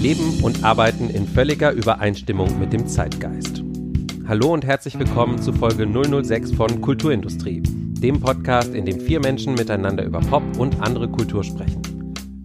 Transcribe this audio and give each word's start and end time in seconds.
leben 0.00 0.42
und 0.42 0.64
arbeiten 0.64 1.10
in 1.10 1.26
völliger 1.26 1.72
Übereinstimmung 1.72 2.58
mit 2.58 2.72
dem 2.72 2.86
Zeitgeist. 2.86 3.62
Hallo 4.26 4.54
und 4.54 4.64
herzlich 4.64 4.98
willkommen 4.98 5.42
zu 5.42 5.52
Folge 5.52 5.86
006 5.86 6.52
von 6.52 6.80
Kulturindustrie, 6.80 7.60
dem 7.62 8.18
Podcast, 8.18 8.74
in 8.74 8.86
dem 8.86 8.98
vier 8.98 9.20
Menschen 9.20 9.54
miteinander 9.54 10.04
über 10.04 10.20
Pop 10.20 10.42
und 10.58 10.80
andere 10.80 11.06
Kultur 11.06 11.44
sprechen. 11.44 11.82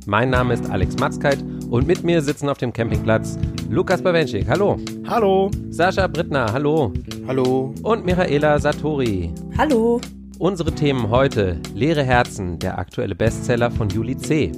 Mein 0.05 0.31
Name 0.31 0.53
ist 0.53 0.69
Alex 0.69 0.97
Matzkeit 0.97 1.37
und 1.69 1.87
mit 1.87 2.03
mir 2.03 2.21
sitzen 2.21 2.49
auf 2.49 2.57
dem 2.57 2.73
Campingplatz 2.73 3.37
Lukas 3.69 4.01
Bawenschik, 4.01 4.49
hallo. 4.49 4.77
Hallo. 5.07 5.49
Sascha 5.69 6.07
Brittner, 6.07 6.51
hallo. 6.51 6.91
Hallo. 7.25 7.73
Und 7.83 8.05
Michaela 8.05 8.59
Satori. 8.59 9.31
Hallo. 9.57 10.01
Unsere 10.39 10.73
Themen 10.73 11.09
heute: 11.09 11.61
Leere 11.73 12.03
Herzen, 12.03 12.59
der 12.59 12.77
aktuelle 12.77 13.15
Bestseller 13.15 13.71
von 13.71 13.87
Juli 13.87 14.17
C. 14.17 14.51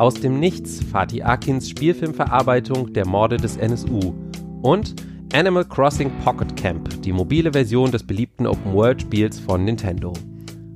Aus 0.00 0.14
dem 0.14 0.40
Nichts 0.40 0.82
Fatih 0.82 1.24
Akins 1.24 1.68
Spielfilmverarbeitung 1.68 2.94
der 2.94 3.06
Morde 3.06 3.36
des 3.36 3.58
NSU. 3.58 4.14
Und 4.62 4.94
Animal 5.34 5.66
Crossing 5.66 6.10
Pocket 6.24 6.56
Camp, 6.56 7.02
die 7.02 7.12
mobile 7.12 7.52
Version 7.52 7.90
des 7.90 8.02
beliebten 8.06 8.46
Open-World-Spiels 8.46 9.38
von 9.40 9.62
Nintendo. 9.62 10.14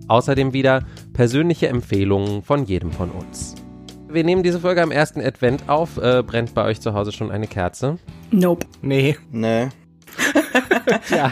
Außerdem 0.08 0.52
wieder 0.52 0.84
persönliche 1.14 1.68
Empfehlungen 1.68 2.42
von 2.42 2.66
jedem 2.66 2.92
von 2.92 3.10
uns. 3.12 3.54
Wir 4.10 4.24
nehmen 4.24 4.42
diese 4.42 4.60
Folge 4.60 4.82
am 4.82 4.90
ersten 4.90 5.22
Advent 5.22 5.70
auf. 5.70 5.96
Äh, 5.96 6.22
brennt 6.22 6.52
bei 6.52 6.66
euch 6.66 6.82
zu 6.82 6.92
Hause 6.92 7.10
schon 7.10 7.30
eine 7.30 7.46
Kerze? 7.46 7.96
Nope. 8.30 8.66
Nee. 8.82 9.16
Nee. 9.32 9.68
ja. 11.08 11.30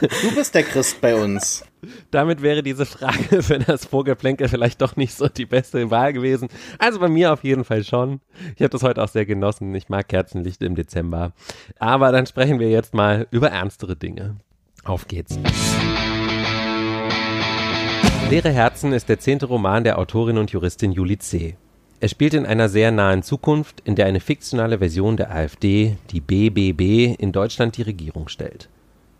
Du 0.00 0.32
bist 0.36 0.54
der 0.54 0.62
Christ 0.62 1.00
bei 1.00 1.16
uns. 1.16 1.64
Damit 2.12 2.42
wäre 2.42 2.62
diese 2.62 2.86
Frage 2.86 3.42
für 3.42 3.58
das 3.58 3.86
Vogelplänkel 3.86 4.48
vielleicht 4.48 4.80
doch 4.80 4.96
nicht 4.96 5.14
so 5.14 5.28
die 5.28 5.46
beste 5.46 5.90
Wahl 5.90 6.12
gewesen. 6.12 6.48
Also 6.78 7.00
bei 7.00 7.08
mir 7.08 7.32
auf 7.32 7.42
jeden 7.42 7.64
Fall 7.64 7.82
schon. 7.82 8.20
Ich 8.54 8.62
habe 8.62 8.70
das 8.70 8.82
heute 8.82 9.02
auch 9.02 9.08
sehr 9.08 9.26
genossen. 9.26 9.74
Ich 9.74 9.88
mag 9.88 10.08
Kerzenlicht 10.08 10.62
im 10.62 10.76
Dezember. 10.76 11.32
Aber 11.78 12.12
dann 12.12 12.26
sprechen 12.26 12.60
wir 12.60 12.70
jetzt 12.70 12.94
mal 12.94 13.26
über 13.30 13.50
ernstere 13.50 13.96
Dinge. 13.96 14.36
Auf 14.84 15.08
geht's. 15.08 15.38
Leere 18.30 18.50
Herzen 18.50 18.92
ist 18.92 19.08
der 19.08 19.18
zehnte 19.18 19.46
Roman 19.46 19.84
der 19.84 19.98
Autorin 19.98 20.38
und 20.38 20.50
Juristin 20.50 20.92
Julie 20.92 21.18
C. 21.18 21.56
Er 22.00 22.08
spielt 22.08 22.34
in 22.34 22.46
einer 22.46 22.68
sehr 22.68 22.90
nahen 22.90 23.22
Zukunft, 23.22 23.80
in 23.84 23.94
der 23.94 24.06
eine 24.06 24.20
fiktionale 24.20 24.78
Version 24.78 25.16
der 25.16 25.30
AfD, 25.30 25.96
die 26.10 26.20
BBB, 26.20 27.20
in 27.20 27.30
Deutschland 27.32 27.76
die 27.76 27.82
Regierung 27.82 28.28
stellt. 28.28 28.68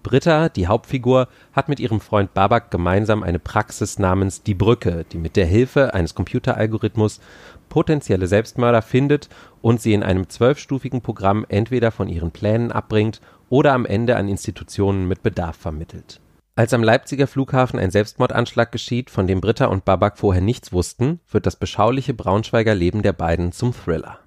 Britta, 0.02 0.48
die 0.48 0.66
Hauptfigur, 0.66 1.28
hat 1.52 1.68
mit 1.68 1.80
ihrem 1.80 2.00
Freund 2.00 2.34
Babak 2.34 2.70
gemeinsam 2.70 3.22
eine 3.22 3.38
Praxis 3.38 3.98
namens 3.98 4.42
Die 4.42 4.54
Brücke, 4.54 5.04
die 5.12 5.18
mit 5.18 5.36
der 5.36 5.46
Hilfe 5.46 5.94
eines 5.94 6.14
Computeralgorithmus 6.14 7.20
potenzielle 7.68 8.26
Selbstmörder 8.26 8.82
findet 8.82 9.28
und 9.60 9.80
sie 9.80 9.94
in 9.94 10.02
einem 10.02 10.28
zwölfstufigen 10.28 11.00
Programm 11.00 11.46
entweder 11.48 11.90
von 11.90 12.08
ihren 12.08 12.30
Plänen 12.30 12.72
abbringt 12.72 13.20
oder 13.48 13.72
am 13.72 13.86
Ende 13.86 14.16
an 14.16 14.28
Institutionen 14.28 15.08
mit 15.08 15.22
Bedarf 15.22 15.56
vermittelt. 15.56 16.20
Als 16.54 16.74
am 16.74 16.82
Leipziger 16.82 17.26
Flughafen 17.26 17.78
ein 17.78 17.90
Selbstmordanschlag 17.90 18.72
geschieht, 18.72 19.08
von 19.08 19.26
dem 19.26 19.40
Britta 19.40 19.66
und 19.66 19.86
Babak 19.86 20.18
vorher 20.18 20.42
nichts 20.42 20.72
wussten, 20.72 21.20
wird 21.30 21.46
das 21.46 21.56
beschauliche 21.56 22.12
Braunschweiger 22.12 22.74
Leben 22.74 23.02
der 23.02 23.14
beiden 23.14 23.52
zum 23.52 23.72
Thriller. 23.72 24.18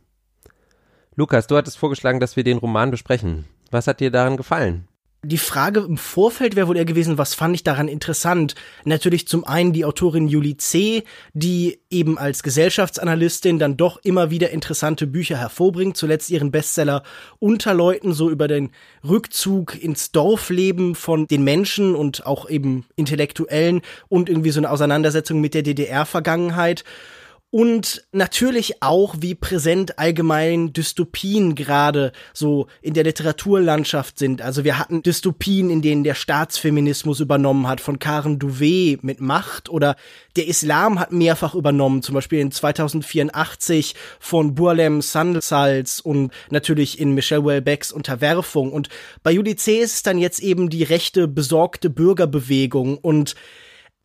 Lukas, 1.15 1.45
du 1.47 1.55
hattest 1.55 1.77
vorgeschlagen, 1.77 2.19
dass 2.19 2.35
wir 2.35 2.43
den 2.43 2.57
Roman 2.57 2.89
besprechen. 2.89 3.45
Was 3.69 3.87
hat 3.87 3.99
dir 3.99 4.09
daran 4.09 4.37
gefallen? 4.37 4.87
Die 5.25 5.37
Frage 5.37 5.81
im 5.81 5.97
Vorfeld 5.97 6.55
wäre 6.55 6.67
wohl 6.67 6.77
eher 6.77 6.85
gewesen, 6.85 7.17
was 7.17 7.33
fand 7.33 7.55
ich 7.55 7.63
daran 7.63 7.87
interessant? 7.87 8.55
Natürlich 8.83 9.27
zum 9.27 9.43
einen 9.43 9.73
die 9.73 9.85
Autorin 9.85 10.27
Julie 10.27 10.57
C., 10.57 11.03
die 11.33 11.79
eben 11.89 12.17
als 12.17 12.43
Gesellschaftsanalystin 12.43 13.59
dann 13.59 13.77
doch 13.77 13.99
immer 14.03 14.29
wieder 14.29 14.51
interessante 14.51 15.07
Bücher 15.07 15.37
hervorbringt, 15.37 15.97
zuletzt 15.97 16.29
ihren 16.29 16.51
Bestseller 16.51 17.03
Unterleuten, 17.39 18.13
so 18.13 18.29
über 18.29 18.47
den 18.47 18.71
Rückzug 19.03 19.81
ins 19.81 20.11
Dorfleben 20.11 20.95
von 20.95 21.27
den 21.27 21.43
Menschen 21.43 21.95
und 21.95 22.25
auch 22.25 22.49
eben 22.49 22.85
Intellektuellen 22.95 23.81
und 24.07 24.29
irgendwie 24.29 24.51
so 24.51 24.59
eine 24.59 24.69
Auseinandersetzung 24.69 25.41
mit 25.41 25.53
der 25.53 25.63
DDR-Vergangenheit 25.63 26.83
und 27.55 28.05
natürlich 28.11 28.83
auch, 28.83 29.15
wie 29.19 29.33
präsent 29.33 29.97
allgemein 29.97 30.73
Dystopien 30.73 31.55
gerade 31.55 32.11
so 32.33 32.67
in 32.81 32.93
der 32.93 33.05
Literaturlandschaft 33.05 34.19
sind. 34.19 34.41
Also 34.41 34.65
wir 34.65 34.77
hatten 34.77 35.03
Dystopien, 35.03 35.69
in 35.69 35.81
denen 35.81 36.03
der 36.03 36.15
Staatsfeminismus 36.15 37.21
übernommen 37.21 37.69
hat, 37.69 37.79
von 37.79 37.97
Karen 37.97 38.39
Duvet 38.39 39.05
mit 39.05 39.21
Macht 39.21 39.69
oder 39.69 39.95
der 40.35 40.49
Islam 40.49 40.99
hat 40.99 41.13
mehrfach 41.13 41.55
übernommen, 41.55 42.03
zum 42.03 42.15
Beispiel 42.15 42.39
in 42.39 42.51
2084 42.51 43.95
von 44.19 44.53
Burlem 44.53 45.01
Sandsalz 45.01 46.01
und 46.01 46.33
natürlich 46.49 46.99
in 46.99 47.13
Michelle 47.13 47.45
Welbecks 47.45 47.93
Unterwerfung. 47.93 48.73
Und 48.73 48.89
bei 49.23 49.31
Judice 49.31 49.79
ist 49.81 50.07
dann 50.07 50.17
jetzt 50.17 50.41
eben 50.41 50.69
die 50.69 50.83
rechte 50.83 51.29
besorgte 51.29 51.89
Bürgerbewegung 51.89 52.97
und 52.97 53.33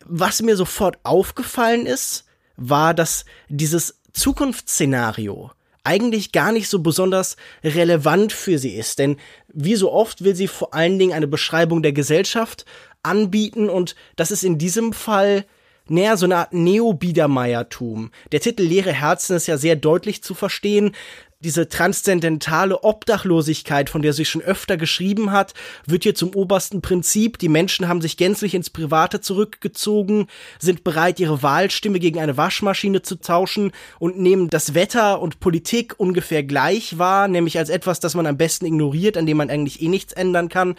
was 0.06 0.41
mir 0.41 0.55
sofort 0.55 1.00
aufgefallen 1.03 1.84
ist, 1.84 2.27
war, 2.60 2.94
dass 2.94 3.25
dieses 3.48 4.00
Zukunftsszenario 4.12 5.50
eigentlich 5.82 6.31
gar 6.31 6.53
nicht 6.53 6.69
so 6.69 6.81
besonders 6.81 7.37
relevant 7.65 8.32
für 8.32 8.59
sie 8.59 8.75
ist. 8.76 8.98
Denn 8.98 9.16
wie 9.48 9.75
so 9.75 9.91
oft 9.91 10.22
will 10.22 10.37
sie 10.37 10.47
vor 10.47 10.75
allen 10.75 10.99
Dingen 10.99 11.12
eine 11.12 11.26
Beschreibung 11.26 11.82
der 11.82 11.93
Gesellschaft 11.93 12.66
anbieten 13.03 13.70
und 13.70 13.97
das 14.16 14.31
ist 14.31 14.44
in 14.44 14.59
diesem 14.59 14.93
Fall 14.93 15.47
näher 15.88 16.16
so 16.16 16.26
eine 16.26 16.37
Art 16.37 16.53
Neo-Biedermeiertum. 16.53 18.10
Der 18.31 18.41
Titel 18.41 18.62
Leere 18.62 18.93
Herzen 18.93 19.37
ist 19.37 19.47
ja 19.47 19.56
sehr 19.56 19.75
deutlich 19.75 20.22
zu 20.22 20.34
verstehen 20.34 20.93
diese 21.41 21.71
transzendentale 21.71 22.84
Obdachlosigkeit, 22.84 23.89
von 23.89 24.03
der 24.03 24.12
sie 24.12 24.27
schon 24.27 24.43
öfter 24.43 24.77
geschrieben 24.77 25.33
hat, 25.33 25.55
wird 25.87 26.03
hier 26.03 26.15
zum 26.15 26.34
obersten 26.34 26.83
Prinzip. 26.83 27.39
Die 27.39 27.49
Menschen 27.49 27.89
haben 27.89 28.03
sich 28.03 28.19
gänzlich 28.19 28.55
ins 28.55 28.69
Private 28.69 29.23
zurückgezogen, 29.23 30.27
sind 30.59 30.84
bereit, 30.84 31.19
ihre 31.19 31.43
Wahlstimme 31.43 31.99
gegen 31.99 32.21
eine 32.21 32.37
Waschmaschine 32.37 33.00
zu 33.00 33.17
tauschen 33.17 33.73
und 33.99 34.19
nehmen 34.19 34.50
das 34.50 34.75
Wetter 34.75 35.21
und 35.23 35.41
Politik 35.41 35.95
ungefähr 35.97 36.45
gleich 36.45 36.99
wahr, 36.99 37.27
nämlich 37.27 37.56
als 37.56 37.71
etwas, 37.71 38.00
das 38.00 38.15
man 38.15 38.27
am 38.27 38.37
besten 38.37 38.67
ignoriert, 38.67 39.17
an 39.17 39.25
dem 39.25 39.39
man 39.39 39.49
eigentlich 39.49 39.81
eh 39.81 39.89
nichts 39.89 40.12
ändern 40.12 40.50
kann. 40.50 40.75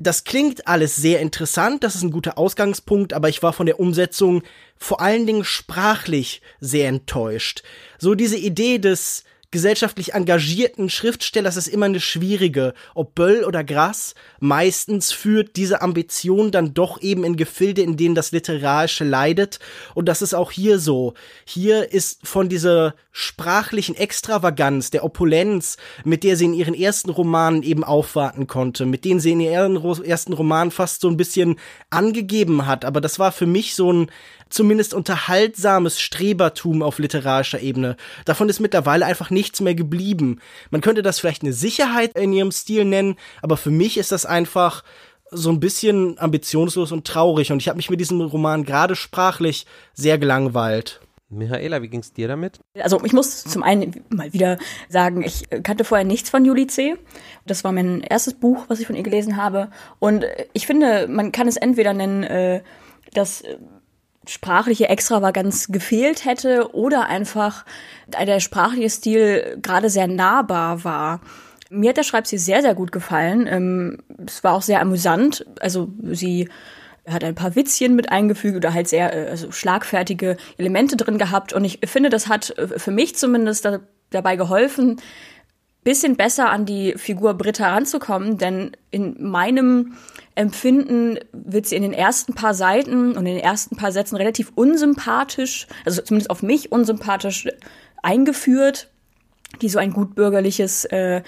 Das 0.00 0.24
klingt 0.24 0.66
alles 0.66 0.96
sehr 0.96 1.20
interessant, 1.20 1.84
das 1.84 1.94
ist 1.94 2.02
ein 2.02 2.10
guter 2.10 2.36
Ausgangspunkt, 2.36 3.12
aber 3.12 3.28
ich 3.28 3.44
war 3.44 3.52
von 3.52 3.66
der 3.66 3.78
Umsetzung 3.78 4.42
vor 4.76 5.00
allen 5.00 5.26
Dingen 5.26 5.44
sprachlich 5.44 6.40
sehr 6.58 6.88
enttäuscht. 6.88 7.62
So 7.98 8.14
diese 8.16 8.38
Idee 8.38 8.78
des 8.78 9.24
gesellschaftlich 9.50 10.14
engagierten 10.14 10.90
Schriftstellers 10.90 11.56
ist 11.56 11.66
immer 11.66 11.86
eine 11.86 12.00
schwierige. 12.00 12.74
Ob 12.94 13.14
Böll 13.14 13.44
oder 13.44 13.64
Grass, 13.64 14.14
meistens 14.38 15.12
führt 15.12 15.56
diese 15.56 15.82
Ambition 15.82 16.50
dann 16.50 16.74
doch 16.74 17.00
eben 17.00 17.24
in 17.24 17.36
Gefilde, 17.36 17.82
in 17.82 17.96
denen 17.96 18.14
das 18.14 18.32
Literarische 18.32 19.04
leidet. 19.04 19.58
Und 19.94 20.06
das 20.06 20.22
ist 20.22 20.34
auch 20.34 20.50
hier 20.50 20.78
so. 20.78 21.14
Hier 21.44 21.92
ist 21.92 22.26
von 22.26 22.48
dieser 22.48 22.94
sprachlichen 23.12 23.96
Extravaganz, 23.96 24.90
der 24.90 25.04
Opulenz, 25.04 25.76
mit 26.04 26.22
der 26.22 26.36
sie 26.36 26.44
in 26.44 26.54
ihren 26.54 26.74
ersten 26.74 27.10
Romanen 27.10 27.62
eben 27.64 27.82
aufwarten 27.82 28.46
konnte, 28.46 28.86
mit 28.86 29.04
denen 29.04 29.18
sie 29.18 29.32
in 29.32 29.40
ihren 29.40 29.76
ersten 30.04 30.32
Romanen 30.32 30.70
fast 30.70 31.00
so 31.00 31.08
ein 31.08 31.16
bisschen 31.16 31.56
angegeben 31.90 32.66
hat. 32.66 32.84
Aber 32.84 33.00
das 33.00 33.18
war 33.18 33.32
für 33.32 33.46
mich 33.46 33.74
so 33.74 33.92
ein 33.92 34.10
zumindest 34.50 34.92
unterhaltsames 34.92 36.00
Strebertum 36.00 36.82
auf 36.82 36.98
literarischer 36.98 37.60
Ebene. 37.60 37.96
Davon 38.24 38.48
ist 38.48 38.60
mittlerweile 38.60 39.06
einfach 39.06 39.30
nichts 39.30 39.60
mehr 39.60 39.74
geblieben. 39.74 40.40
Man 40.70 40.80
könnte 40.80 41.02
das 41.02 41.18
vielleicht 41.18 41.42
eine 41.42 41.52
Sicherheit 41.52 42.18
in 42.18 42.32
ihrem 42.32 42.52
Stil 42.52 42.84
nennen, 42.84 43.16
aber 43.40 43.56
für 43.56 43.70
mich 43.70 43.96
ist 43.96 44.12
das 44.12 44.26
einfach 44.26 44.84
so 45.30 45.50
ein 45.50 45.60
bisschen 45.60 46.18
ambitionslos 46.18 46.92
und 46.92 47.06
traurig 47.06 47.52
und 47.52 47.58
ich 47.58 47.68
habe 47.68 47.76
mich 47.76 47.88
mit 47.88 48.00
diesem 48.00 48.20
Roman 48.20 48.64
gerade 48.64 48.96
sprachlich 48.96 49.64
sehr 49.94 50.18
gelangweilt. 50.18 51.00
Michaela, 51.32 51.80
wie 51.80 51.88
ging's 51.88 52.12
dir 52.12 52.26
damit? 52.26 52.58
Also 52.74 53.00
ich 53.04 53.12
muss 53.12 53.44
zum 53.44 53.62
einen 53.62 54.04
mal 54.08 54.32
wieder 54.32 54.58
sagen, 54.88 55.22
ich 55.22 55.48
kannte 55.62 55.84
vorher 55.84 56.04
nichts 56.04 56.28
von 56.28 56.44
Julie 56.44 56.66
C. 56.66 56.96
Das 57.46 57.62
war 57.62 57.70
mein 57.70 58.00
erstes 58.00 58.34
Buch, 58.34 58.64
was 58.66 58.80
ich 58.80 58.88
von 58.88 58.96
ihr 58.96 59.04
gelesen 59.04 59.36
habe. 59.36 59.70
Und 60.00 60.24
ich 60.52 60.66
finde, 60.66 61.06
man 61.06 61.30
kann 61.30 61.46
es 61.46 61.56
entweder 61.56 61.92
nennen, 61.92 62.24
äh, 62.24 62.62
dass 63.14 63.44
sprachliche 64.26 64.88
Extravaganz 64.88 65.68
gefehlt 65.68 66.24
hätte 66.24 66.74
oder 66.74 67.06
einfach 67.06 67.64
der 68.06 68.40
sprachliche 68.40 68.90
Stil 68.90 69.58
gerade 69.62 69.88
sehr 69.88 70.06
nahbar 70.06 70.84
war. 70.84 71.20
Mir 71.70 71.90
hat 71.90 71.96
der 71.96 72.02
Schreibstil 72.02 72.38
sehr, 72.38 72.62
sehr 72.62 72.74
gut 72.74 72.92
gefallen. 72.92 73.46
Ähm, 73.46 73.98
es 74.26 74.42
war 74.42 74.54
auch 74.54 74.62
sehr 74.62 74.80
amüsant. 74.80 75.46
Also 75.60 75.88
sie 76.02 76.48
hat 77.08 77.24
ein 77.24 77.34
paar 77.34 77.54
Witzchen 77.54 77.94
mit 77.94 78.10
eingefügt 78.10 78.56
oder 78.56 78.74
halt 78.74 78.88
sehr 78.88 79.14
äh, 79.14 79.30
also 79.30 79.52
schlagfertige 79.52 80.36
Elemente 80.58 80.96
drin 80.96 81.18
gehabt. 81.18 81.52
Und 81.52 81.64
ich 81.64 81.78
finde, 81.84 82.10
das 82.10 82.28
hat 82.28 82.50
äh, 82.58 82.78
für 82.78 82.90
mich 82.90 83.16
zumindest 83.16 83.64
da, 83.64 83.80
dabei 84.10 84.36
geholfen, 84.36 85.00
bisschen 85.82 86.16
besser 86.16 86.50
an 86.50 86.66
die 86.66 86.94
Figur 86.96 87.34
Britta 87.34 87.72
ranzukommen, 87.72 88.38
denn 88.38 88.72
in 88.90 89.16
meinem 89.18 89.94
Empfinden 90.34 91.18
wird 91.32 91.66
sie 91.66 91.76
in 91.76 91.82
den 91.82 91.92
ersten 91.92 92.34
paar 92.34 92.54
Seiten 92.54 93.12
und 93.12 93.26
in 93.26 93.36
den 93.36 93.38
ersten 93.38 93.76
paar 93.76 93.92
Sätzen 93.92 94.16
relativ 94.16 94.52
unsympathisch, 94.54 95.66
also 95.84 96.02
zumindest 96.02 96.30
auf 96.30 96.42
mich 96.42 96.70
unsympathisch 96.72 97.48
eingeführt. 98.02 98.90
die 99.62 99.68
so 99.68 99.80
ein 99.80 99.92
gutbürgerliches 99.92 100.84
äh, 100.84 101.22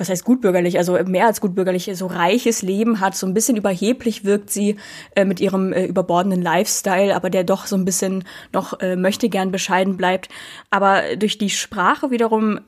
was 0.00 0.08
heißt 0.08 0.24
gutbürgerlich, 0.24 0.78
also 0.78 0.98
mehr 1.04 1.26
als 1.26 1.40
gutbürgerlich, 1.40 1.90
so 1.92 2.06
reiches 2.06 2.62
Leben 2.62 3.00
hat, 3.00 3.14
so 3.14 3.26
ein 3.26 3.34
bisschen 3.34 3.56
überheblich 3.56 4.24
wirkt 4.24 4.50
sie 4.50 4.76
äh, 5.14 5.26
mit 5.26 5.40
ihrem 5.40 5.72
äh, 5.72 5.84
überbordenden 5.84 6.40
Lifestyle, 6.40 7.14
aber 7.14 7.28
der 7.28 7.44
doch 7.44 7.66
so 7.66 7.76
ein 7.76 7.84
bisschen 7.84 8.24
noch 8.52 8.80
äh, 8.80 8.96
möchte 8.96 9.28
gern 9.28 9.52
bescheiden 9.52 9.98
bleibt. 9.98 10.30
Aber 10.70 11.02
durch 11.16 11.36
die 11.36 11.50
Sprache 11.50 12.10
wiederum 12.10 12.60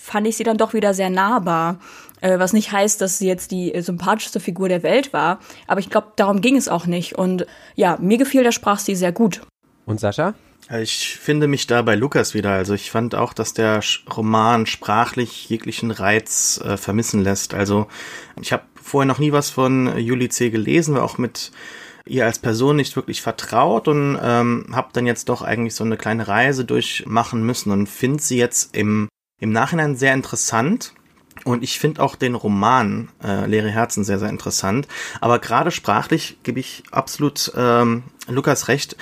fand 0.00 0.26
ich 0.26 0.36
sie 0.36 0.44
dann 0.44 0.56
doch 0.56 0.74
wieder 0.74 0.94
sehr 0.94 1.10
nahbar. 1.10 1.78
Äh, 2.20 2.38
was 2.38 2.52
nicht 2.52 2.72
heißt, 2.72 3.00
dass 3.00 3.18
sie 3.18 3.28
jetzt 3.28 3.50
die 3.50 3.74
äh, 3.74 3.82
sympathischste 3.82 4.40
Figur 4.40 4.68
der 4.68 4.82
Welt 4.82 5.12
war. 5.12 5.38
Aber 5.66 5.80
ich 5.80 5.90
glaube, 5.90 6.12
darum 6.16 6.40
ging 6.40 6.56
es 6.56 6.68
auch 6.68 6.86
nicht. 6.86 7.14
Und 7.16 7.46
ja, 7.74 7.96
mir 8.00 8.18
gefiel 8.18 8.42
der 8.42 8.52
Sprachstil 8.52 8.96
sehr 8.96 9.12
gut. 9.12 9.42
Und 9.86 10.00
Sascha? 10.00 10.34
Ich 10.80 11.16
finde 11.16 11.46
mich 11.46 11.66
da 11.66 11.80
bei 11.82 11.94
Lukas 11.94 12.34
wieder. 12.34 12.50
Also 12.50 12.74
ich 12.74 12.90
fand 12.90 13.14
auch, 13.14 13.32
dass 13.32 13.54
der 13.54 13.80
Roman 14.14 14.66
sprachlich 14.66 15.48
jeglichen 15.48 15.90
Reiz 15.90 16.60
äh, 16.62 16.76
vermissen 16.76 17.22
lässt. 17.22 17.54
Also 17.54 17.86
ich 18.40 18.52
habe 18.52 18.64
vorher 18.74 19.06
noch 19.06 19.18
nie 19.18 19.32
was 19.32 19.48
von 19.48 19.96
Julie 19.98 20.28
C. 20.28 20.50
gelesen, 20.50 20.94
war 20.94 21.04
auch 21.04 21.16
mit 21.16 21.52
ihr 22.04 22.24
als 22.24 22.38
Person 22.38 22.76
nicht 22.76 22.96
wirklich 22.96 23.22
vertraut 23.22 23.88
und 23.88 24.18
ähm, 24.22 24.66
habe 24.72 24.88
dann 24.92 25.06
jetzt 25.06 25.28
doch 25.28 25.42
eigentlich 25.42 25.74
so 25.74 25.84
eine 25.84 25.96
kleine 25.96 26.26
Reise 26.26 26.64
durchmachen 26.64 27.44
müssen 27.44 27.70
und 27.70 27.86
finde 27.86 28.22
sie 28.22 28.38
jetzt 28.38 28.74
im, 28.76 29.08
im 29.40 29.52
Nachhinein 29.52 29.96
sehr 29.96 30.14
interessant. 30.14 30.94
Und 31.44 31.62
ich 31.62 31.78
finde 31.78 32.02
auch 32.02 32.16
den 32.16 32.34
Roman 32.34 33.10
äh, 33.22 33.46
Leere 33.46 33.70
Herzen 33.70 34.02
sehr, 34.04 34.18
sehr 34.18 34.28
interessant. 34.28 34.88
Aber 35.20 35.38
gerade 35.38 35.70
sprachlich 35.70 36.38
gebe 36.42 36.58
ich 36.58 36.82
absolut 36.90 37.52
ähm, 37.56 38.02
Lukas 38.26 38.68
recht 38.68 38.96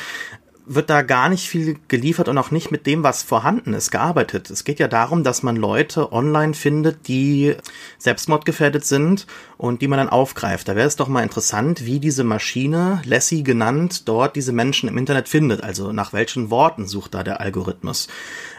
wird 0.67 0.91
da 0.91 1.03
gar 1.03 1.29
nicht 1.29 1.49
viel 1.49 1.79
geliefert 1.87 2.29
und 2.29 2.37
auch 2.39 2.51
nicht 2.51 2.73
mit 2.73 2.87
dem, 2.87 3.05
was 3.05 3.23
vorhanden 3.23 3.73
ist, 3.73 3.93
gearbeitet. 3.93 4.51
Es 4.51 4.65
geht 4.65 4.81
ja 4.81 4.89
darum, 4.89 5.23
dass 5.23 5.45
man 5.45 5.55
Leute 5.55 6.13
online 6.13 6.55
findet, 6.55 7.07
die 7.07 7.55
selbstmordgefährdet 7.99 8.85
sind 8.85 9.27
und 9.59 9.81
die 9.81 9.89
man 9.89 9.99
dann 9.99 10.09
aufgreift. 10.09 10.67
Da 10.67 10.75
wäre 10.75 10.89
es 10.89 10.97
doch 10.97 11.07
mal 11.07 11.23
interessant, 11.23 11.87
wie 11.87 12.01
diese 12.01 12.25
Maschine, 12.25 13.01
Lassie 13.05 13.45
genannt, 13.45 14.09
dort 14.09 14.35
diese 14.35 14.53
Menschen 14.53 14.89
im 14.89 14.99
Internet 14.99 15.29
findet. 15.29 15.63
Also 15.63 15.93
nach 15.93 16.13
welchen 16.13 16.51
Worten 16.51 16.89
sucht 16.89 17.15
da 17.15 17.23
der 17.23 17.41
Algorithmus. 17.41 18.09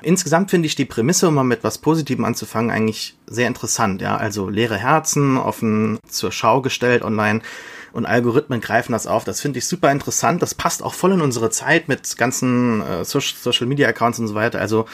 Insgesamt 0.01 0.49
finde 0.49 0.67
ich 0.67 0.75
die 0.75 0.85
Prämisse, 0.85 1.27
um 1.27 1.35
mal 1.35 1.43
mit 1.43 1.65
was 1.65 1.77
Positivem 1.77 2.23
anzufangen, 2.23 2.71
eigentlich 2.71 3.17
sehr 3.27 3.47
interessant. 3.47 4.01
Ja, 4.01 4.15
also 4.15 4.47
leere 4.47 4.77
Herzen, 4.77 5.37
offen 5.37 5.99
zur 6.07 6.31
Schau 6.31 6.61
gestellt 6.61 7.03
online 7.03 7.41
und 7.97 8.05
Algorithmen 8.05 8.61
greifen 8.61 8.91
das 8.91 9.07
auf. 9.07 9.23
Das 9.23 9.41
finde 9.41 9.57
ich 9.57 9.65
super 9.65 9.91
interessant. 9.91 10.43
Das 10.43 10.53
passt 10.53 10.83
auch 10.83 10.93
voll 10.93 11.13
in 11.13 11.21
unsere 11.21 11.49
Zeit 11.49 11.87
mit 11.87 12.15
ganzen 12.15 12.79
äh, 12.81 13.03
Social 13.03 13.65
Media 13.65 13.87
Accounts 13.87 14.19
und 14.19 14.27
so 14.27 14.35
weiter. 14.35 14.59
Also 14.59 14.85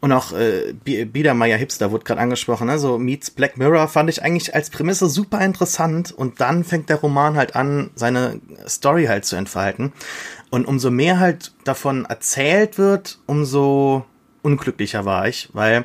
und 0.00 0.10
auch 0.12 0.32
äh, 0.32 0.72
Biedermeier 0.72 1.58
Hipster 1.58 1.90
wurde 1.90 2.04
gerade 2.04 2.22
angesprochen, 2.22 2.68
ne? 2.68 2.78
Meets 2.98 3.30
Black 3.32 3.58
Mirror 3.58 3.88
fand 3.88 4.08
ich 4.08 4.22
eigentlich 4.22 4.54
als 4.54 4.70
Prämisse 4.70 5.10
super 5.10 5.44
interessant 5.44 6.12
und 6.12 6.40
dann 6.40 6.64
fängt 6.64 6.88
der 6.88 6.96
Roman 6.96 7.36
halt 7.36 7.56
an, 7.56 7.90
seine 7.94 8.40
Story 8.66 9.04
halt 9.04 9.26
zu 9.26 9.36
entfalten. 9.36 9.92
Und 10.48 10.66
umso 10.66 10.90
mehr 10.90 11.20
halt 11.20 11.52
davon 11.64 12.06
erzählt 12.06 12.78
wird, 12.78 13.18
umso 13.26 14.06
unglücklicher 14.40 15.04
war 15.04 15.28
ich, 15.28 15.50
weil 15.52 15.84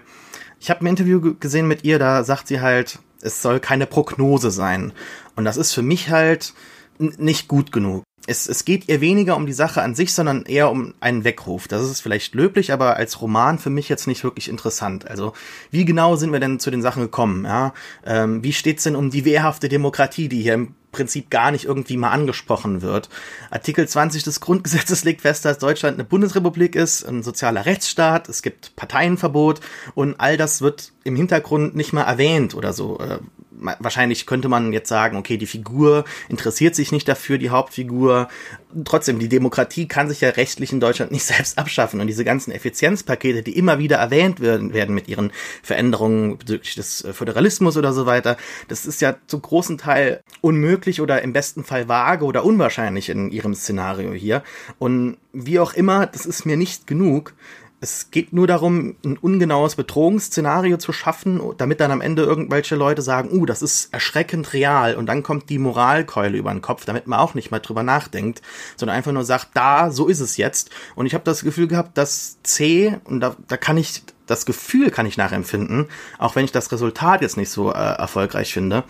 ich 0.61 0.69
habe 0.69 0.85
ein 0.85 0.87
Interview 0.87 1.35
gesehen 1.37 1.67
mit 1.67 1.83
ihr, 1.83 1.99
da 1.99 2.23
sagt 2.23 2.47
sie 2.47 2.61
halt, 2.61 2.99
es 3.25 3.41
soll 3.41 3.59
keine 3.59 3.87
Prognose 3.87 4.51
sein. 4.51 4.93
Und 5.35 5.45
das 5.45 5.57
ist 5.57 5.73
für 5.73 5.81
mich 5.81 6.09
halt 6.09 6.53
nicht 6.97 7.47
gut 7.47 7.71
genug. 7.71 8.03
Es, 8.27 8.47
es 8.47 8.65
geht 8.65 8.87
ihr 8.87 9.01
weniger 9.01 9.35
um 9.35 9.45
die 9.45 9.53
Sache 9.53 9.83
an 9.83 9.93
sich, 9.93 10.13
sondern 10.13 10.43
eher 10.43 10.71
um 10.71 10.95
einen 10.99 11.23
Weckruf. 11.23 11.67
Das 11.67 11.83
ist 11.83 12.01
vielleicht 12.01 12.33
löblich, 12.33 12.73
aber 12.73 12.95
als 12.95 13.21
Roman 13.21 13.59
für 13.59 13.69
mich 13.69 13.87
jetzt 13.87 14.07
nicht 14.07 14.23
wirklich 14.23 14.49
interessant. 14.49 15.07
Also 15.07 15.33
wie 15.69 15.85
genau 15.85 16.15
sind 16.15 16.31
wir 16.31 16.39
denn 16.39 16.59
zu 16.59 16.71
den 16.71 16.81
Sachen 16.81 17.03
gekommen? 17.03 17.45
Ja? 17.45 17.73
Ähm, 18.03 18.43
wie 18.43 18.53
steht's 18.53 18.83
denn 18.83 18.95
um 18.95 19.11
die 19.11 19.25
wehrhafte 19.25 19.69
Demokratie, 19.69 20.27
die 20.27 20.41
hier 20.41 20.55
im 20.55 20.73
Prinzip 20.95 21.29
gar 21.29 21.51
nicht 21.51 21.65
irgendwie 21.65 21.97
mal 21.97 22.11
angesprochen 22.11 22.81
wird. 22.81 23.09
Artikel 23.51 23.85
20 23.85 24.23
des 24.23 24.39
Grundgesetzes 24.39 25.03
legt 25.03 25.21
fest, 25.21 25.43
dass 25.43 25.57
Deutschland 25.57 25.95
eine 25.95 26.05
Bundesrepublik 26.05 26.73
ist, 26.73 27.03
ein 27.03 27.21
sozialer 27.21 27.65
Rechtsstaat, 27.65 28.29
es 28.29 28.41
gibt 28.41 28.77
Parteienverbot 28.77 29.59
und 29.93 30.15
all 30.21 30.37
das 30.37 30.61
wird 30.61 30.93
im 31.03 31.17
Hintergrund 31.17 31.75
nicht 31.75 31.91
mal 31.91 32.03
erwähnt 32.03 32.55
oder 32.55 32.71
so. 32.71 32.97
Wahrscheinlich 33.79 34.25
könnte 34.25 34.49
man 34.49 34.73
jetzt 34.73 34.89
sagen, 34.89 35.17
okay, 35.17 35.37
die 35.37 35.45
Figur 35.45 36.05
interessiert 36.29 36.75
sich 36.75 36.91
nicht 36.91 37.07
dafür, 37.07 37.37
die 37.37 37.49
Hauptfigur. 37.49 38.27
Trotzdem, 38.83 39.19
die 39.19 39.29
Demokratie 39.29 39.87
kann 39.87 40.09
sich 40.09 40.21
ja 40.21 40.29
rechtlich 40.29 40.73
in 40.73 40.79
Deutschland 40.79 41.11
nicht 41.11 41.23
selbst 41.25 41.57
abschaffen. 41.57 42.01
Und 42.01 42.07
diese 42.07 42.25
ganzen 42.25 42.51
Effizienzpakete, 42.51 43.43
die 43.43 43.57
immer 43.57 43.79
wieder 43.79 43.97
erwähnt 43.97 44.39
werden, 44.39 44.73
werden 44.73 44.93
mit 44.93 45.07
ihren 45.07 45.31
Veränderungen 45.63 46.37
bezüglich 46.37 46.75
des 46.75 47.03
äh, 47.03 47.13
Föderalismus 47.13 47.77
oder 47.77 47.93
so 47.93 48.05
weiter, 48.05 48.37
das 48.67 48.85
ist 48.85 49.01
ja 49.01 49.15
zum 49.27 49.41
großen 49.41 49.77
Teil 49.77 50.21
unmöglich 50.41 51.01
oder 51.01 51.21
im 51.21 51.33
besten 51.33 51.63
Fall 51.63 51.87
vage 51.87 52.25
oder 52.25 52.43
unwahrscheinlich 52.43 53.09
in 53.09 53.31
ihrem 53.31 53.55
Szenario 53.55 54.13
hier. 54.13 54.43
Und 54.79 55.17
wie 55.33 55.59
auch 55.59 55.73
immer, 55.73 56.05
das 56.07 56.25
ist 56.25 56.45
mir 56.45 56.57
nicht 56.57 56.87
genug. 56.87 57.33
Es 57.81 58.09
geht 58.09 58.33
nur 58.33 58.47
darum, 58.47 58.95
ein 59.03 59.17
ungenaues 59.17 59.75
Bedrohungsszenario 59.75 60.77
zu 60.77 60.93
schaffen, 60.93 61.41
damit 61.57 61.79
dann 61.79 61.91
am 61.91 62.01
Ende 62.01 62.23
irgendwelche 62.23 62.75
Leute 62.75 63.01
sagen, 63.01 63.29
uh, 63.31 63.45
das 63.45 63.61
ist 63.61 63.93
erschreckend 63.93 64.53
real 64.53 64.95
und 64.95 65.05
dann 65.07 65.23
kommt 65.23 65.49
die 65.49 65.59
Moralkeule 65.59 66.37
über 66.37 66.51
den 66.51 66.61
Kopf, 66.61 66.85
damit 66.85 67.07
man 67.07 67.19
auch 67.19 67.33
nicht 67.33 67.51
mal 67.51 67.59
drüber 67.59 67.83
nachdenkt, 67.83 68.41
sondern 68.77 68.97
einfach 68.97 69.11
nur 69.11 69.25
sagt, 69.25 69.49
da, 69.53 69.91
so 69.91 70.07
ist 70.07 70.21
es 70.21 70.37
jetzt. 70.37 70.69
Und 70.95 71.05
ich 71.05 71.13
habe 71.13 71.23
das 71.23 71.43
Gefühl 71.43 71.67
gehabt, 71.67 71.97
dass 71.97 72.41
C, 72.43 72.97
und 73.03 73.19
da, 73.19 73.35
da 73.47 73.57
kann 73.57 73.77
ich 73.77 74.03
das 74.25 74.45
Gefühl 74.45 74.91
kann 74.91 75.05
ich 75.05 75.17
nachempfinden, 75.17 75.87
auch 76.17 76.35
wenn 76.35 76.45
ich 76.45 76.51
das 76.51 76.71
Resultat 76.71 77.21
jetzt 77.21 77.37
nicht 77.37 77.49
so 77.49 77.71
äh, 77.71 77.75
erfolgreich 77.75 78.53
finde. 78.53 78.83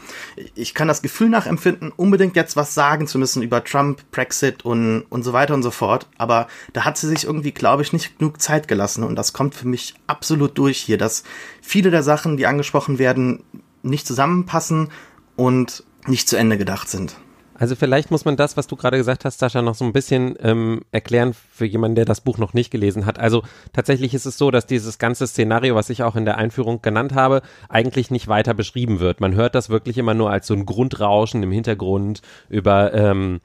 Ich 0.56 0.74
kann 0.74 0.88
das 0.88 1.02
Gefühl 1.02 1.30
nachempfinden, 1.30 1.92
unbedingt 1.96 2.36
jetzt 2.36 2.56
was 2.56 2.74
sagen 2.74 3.08
zu 3.08 3.20
müssen 3.20 3.42
über 3.42 3.64
Trump, 3.64 4.10
Brexit 4.12 4.64
und, 4.64 5.04
und 5.10 5.24
so 5.24 5.34
weiter 5.34 5.54
und 5.54 5.64
so 5.64 5.72
fort. 5.72 6.08
Aber 6.18 6.48
da 6.74 6.86
hat 6.86 6.98
sie 6.98 7.08
sich 7.08 7.26
irgendwie, 7.26 7.52
glaube 7.52 7.82
ich, 7.82 7.94
nicht 7.94 8.18
genug 8.18 8.42
Zeit 8.42 8.68
gelassen. 8.68 9.04
Und 9.04 9.16
das 9.16 9.34
kommt 9.34 9.56
für 9.56 9.68
mich 9.68 9.96
absolut 10.08 10.58
durch 10.58 10.78
hier, 10.78 10.98
dass 10.98 11.24
viele 11.62 11.92
der 11.92 12.04
Sachen, 12.04 12.38
die 12.38 12.46
angesprochen 12.46 13.00
werden, 13.00 13.44
nicht 13.84 14.08
zusammenpassen 14.08 14.90
und 15.36 15.84
nicht 16.08 16.30
zu 16.30 16.38
Ende 16.38 16.58
gedacht 16.58 16.90
sind. 16.90 17.16
Also 17.58 17.76
vielleicht 17.76 18.12
muss 18.12 18.26
man 18.26 18.36
das, 18.36 18.58
was 18.58 18.68
du 18.68 18.76
gerade 18.76 18.98
gesagt 18.98 19.24
hast, 19.24 19.40
Sascha, 19.40 19.62
noch 19.62 19.76
so 19.76 19.86
ein 19.86 19.94
bisschen 19.94 20.36
ähm, 20.42 20.82
erklären 20.92 21.34
für 21.34 21.66
jemanden, 21.66 21.96
der 21.96 22.04
das 22.06 22.20
Buch 22.20 22.38
noch 22.38 22.54
nicht 22.54 22.70
gelesen 22.70 23.06
hat. 23.06 23.18
Also 23.18 23.44
tatsächlich 23.72 24.14
ist 24.14 24.26
es 24.26 24.38
so, 24.38 24.52
dass 24.52 24.68
dieses 24.68 24.98
ganze 24.98 25.26
Szenario, 25.26 25.74
was 25.74 25.90
ich 25.90 26.04
auch 26.04 26.18
in 26.18 26.26
der 26.26 26.38
Einführung 26.38 26.82
genannt 26.82 27.16
habe, 27.16 27.42
eigentlich 27.70 28.12
nicht 28.12 28.28
weiter 28.28 28.54
beschrieben 28.54 29.00
wird. 29.00 29.22
Man 29.22 29.36
hört 29.36 29.56
das 29.56 29.70
wirklich 29.70 29.98
immer 29.98 30.14
nur 30.14 30.32
als 30.32 30.48
so 30.48 30.54
ein 30.54 30.66
Grundrauschen 30.66 31.44
im 31.44 31.52
Hintergrund 31.52 32.22
über 32.50 32.94
ähm, 32.94 33.40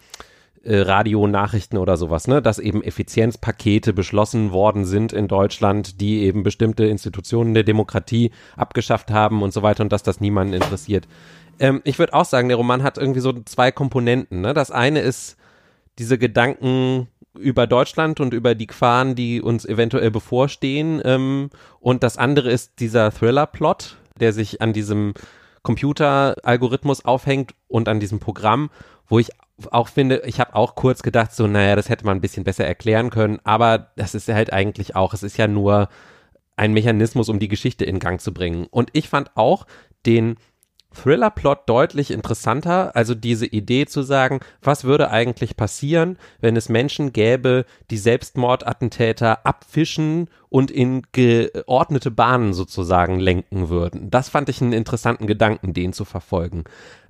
äh, 0.63 0.81
Radionachrichten 0.81 1.79
oder 1.79 1.97
sowas, 1.97 2.29
ne, 2.29 2.43
dass 2.43 2.59
eben 2.59 2.83
Effizienzpakete 2.83 3.93
beschlossen 3.93 4.53
worden 4.53 4.85
sind 4.85 5.13
in 5.13 5.27
Deutschland, 5.27 6.01
die 6.01 6.21
eben 6.21 6.43
bestimmte 6.43 6.85
Institutionen 6.85 7.55
der 7.55 7.63
Demokratie 7.63 8.31
abgeschafft 8.57 9.11
haben 9.11 9.43
und 9.43 9.55
so 9.55 9.63
weiter 9.63 9.83
und 9.83 9.93
dass 9.93 10.03
das 10.03 10.21
niemanden 10.21 10.53
interessiert. 10.53 11.07
Ähm, 11.61 11.81
ich 11.85 11.99
würde 11.99 12.15
auch 12.15 12.25
sagen, 12.25 12.49
der 12.49 12.57
Roman 12.57 12.83
hat 12.83 12.99
irgendwie 12.99 13.21
so 13.21 13.33
zwei 13.45 13.71
Komponenten. 13.71 14.41
Ne? 14.41 14.55
Das 14.55 14.73
eine 14.73 15.01
ist 15.01 15.37
diese 15.99 16.19
Gedanken 16.19 17.07
über 17.39 17.67
Deutschland 17.69 18.19
und 18.19 18.35
über 18.35 18.57
die 18.57 18.67
Gefahren, 18.67 19.15
die 19.15 19.41
uns 19.41 19.65
eventuell 19.65 20.11
bevorstehen. 20.11 21.01
Ähm, 21.05 21.51
und 21.79 22.03
das 22.03 22.17
andere 22.17 22.51
ist 22.51 22.81
dieser 22.81 23.13
Thriller-Plot, 23.13 23.99
der 24.19 24.33
sich 24.33 24.61
an 24.61 24.73
diesem 24.73 25.15
Computeralgorithmus 25.63 27.05
aufhängt 27.05 27.55
und 27.69 27.89
an 27.89 28.01
diesem 28.01 28.19
Programm, 28.19 28.71
wo 29.07 29.19
ich 29.19 29.31
auch 29.71 29.89
finde, 29.89 30.23
ich 30.25 30.41
habe 30.41 30.55
auch 30.55 30.75
kurz 30.75 31.03
gedacht, 31.03 31.35
so, 31.35 31.47
naja, 31.47 31.77
das 31.77 31.91
hätte 31.91 32.07
man 32.07 32.17
ein 32.17 32.23
bisschen 32.23 32.45
besser 32.45 32.65
erklären 32.65 33.11
können, 33.11 33.41
aber 33.45 33.91
das 33.97 34.15
ist 34.15 34.29
halt 34.29 34.55
eigentlich 34.55 34.97
auch, 34.97 35.13
es 35.13 35.23
ist 35.23 35.37
ja 35.37 35.47
nur 35.47 35.91
ein 36.57 36.73
Mechanismus, 36.73 37.29
um 37.29 37.39
die 37.39 37.49
Geschichte 37.49 37.85
in 37.85 37.99
Gang 37.99 38.23
zu 38.23 38.33
bringen. 38.33 38.67
Und 38.71 38.89
ich 38.95 39.11
fand 39.11 39.37
auch 39.37 39.67
den 40.07 40.37
Thriller-Plot 40.95 41.61
deutlich 41.67 42.11
interessanter, 42.11 42.95
also 42.97 43.15
diese 43.15 43.47
Idee 43.47 43.87
zu 43.87 44.03
sagen, 44.03 44.41
was 44.63 44.85
würde 44.85 45.11
eigentlich 45.11 45.57
passieren, 45.57 46.19
wenn 46.41 46.57
es 46.57 46.69
Menschen 46.69 47.13
gäbe, 47.13 47.65
die 47.91 47.99
Selbstmordattentäter 47.99 49.47
abfischen 49.47 50.29
und 50.49 50.71
in 50.71 51.03
geordnete 51.13 52.11
Bahnen 52.11 52.53
sozusagen 52.53 53.21
lenken 53.21 53.69
würden. 53.69 54.11
Das 54.11 54.29
fand 54.29 54.49
ich 54.49 54.61
einen 54.61 54.73
interessanten 54.73 55.27
Gedanken, 55.27 55.73
den 55.75 55.93
zu 55.93 56.05
verfolgen. 56.05 56.65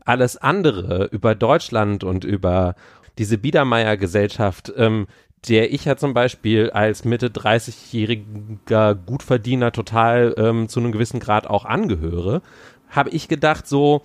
Alles 0.04 0.37
andere 0.37 1.06
über 1.06 1.34
Deutschland 1.34 2.04
und 2.04 2.25
über 2.25 2.75
diese 3.18 3.38
Biedermeier-Gesellschaft, 3.38 4.72
ähm, 4.76 5.06
der 5.49 5.72
ich 5.72 5.87
ja 5.87 5.96
zum 5.96 6.12
Beispiel 6.12 6.70
als 6.70 7.04
Mitte 7.04 7.28
30-jähriger 7.28 8.94
Gutverdiener 8.94 9.72
total 9.72 10.34
ähm, 10.37 10.68
zu 10.68 10.80
einem 10.80 10.92
gewissen 10.92 11.20
Grad 11.20 11.46
auch 11.46 11.64
angehöre, 11.64 12.42
habe 12.90 13.11
ich 13.11 13.28
gedacht, 13.28 13.66
so, 13.66 14.02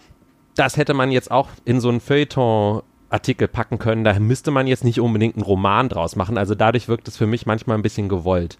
das 0.55 0.77
hätte 0.77 0.93
man 0.93 1.11
jetzt 1.11 1.31
auch 1.31 1.49
in 1.65 1.79
so 1.79 1.89
einen 1.89 1.99
Feuilleton 1.99 2.81
Artikel 3.09 3.47
packen 3.47 3.77
können. 3.77 4.03
Da 4.03 4.17
müsste 4.19 4.51
man 4.51 4.67
jetzt 4.67 4.83
nicht 4.83 4.99
unbedingt 4.99 5.35
einen 5.35 5.43
Roman 5.43 5.89
draus 5.89 6.15
machen. 6.15 6.37
Also 6.37 6.55
dadurch 6.55 6.87
wirkt 6.87 7.07
es 7.07 7.17
für 7.17 7.27
mich 7.27 7.45
manchmal 7.45 7.77
ein 7.77 7.83
bisschen 7.83 8.09
gewollt. 8.09 8.57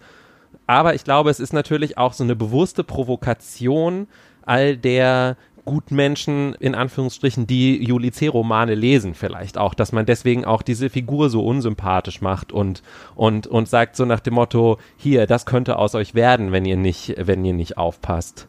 Aber 0.66 0.94
ich 0.94 1.04
glaube, 1.04 1.30
es 1.30 1.40
ist 1.40 1.52
natürlich 1.52 1.98
auch 1.98 2.12
so 2.12 2.24
eine 2.24 2.36
bewusste 2.36 2.84
Provokation 2.84 4.08
all 4.42 4.76
der 4.76 5.36
Gutmenschen, 5.64 6.54
in 6.54 6.76
Anführungsstrichen, 6.76 7.48
die 7.48 7.84
Juli 7.84 8.12
C-Romane 8.12 8.76
lesen 8.76 9.14
vielleicht 9.14 9.58
auch, 9.58 9.74
dass 9.74 9.90
man 9.90 10.06
deswegen 10.06 10.44
auch 10.44 10.62
diese 10.62 10.88
Figur 10.88 11.28
so 11.28 11.44
unsympathisch 11.44 12.20
macht 12.20 12.52
und, 12.52 12.82
und, 13.16 13.48
und 13.48 13.68
sagt 13.68 13.96
so 13.96 14.04
nach 14.04 14.20
dem 14.20 14.34
Motto, 14.34 14.78
hier, 14.96 15.26
das 15.26 15.44
könnte 15.44 15.76
aus 15.78 15.96
euch 15.96 16.14
werden, 16.14 16.52
wenn 16.52 16.64
ihr 16.64 16.76
nicht, 16.76 17.14
wenn 17.18 17.44
ihr 17.44 17.52
nicht 17.52 17.76
aufpasst. 17.76 18.46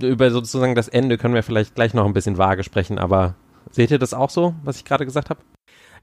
Über 0.00 0.30
sozusagen 0.30 0.74
das 0.74 0.88
Ende 0.88 1.18
können 1.18 1.34
wir 1.34 1.42
vielleicht 1.42 1.74
gleich 1.74 1.94
noch 1.94 2.06
ein 2.06 2.12
bisschen 2.12 2.38
vage 2.38 2.64
sprechen, 2.64 2.98
aber 2.98 3.34
seht 3.70 3.90
ihr 3.90 3.98
das 3.98 4.14
auch 4.14 4.30
so, 4.30 4.54
was 4.64 4.76
ich 4.76 4.84
gerade 4.84 5.04
gesagt 5.04 5.30
habe? 5.30 5.40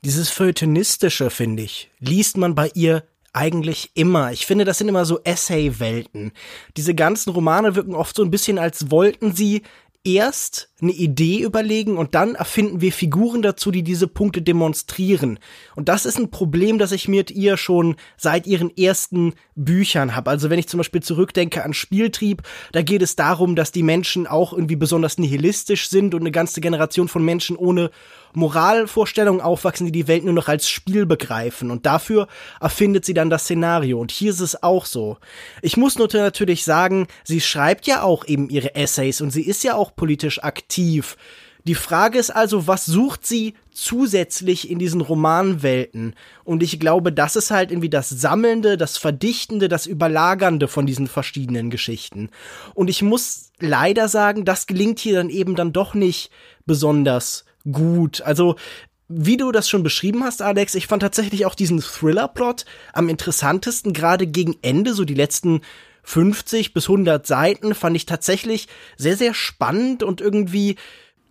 Dieses 0.03 0.29
Feuilletonistische, 0.29 1.29
finde 1.29 1.63
ich, 1.63 1.89
liest 1.99 2.37
man 2.37 2.55
bei 2.55 2.69
ihr 2.73 3.03
eigentlich 3.33 3.91
immer. 3.95 4.31
Ich 4.31 4.45
finde, 4.45 4.65
das 4.65 4.77
sind 4.77 4.87
immer 4.87 5.05
so 5.05 5.19
Essay-Welten. 5.23 6.31
Diese 6.77 6.95
ganzen 6.95 7.31
Romane 7.31 7.75
wirken 7.75 7.95
oft 7.95 8.15
so 8.15 8.23
ein 8.23 8.31
bisschen, 8.31 8.57
als 8.59 8.91
wollten 8.91 9.35
sie 9.35 9.63
erst 10.05 10.69
eine 10.81 10.91
Idee 10.91 11.39
überlegen 11.39 11.97
und 11.97 12.15
dann 12.15 12.35
erfinden 12.35 12.81
wir 12.81 12.91
Figuren 12.91 13.41
dazu, 13.41 13.71
die 13.71 13.83
diese 13.83 14.07
Punkte 14.07 14.41
demonstrieren. 14.41 15.39
Und 15.75 15.87
das 15.87 16.05
ist 16.05 16.19
ein 16.19 16.31
Problem, 16.31 16.79
das 16.79 16.91
ich 16.91 17.07
mit 17.07 17.31
ihr 17.31 17.55
schon 17.55 17.95
seit 18.17 18.45
ihren 18.45 18.75
ersten 18.75 19.35
Büchern 19.55 20.15
habe. 20.15 20.29
Also 20.29 20.49
wenn 20.49 20.59
ich 20.59 20.67
zum 20.67 20.79
Beispiel 20.79 21.01
zurückdenke 21.01 21.63
an 21.63 21.73
Spieltrieb, 21.73 22.41
da 22.73 22.81
geht 22.81 23.01
es 23.01 23.15
darum, 23.15 23.55
dass 23.55 23.71
die 23.71 23.83
Menschen 23.83 24.27
auch 24.27 24.51
irgendwie 24.51 24.75
besonders 24.75 25.17
nihilistisch 25.17 25.87
sind 25.87 26.13
und 26.13 26.21
eine 26.21 26.31
ganze 26.31 26.59
Generation 26.59 27.07
von 27.07 27.23
Menschen 27.23 27.55
ohne 27.55 27.89
Moralvorstellungen 28.33 29.39
aufwachsen, 29.39 29.85
die 29.85 29.93
die 29.93 30.09
Welt 30.09 30.25
nur 30.25 30.33
noch 30.33 30.49
als 30.49 30.67
Spiel 30.67 31.05
begreifen. 31.05 31.71
Und 31.71 31.85
dafür 31.85 32.27
erfindet 32.59 33.05
sie 33.05 33.13
dann 33.13 33.29
das 33.29 33.43
Szenario. 33.43 33.97
Und 33.97 34.11
hier 34.11 34.31
ist 34.31 34.41
es 34.41 34.61
auch 34.61 34.85
so. 34.85 35.17
Ich 35.61 35.77
muss 35.77 35.97
nur 35.97 36.09
natürlich 36.13 36.65
sagen, 36.65 37.07
sie 37.23 37.39
schreibt 37.39 37.87
ja 37.87 38.03
auch 38.03 38.25
eben 38.27 38.49
ihre 38.49 38.75
Essays 38.75 39.21
und 39.21 39.31
sie 39.31 39.43
ist 39.43 39.63
ja 39.63 39.75
auch 39.75 39.95
politisch 39.95 40.43
aktiv. 40.43 40.64
Die 40.69 41.75
Frage 41.75 42.19
ist 42.19 42.29
also, 42.29 42.67
was 42.67 42.85
sucht 42.85 43.25
sie 43.25 43.55
zusätzlich 43.71 44.69
in 44.69 44.77
diesen 44.77 45.01
Romanwelten? 45.01 46.13
Und 46.43 46.61
ich 46.61 46.79
glaube, 46.79 47.11
das 47.11 47.35
ist 47.35 47.49
halt 47.51 47.71
irgendwie 47.71 47.89
das 47.89 48.09
Sammelnde, 48.09 48.77
das 48.77 48.97
Verdichtende, 48.97 49.67
das 49.67 49.87
Überlagernde 49.87 50.67
von 50.67 50.85
diesen 50.85 51.07
verschiedenen 51.07 51.69
Geschichten. 51.69 52.29
Und 52.73 52.89
ich 52.89 53.01
muss 53.01 53.51
leider 53.59 54.07
sagen, 54.07 54.45
das 54.45 54.67
gelingt 54.67 54.99
hier 54.99 55.15
dann 55.15 55.29
eben 55.29 55.55
dann 55.55 55.73
doch 55.73 55.93
nicht 55.95 56.29
besonders 56.65 57.45
gut. 57.71 58.21
Also 58.21 58.55
wie 59.07 59.37
du 59.37 59.51
das 59.51 59.69
schon 59.69 59.83
beschrieben 59.83 60.23
hast, 60.23 60.41
Alex, 60.41 60.73
ich 60.73 60.87
fand 60.87 61.01
tatsächlich 61.01 61.45
auch 61.45 61.55
diesen 61.55 61.79
Thriller-Plot 61.79 62.65
am 62.93 63.07
interessantesten, 63.07 63.93
gerade 63.93 64.25
gegen 64.25 64.55
Ende, 64.61 64.93
so 64.93 65.05
die 65.05 65.13
letzten 65.13 65.61
50 66.05 66.73
bis 66.73 66.85
100 66.85 67.25
Seiten, 67.25 67.75
fand 67.75 67.95
ich 67.95 68.05
tatsächlich 68.05 68.67
sehr, 68.97 69.17
sehr 69.17 69.33
spannend 69.33 70.03
und 70.03 70.21
irgendwie 70.21 70.77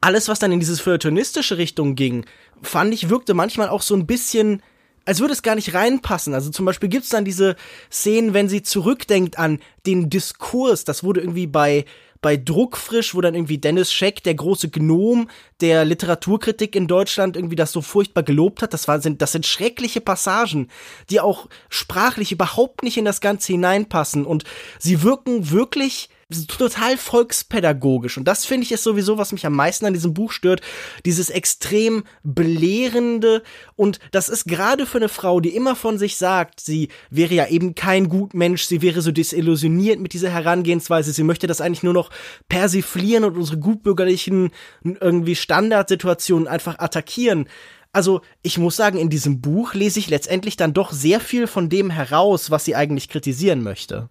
alles, 0.01 0.29
was 0.29 0.39
dann 0.39 0.53
in 0.53 0.61
diese 0.61 0.77
feuilletonistische 0.77 1.57
Richtung 1.57 1.95
ging, 1.95 2.27
fand 2.63 2.93
ich, 2.93 3.09
wirkte 3.09 3.35
manchmal 3.35 3.69
auch 3.69 3.83
so 3.83 3.95
ein 3.95 4.07
bisschen 4.07 4.63
als 5.07 5.21
würde 5.21 5.35
es 5.35 5.43
gar 5.43 5.55
nicht 5.55 5.75
reinpassen. 5.75 6.35
Also 6.35 6.51
zum 6.51 6.65
Beispiel 6.65 6.89
gibt's 6.89 7.11
dann 7.11 7.25
diese 7.25 7.57
Szenen, 7.91 8.35
wenn 8.35 8.49
sie 8.49 8.63
zurückdenkt 8.63 9.39
an 9.39 9.61
den 9.87 10.09
Diskurs, 10.09 10.85
das 10.85 11.05
wurde 11.05 11.21
irgendwie 11.21 11.47
bei 11.47 11.85
bei 12.25 12.39
Druckfrisch, 12.39 13.15
wo 13.15 13.21
dann 13.21 13.35
irgendwie 13.35 13.59
Dennis 13.59 13.93
Scheck, 13.93 14.23
der 14.23 14.35
große 14.35 14.71
Gnom 14.71 15.29
der 15.61 15.85
Literaturkritik 15.85 16.75
in 16.75 16.87
Deutschland, 16.87 17.37
irgendwie 17.37 17.55
das 17.55 17.71
so 17.71 17.83
furchtbar 17.83 18.23
gelobt 18.23 18.63
hat. 18.63 18.73
Das, 18.73 18.89
war, 18.89 18.99
sind, 19.03 19.21
das 19.21 19.33
sind 19.33 19.45
schreckliche 19.45 20.01
Passagen, 20.01 20.69
die 21.11 21.21
auch 21.21 21.51
sprachlich 21.69 22.33
überhaupt 22.33 22.83
nicht 22.83 22.97
in 22.97 23.05
das 23.05 23.21
Ganze 23.21 23.53
hineinpassen. 23.53 24.25
Und 24.25 24.45
sie 24.79 25.03
wirken 25.03 25.51
wirklich 25.51 26.09
total 26.49 26.97
volkspädagogisch. 26.97 28.17
Und 28.17 28.25
das 28.25 28.45
finde 28.45 28.65
ich 28.65 28.73
ist 28.73 28.83
sowieso, 28.83 29.19
was 29.19 29.33
mich 29.33 29.47
am 29.47 29.55
meisten 29.55 29.87
an 29.87 29.95
diesem 29.95 30.15
Buch 30.15 30.33
stört. 30.33 30.61
Dieses 31.05 31.31
extrem 31.31 32.05
belehrende. 32.23 33.43
Und 33.77 33.99
das 34.13 34.29
ist 34.29 34.47
gerade 34.47 34.87
für 34.87 34.99
eine 34.99 35.09
Frau, 35.09 35.41
die 35.41 35.55
immer 35.55 35.77
von 35.77 35.99
sich 35.99 36.17
sagt, 36.17 36.61
sie 36.61 36.89
wäre 37.11 37.35
ja 37.35 37.47
eben 37.49 37.75
kein 37.75 38.09
Gutmensch, 38.09 38.65
sie 38.65 38.83
wäre 38.83 39.03
so 39.03 39.13
desillusioniert 39.13 40.01
mit 40.01 40.13
dieser 40.13 40.31
Herangehensweise, 40.31 41.13
sie 41.13 41.25
möchte 41.25 41.47
das 41.47 41.61
eigentlich 41.61 41.83
nur 41.83 41.95
noch 41.95 42.11
persiflieren 42.49 43.25
und 43.25 43.37
unsere 43.37 43.59
gutbürgerlichen 43.59 44.51
irgendwie 44.83 45.37
Standardsituationen 45.37 46.49
einfach 46.49 46.79
attackieren. 46.79 47.49
Also, 47.93 48.23
ich 48.43 48.59
muss 48.59 48.75
sagen, 48.75 48.99
in 48.99 49.09
diesem 49.09 49.41
Buch 49.41 49.75
lese 49.75 50.01
ich 50.01 50.11
letztendlich 50.11 50.57
dann 50.57 50.75
doch 50.75 50.91
sehr 50.91 51.21
viel 51.21 51.47
von 51.47 51.69
dem 51.69 51.91
heraus, 51.91 52.51
was 52.51 52.65
sie 52.65 52.75
eigentlich 52.75 53.09
kritisieren 53.09 53.63
möchte. 53.63 54.11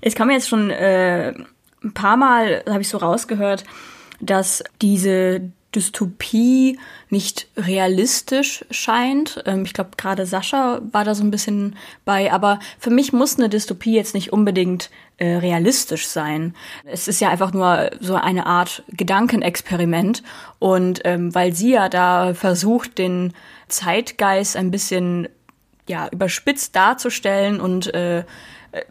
Es 0.00 0.14
kam 0.14 0.30
jetzt 0.30 0.48
schon 0.48 0.70
äh, 0.70 1.34
ein 1.82 1.94
paar 1.94 2.16
Mal, 2.16 2.62
habe 2.68 2.80
ich 2.80 2.88
so 2.88 2.98
rausgehört, 2.98 3.64
dass 4.20 4.62
diese 4.80 5.42
Dystopie 5.74 6.78
nicht 7.08 7.48
realistisch 7.56 8.64
scheint. 8.70 9.42
Ähm, 9.46 9.64
ich 9.64 9.72
glaube, 9.72 9.90
gerade 9.96 10.26
Sascha 10.26 10.80
war 10.92 11.04
da 11.04 11.14
so 11.14 11.24
ein 11.24 11.30
bisschen 11.30 11.76
bei, 12.04 12.32
aber 12.32 12.60
für 12.78 12.90
mich 12.90 13.12
muss 13.12 13.38
eine 13.38 13.48
Dystopie 13.48 13.94
jetzt 13.94 14.14
nicht 14.14 14.32
unbedingt 14.32 14.90
äh, 15.16 15.36
realistisch 15.36 16.06
sein. 16.06 16.54
Es 16.84 17.08
ist 17.08 17.20
ja 17.20 17.30
einfach 17.30 17.52
nur 17.52 17.90
so 18.00 18.16
eine 18.16 18.46
Art 18.46 18.82
Gedankenexperiment 18.88 20.22
und 20.58 21.00
ähm, 21.04 21.34
weil 21.34 21.54
sie 21.54 21.72
ja 21.72 21.88
da 21.88 22.34
versucht, 22.34 22.98
den 22.98 23.32
Zeitgeist 23.68 24.56
ein 24.56 24.70
bisschen 24.70 25.28
ja 25.88 26.08
überspitzt 26.08 26.76
darzustellen 26.76 27.60
und 27.60 27.92
äh, 27.94 28.24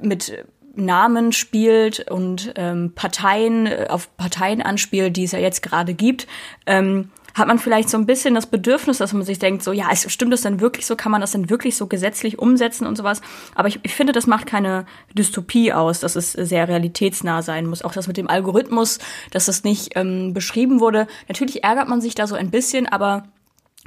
mit 0.02 0.46
Namen 0.76 1.32
spielt 1.34 2.10
und 2.10 2.54
ähm, 2.56 2.94
Parteien 2.96 3.68
äh, 3.68 3.88
auf 3.90 4.16
Parteien 4.18 4.62
anspielt, 4.62 5.18
die 5.18 5.24
es 5.24 5.32
ja 5.32 5.40
jetzt 5.40 5.62
gerade 5.62 5.94
gibt, 5.94 6.28
ähm, 6.66 7.10
hat 7.34 7.48
man 7.48 7.60
vielleicht 7.60 7.90
so 7.90 7.98
ein 7.98 8.06
bisschen 8.06 8.36
das 8.36 8.46
Bedürfnis, 8.46 8.98
dass 8.98 9.14
man 9.14 9.24
sich 9.24 9.40
denkt, 9.40 9.64
so 9.64 9.72
ja, 9.72 9.88
es 9.92 10.12
stimmt 10.12 10.34
das 10.34 10.42
denn 10.42 10.60
wirklich 10.60 10.86
so, 10.86 10.96
kann 10.96 11.12
man 11.12 11.22
das 11.22 11.32
denn 11.32 11.50
wirklich 11.50 11.78
so 11.78 11.88
gesetzlich 11.88 12.40
umsetzen 12.40 12.86
und 12.86 12.98
sowas. 12.98 13.22
Aber 13.56 13.68
ich, 13.68 13.80
ich 13.84 13.94
finde, 13.94 14.14
das 14.14 14.28
macht 14.28 14.48
keine 14.48 14.86
Dystopie 15.14 15.72
aus, 15.72 16.00
dass 16.00 16.16
es 16.16 16.34
sehr 16.34 16.68
realitätsnah 16.68 17.42
sein 17.42 17.68
muss. 17.68 17.84
Auch 17.84 17.94
das 17.94 18.08
mit 18.08 18.18
dem 18.18 18.30
Algorithmus, 18.30 19.00
dass 19.32 19.46
das 19.46 19.64
nicht 19.64 19.92
ähm, 19.96 20.34
beschrieben 20.34 20.80
wurde. 20.80 21.08
Natürlich 21.28 21.64
ärgert 21.64 21.88
man 21.88 22.02
sich 22.02 22.16
da 22.16 22.28
so 22.28 22.36
ein 22.36 22.52
bisschen, 22.52 22.88
aber 22.88 23.24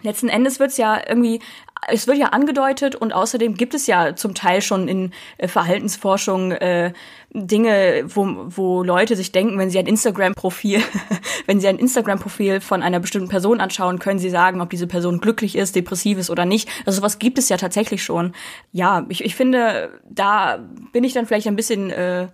letzten 0.05 0.29
Endes 0.29 0.61
wird 0.61 0.71
es 0.71 0.77
ja 0.77 1.01
irgendwie 1.09 1.41
es 1.89 2.07
wird 2.07 2.19
ja 2.19 2.29
angedeutet 2.29 2.95
und 2.95 3.13
außerdem 3.13 3.55
gibt 3.55 3.75
es 3.75 3.87
ja 3.87 4.17
zum 4.17 4.35
Teil 4.35 4.63
schon 4.63 4.89
in 4.89 5.13
äh, 5.39 5.49
Verhaltensforschung 5.49 6.53
äh, 6.53 6.93
Dinge, 7.33 8.05
wo, 8.07 8.47
wo 8.49 8.83
Leute 8.83 9.17
sich 9.17 9.33
denken, 9.33 9.59
wenn 9.59 9.71
sie 9.71 9.79
ein 9.79 9.87
Instagram-Profil, 9.87 10.81
wenn 11.47 11.61
sie 11.61 11.69
ein 11.69 11.79
Instagram-Profil 11.79 12.61
von 12.61 12.83
einer 12.83 13.01
bestimmten 13.01 13.29
Person 13.29 13.61
anschauen, 13.61 13.99
können 13.99 14.19
sie 14.19 14.31
sagen, 14.31 14.61
ob 14.61 14.71
diese 14.71 14.87
Person 14.87 15.21
glücklich 15.21 15.57
ist, 15.57 15.75
depressiv 15.75 16.19
ist 16.19 16.31
oder 16.31 16.45
nicht. 16.45 16.69
Also 16.87 17.01
sowas 17.01 17.19
gibt 17.19 17.39
es 17.39 17.49
ja 17.49 17.57
tatsächlich 17.57 18.03
schon. 18.03 18.33
Ja, 18.73 19.05
ich, 19.09 19.25
ich 19.25 19.35
finde, 19.35 20.01
da 20.09 20.65
bin 20.93 21.05
ich 21.05 21.13
dann 21.13 21.27
vielleicht 21.27 21.49
ein 21.49 21.57
bisschen 21.57 21.91
äh, 21.91 22.29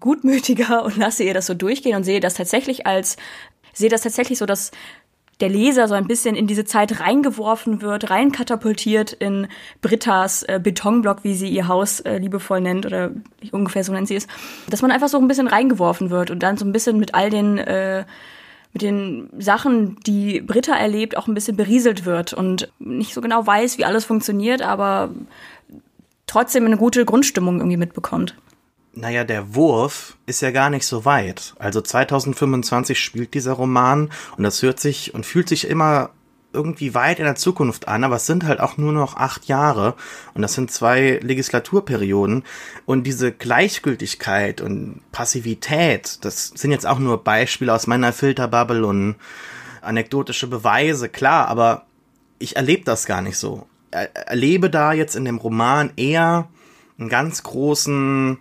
gutmütiger 0.00 0.84
und 0.86 0.96
lasse 0.96 1.24
ihr 1.24 1.34
das 1.34 1.46
so 1.46 1.54
durchgehen 1.54 1.96
und 1.96 2.04
sehe 2.04 2.20
das 2.20 2.34
tatsächlich 2.34 2.86
als 2.86 3.16
sehe 3.72 3.90
das 3.90 4.00
tatsächlich 4.00 4.38
so, 4.38 4.46
dass 4.46 4.70
der 5.40 5.48
Leser 5.50 5.86
so 5.86 5.94
ein 5.94 6.06
bisschen 6.06 6.34
in 6.34 6.46
diese 6.46 6.64
Zeit 6.64 7.00
reingeworfen 7.00 7.82
wird, 7.82 8.10
reinkatapultiert 8.10 9.12
in 9.12 9.48
Brittas 9.82 10.42
äh, 10.44 10.58
Betonblock, 10.62 11.24
wie 11.24 11.34
sie 11.34 11.48
ihr 11.48 11.68
Haus 11.68 12.00
äh, 12.00 12.18
liebevoll 12.18 12.60
nennt 12.60 12.86
oder 12.86 13.10
ungefähr 13.52 13.84
so 13.84 13.92
nennt 13.92 14.08
sie 14.08 14.16
es, 14.16 14.26
dass 14.70 14.82
man 14.82 14.90
einfach 14.90 15.08
so 15.08 15.18
ein 15.18 15.28
bisschen 15.28 15.48
reingeworfen 15.48 16.10
wird 16.10 16.30
und 16.30 16.42
dann 16.42 16.56
so 16.56 16.64
ein 16.64 16.72
bisschen 16.72 16.98
mit 16.98 17.14
all 17.14 17.30
den 17.30 17.58
äh, 17.58 18.04
mit 18.72 18.82
den 18.82 19.30
Sachen, 19.38 19.96
die 20.06 20.42
Britta 20.42 20.74
erlebt, 20.74 21.16
auch 21.16 21.28
ein 21.28 21.34
bisschen 21.34 21.56
berieselt 21.56 22.04
wird 22.04 22.34
und 22.34 22.70
nicht 22.78 23.14
so 23.14 23.22
genau 23.22 23.46
weiß, 23.46 23.78
wie 23.78 23.86
alles 23.86 24.04
funktioniert, 24.04 24.60
aber 24.60 25.14
trotzdem 26.26 26.66
eine 26.66 26.76
gute 26.76 27.06
Grundstimmung 27.06 27.56
irgendwie 27.56 27.78
mitbekommt. 27.78 28.34
Naja, 28.98 29.24
der 29.24 29.54
Wurf 29.54 30.16
ist 30.24 30.40
ja 30.40 30.50
gar 30.50 30.70
nicht 30.70 30.86
so 30.86 31.04
weit. 31.04 31.54
Also 31.58 31.82
2025 31.82 32.98
spielt 32.98 33.34
dieser 33.34 33.52
Roman 33.52 34.10
und 34.38 34.42
das 34.42 34.62
hört 34.62 34.80
sich 34.80 35.12
und 35.12 35.26
fühlt 35.26 35.50
sich 35.50 35.68
immer 35.68 36.10
irgendwie 36.54 36.94
weit 36.94 37.18
in 37.18 37.26
der 37.26 37.34
Zukunft 37.34 37.88
an, 37.88 38.04
aber 38.04 38.16
es 38.16 38.24
sind 38.24 38.44
halt 38.44 38.60
auch 38.60 38.78
nur 38.78 38.92
noch 38.92 39.16
acht 39.16 39.44
Jahre 39.44 39.94
und 40.32 40.40
das 40.40 40.54
sind 40.54 40.70
zwei 40.70 41.20
Legislaturperioden 41.22 42.44
und 42.86 43.06
diese 43.06 43.32
Gleichgültigkeit 43.32 44.62
und 44.62 45.02
Passivität, 45.12 46.24
das 46.24 46.52
sind 46.54 46.70
jetzt 46.70 46.86
auch 46.86 46.98
nur 46.98 47.22
Beispiele 47.22 47.74
aus 47.74 47.86
meiner 47.86 48.14
Filterbubble 48.14 48.86
und 48.86 49.16
anekdotische 49.82 50.46
Beweise, 50.46 51.10
klar, 51.10 51.48
aber 51.48 51.84
ich 52.38 52.56
erlebe 52.56 52.84
das 52.84 53.04
gar 53.04 53.20
nicht 53.20 53.36
so. 53.36 53.66
Er 53.90 54.16
erlebe 54.16 54.70
da 54.70 54.94
jetzt 54.94 55.16
in 55.16 55.26
dem 55.26 55.36
Roman 55.36 55.92
eher 55.96 56.48
einen 56.98 57.10
ganz 57.10 57.42
großen 57.42 58.38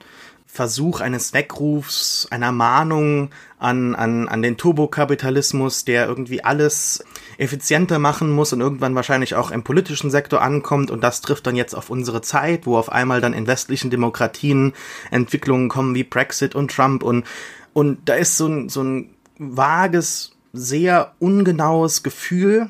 Versuch 0.56 1.02
eines 1.02 1.34
Weckrufs, 1.34 2.28
einer 2.32 2.52
Mahnung 2.52 3.30
an, 3.60 3.94
an, 3.94 4.28
an 4.30 4.42
den 4.42 4.56
Turbokapitalismus, 4.56 5.84
der 5.84 6.08
irgendwie 6.08 6.44
alles 6.44 7.04
effizienter 7.38 8.00
machen 8.00 8.32
muss 8.32 8.54
und 8.54 8.62
irgendwann 8.62 8.96
wahrscheinlich 8.96 9.36
auch 9.36 9.52
im 9.52 9.64
politischen 9.64 10.10
Sektor 10.10 10.42
ankommt. 10.42 10.92
Und 10.92 11.04
das 11.04 11.20
trifft 11.22 11.46
dann 11.46 11.58
jetzt 11.58 11.76
auf 11.76 11.90
unsere 11.90 12.22
Zeit, 12.22 12.66
wo 12.66 12.78
auf 12.78 12.90
einmal 12.90 13.20
dann 13.20 13.34
in 13.34 13.48
westlichen 13.48 13.92
Demokratien 13.92 14.74
Entwicklungen 15.12 15.68
kommen 15.68 15.94
wie 15.94 16.06
Brexit 16.06 16.56
und 16.56 16.72
Trump. 16.72 17.04
Und 17.04 17.26
und 17.74 18.08
da 18.08 18.14
ist 18.14 18.38
so 18.38 18.48
ein, 18.48 18.70
so 18.70 18.82
ein 18.82 19.10
vages, 19.38 20.32
sehr 20.54 21.12
ungenaues 21.20 22.04
Gefühl, 22.04 22.70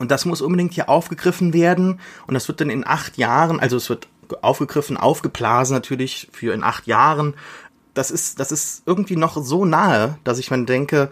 und 0.00 0.10
das 0.10 0.24
muss 0.24 0.40
unbedingt 0.40 0.72
hier 0.72 0.88
aufgegriffen 0.88 1.52
werden. 1.52 2.00
Und 2.26 2.32
das 2.32 2.48
wird 2.48 2.62
dann 2.62 2.70
in 2.70 2.86
acht 2.86 3.18
Jahren, 3.18 3.60
also 3.60 3.76
es 3.76 3.90
wird 3.90 4.08
aufgegriffen, 4.42 4.96
aufgeblasen 4.96 5.74
natürlich 5.74 6.28
für 6.32 6.52
in 6.52 6.62
acht 6.62 6.86
Jahren. 6.86 7.34
Das 7.94 8.10
ist, 8.10 8.40
das 8.40 8.52
ist 8.52 8.82
irgendwie 8.86 9.16
noch 9.16 9.42
so 9.42 9.64
nahe, 9.64 10.18
dass 10.24 10.38
ich 10.38 10.50
mir 10.50 10.64
denke, 10.64 11.10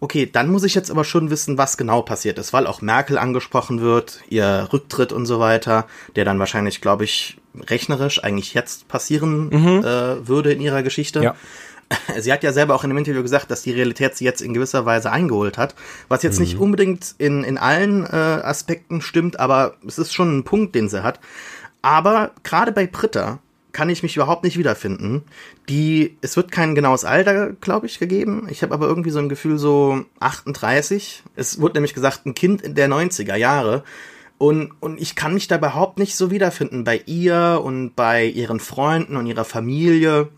okay, 0.00 0.28
dann 0.30 0.50
muss 0.50 0.64
ich 0.64 0.74
jetzt 0.74 0.90
aber 0.90 1.04
schon 1.04 1.30
wissen, 1.30 1.58
was 1.58 1.76
genau 1.76 2.02
passiert 2.02 2.38
ist, 2.38 2.52
weil 2.52 2.66
auch 2.66 2.82
Merkel 2.82 3.18
angesprochen 3.18 3.80
wird, 3.80 4.20
ihr 4.28 4.68
Rücktritt 4.72 5.12
und 5.12 5.26
so 5.26 5.40
weiter, 5.40 5.86
der 6.14 6.24
dann 6.24 6.38
wahrscheinlich, 6.38 6.80
glaube 6.80 7.04
ich, 7.04 7.38
rechnerisch 7.68 8.22
eigentlich 8.22 8.54
jetzt 8.54 8.88
passieren 8.88 9.48
mhm. 9.48 9.84
äh, 9.84 10.28
würde 10.28 10.52
in 10.52 10.60
ihrer 10.60 10.82
Geschichte. 10.82 11.22
Ja. 11.22 11.34
sie 12.18 12.32
hat 12.32 12.42
ja 12.42 12.52
selber 12.52 12.74
auch 12.74 12.84
in 12.84 12.90
einem 12.90 12.98
Interview 12.98 13.22
gesagt, 13.22 13.50
dass 13.50 13.62
die 13.62 13.72
Realität 13.72 14.16
sie 14.16 14.24
jetzt 14.24 14.42
in 14.42 14.54
gewisser 14.54 14.84
Weise 14.84 15.10
eingeholt 15.10 15.58
hat, 15.58 15.74
was 16.08 16.22
jetzt 16.22 16.38
mhm. 16.38 16.44
nicht 16.44 16.58
unbedingt 16.58 17.14
in, 17.18 17.44
in 17.44 17.58
allen 17.58 18.04
äh, 18.04 18.16
Aspekten 18.16 19.00
stimmt, 19.00 19.40
aber 19.40 19.74
es 19.86 19.98
ist 19.98 20.12
schon 20.12 20.38
ein 20.38 20.44
Punkt, 20.44 20.74
den 20.74 20.88
sie 20.88 21.02
hat. 21.02 21.18
Aber 21.82 22.32
gerade 22.42 22.72
bei 22.72 22.86
Britta 22.86 23.38
kann 23.72 23.90
ich 23.90 24.02
mich 24.02 24.16
überhaupt 24.16 24.44
nicht 24.44 24.58
wiederfinden. 24.58 25.22
Die, 25.68 26.16
es 26.20 26.36
wird 26.36 26.50
kein 26.50 26.74
genaues 26.74 27.04
Alter, 27.04 27.52
glaube 27.52 27.86
ich, 27.86 27.98
gegeben. 27.98 28.48
Ich 28.50 28.62
habe 28.62 28.74
aber 28.74 28.86
irgendwie 28.86 29.10
so 29.10 29.18
ein 29.18 29.28
Gefühl 29.28 29.58
so 29.58 30.04
38. 30.20 31.22
Es 31.36 31.60
wurde 31.60 31.74
nämlich 31.74 31.94
gesagt, 31.94 32.26
ein 32.26 32.34
Kind 32.34 32.76
der 32.76 32.88
90er 32.88 33.36
Jahre. 33.36 33.84
Und, 34.38 34.72
und 34.80 35.00
ich 35.00 35.14
kann 35.14 35.34
mich 35.34 35.48
da 35.48 35.56
überhaupt 35.56 35.98
nicht 35.98 36.16
so 36.16 36.30
wiederfinden 36.30 36.84
bei 36.84 37.02
ihr 37.06 37.60
und 37.62 37.94
bei 37.94 38.24
ihren 38.24 38.60
Freunden 38.60 39.16
und 39.16 39.26
ihrer 39.26 39.44
Familie 39.44 40.28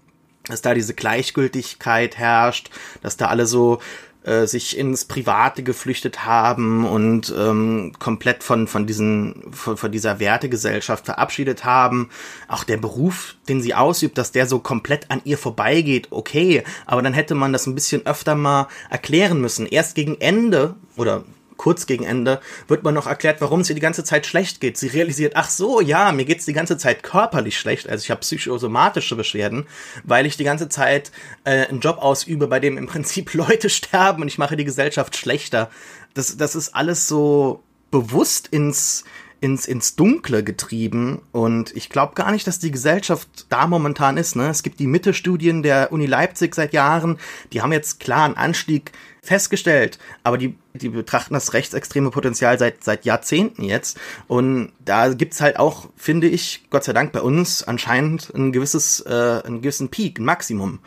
dass 0.45 0.63
da 0.63 0.75
diese 0.75 0.95
Gleichgültigkeit 0.95 2.17
herrscht, 2.17 2.71
dass 3.03 3.17
da 3.17 3.27
alle 3.27 3.47
so 3.47 3.81
äh, 4.23 4.47
sich 4.47 4.77
ins 4.77 5.05
Private 5.05 5.63
geflüchtet 5.63 6.25
haben 6.25 6.87
und 6.87 7.35
ähm, 7.37 7.93
komplett 7.99 8.43
von 8.43 8.67
von 8.67 8.87
diesen 8.87 9.53
von, 9.53 9.77
von 9.77 9.91
dieser 9.91 10.21
Wertegesellschaft 10.21 11.07
verabschiedet 11.07 11.65
haben. 11.65 12.11
Auch 12.49 12.65
der 12.65 12.77
Beruf, 12.77 13.37
den 13.49 13.63
sie 13.63 13.75
ausübt, 13.75 14.19
dass 14.19 14.33
der 14.33 14.47
so 14.47 14.59
komplett 14.59 15.11
an 15.11 15.23
ihr 15.25 15.39
vorbeigeht, 15.39 16.09
okay, 16.11 16.65
aber 16.87 17.03
dann 17.03 17.15
hätte 17.15 17.35
man 17.35 17.53
das 17.53 17.67
ein 17.67 17.75
bisschen 17.75 18.07
öfter 18.07 18.35
mal 18.35 18.69
erklären 18.91 19.41
müssen. 19.41 19.67
Erst 19.67 19.95
gegen 19.95 20.21
Ende 20.21 20.75
oder 20.97 21.25
kurz 21.61 21.85
gegen 21.85 22.05
Ende 22.05 22.41
wird 22.69 22.85
man 22.85 22.95
noch 22.95 23.07
erklärt, 23.07 23.43
warum 23.43 23.61
es 23.61 23.69
ihr 23.69 23.75
die 23.75 23.83
ganze 23.83 24.03
Zeit 24.03 24.25
schlecht 24.25 24.63
geht. 24.63 24.79
Sie 24.79 24.87
realisiert, 24.87 25.35
ach 25.37 25.51
so, 25.51 25.83
ja, 25.83 26.11
mir 26.11 26.25
geht's 26.25 26.47
die 26.47 26.55
ganze 26.55 26.79
Zeit 26.79 27.03
körperlich 27.03 27.59
schlecht. 27.59 27.87
Also 27.87 28.03
ich 28.03 28.11
habe 28.11 28.23
psychosomatische 28.23 29.15
Beschwerden, 29.15 29.67
weil 30.03 30.25
ich 30.25 30.39
die 30.39 30.45
ganze 30.45 30.71
Zeit 30.71 31.13
äh, 31.45 31.67
einen 31.67 31.81
Job 31.81 31.99
ausübe, 31.99 32.47
bei 32.47 32.61
dem 32.61 32.79
im 32.79 32.87
Prinzip 32.87 33.35
Leute 33.35 33.69
sterben 33.69 34.23
und 34.23 34.29
ich 34.29 34.39
mache 34.39 34.57
die 34.57 34.65
Gesellschaft 34.65 35.19
schlechter. 35.19 35.69
Das, 36.15 36.39
das 36.39 36.55
ist 36.57 36.75
alles 36.75 37.07
so 37.07 37.63
bewusst 37.91 38.49
ins 38.49 39.05
ins, 39.43 39.67
ins 39.67 39.97
Dunkle 39.97 40.45
getrieben 40.45 41.23
und 41.33 41.75
ich 41.75 41.89
glaube 41.89 42.15
gar 42.15 42.31
nicht, 42.31 42.47
dass 42.47 42.59
die 42.59 42.71
Gesellschaft 42.71 43.47
da 43.49 43.67
momentan 43.67 44.19
ist. 44.19 44.37
Ne? 44.37 44.49
Es 44.51 44.63
gibt 44.63 44.79
die 44.81 44.87
Mitte-Studien 44.87 45.63
der 45.63 45.93
Uni 45.93 46.05
Leipzig 46.05 46.55
seit 46.55 46.75
Jahren, 46.75 47.19
die 47.53 47.63
haben 47.63 47.73
jetzt 47.73 48.01
klar 48.01 48.27
einen 48.27 48.35
Anstieg 48.35 48.93
festgestellt, 49.23 49.99
aber 50.23 50.39
die, 50.39 50.57
die 50.75 50.89
betrachten 50.89 51.35
das 51.35 51.53
rechtsextreme 51.53 52.11
Potenzial 52.11 52.59
seit, 52.59 52.83
seit 52.85 53.05
Jahrzehnten 53.05 53.65
jetzt. 53.65 53.99
Und 54.29 54.73
da 54.85 55.13
gibt's 55.13 55.41
halt 55.41 55.59
auch, 55.59 55.89
finde 55.97 56.29
ich, 56.29 56.65
Gott 56.71 56.85
sei 56.85 56.93
Dank 56.93 57.13
bei 57.13 57.21
uns 57.21 57.63
anscheinend 57.63 58.33
ein 58.35 58.53
gewisses, 58.53 59.01
äh, 59.01 59.43
einen 59.45 59.63
gewissen 59.63 59.91
Peak, 59.91 60.19
ein 60.19 60.25
Maximum. 60.25 60.81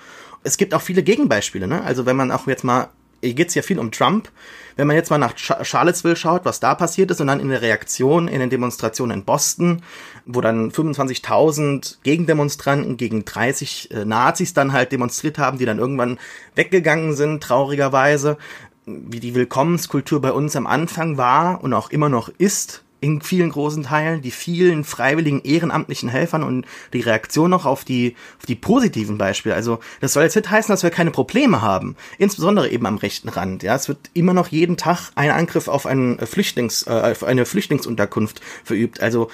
Es 0.43 0.57
gibt 0.57 0.73
auch 0.73 0.81
viele 0.81 1.03
Gegenbeispiele, 1.03 1.67
ne? 1.67 1.84
Also 1.84 2.05
wenn 2.05 2.15
man 2.15 2.31
auch 2.31 2.47
jetzt 2.47 2.63
mal 2.63 2.89
hier 3.23 3.34
geht's 3.34 3.55
ja 3.55 3.62
viel 3.62 3.79
um 3.79 3.91
Trump. 3.91 4.29
Wenn 4.75 4.88
man 4.88 4.95
jetzt 4.95 5.09
mal 5.09 5.17
nach 5.17 5.38
Charlottesville 5.38 6.15
schaut, 6.15 6.45
was 6.45 6.59
da 6.59 6.75
passiert 6.75 7.12
ist 7.12 7.21
und 7.21 7.27
dann 7.27 7.39
in 7.39 7.49
der 7.49 7.62
Reaktion 7.62 8.27
in 8.27 8.39
den 8.39 8.49
Demonstrationen 8.49 9.19
in 9.19 9.25
Boston, 9.25 9.81
wo 10.25 10.41
dann 10.41 10.71
25.000 10.71 11.97
Gegendemonstranten 12.03 12.97
gegen 12.97 13.25
30 13.25 13.91
äh, 13.91 14.05
Nazis 14.05 14.53
dann 14.53 14.73
halt 14.73 14.91
demonstriert 14.91 15.38
haben, 15.38 15.57
die 15.57 15.65
dann 15.65 15.79
irgendwann 15.79 16.19
weggegangen 16.55 17.15
sind, 17.15 17.43
traurigerweise, 17.43 18.38
wie 18.86 19.19
die 19.19 19.36
Willkommenskultur 19.36 20.21
bei 20.21 20.31
uns 20.31 20.55
am 20.55 20.67
Anfang 20.67 21.17
war 21.17 21.63
und 21.63 21.73
auch 21.73 21.89
immer 21.89 22.09
noch 22.09 22.29
ist, 22.38 22.82
in 23.03 23.21
vielen 23.21 23.49
großen 23.49 23.83
Teilen, 23.83 24.21
die 24.21 24.31
vielen 24.31 24.85
freiwilligen 24.85 25.41
ehrenamtlichen 25.43 26.07
Helfern 26.07 26.41
und 26.41 26.65
die 26.93 27.01
Reaktion 27.01 27.49
noch 27.49 27.65
auf 27.65 27.83
die, 27.83 28.15
auf 28.39 28.45
die 28.45 28.55
positiven 28.55 29.17
Beispiele. 29.17 29.55
Also 29.55 29.79
das 29.99 30.13
soll 30.13 30.23
jetzt 30.23 30.37
nicht 30.37 30.49
heißen, 30.49 30.71
dass 30.71 30.83
wir 30.83 30.89
keine 30.89 31.11
Probleme 31.11 31.61
haben, 31.61 31.97
insbesondere 32.17 32.69
eben 32.69 32.85
am 32.85 32.95
rechten 32.95 33.27
Rand. 33.27 33.61
Ja, 33.61 33.75
es 33.75 33.89
wird 33.89 34.09
immer 34.13 34.33
noch 34.33 34.47
jeden 34.47 34.77
Tag 34.77 35.11
ein 35.15 35.31
Angriff 35.31 35.67
auf, 35.67 35.85
einen 35.85 36.17
Flüchtlings, 36.25 36.87
äh, 36.87 37.11
auf 37.11 37.25
eine 37.25 37.45
Flüchtlingsunterkunft 37.45 38.39
verübt. 38.63 39.01
Also 39.01 39.29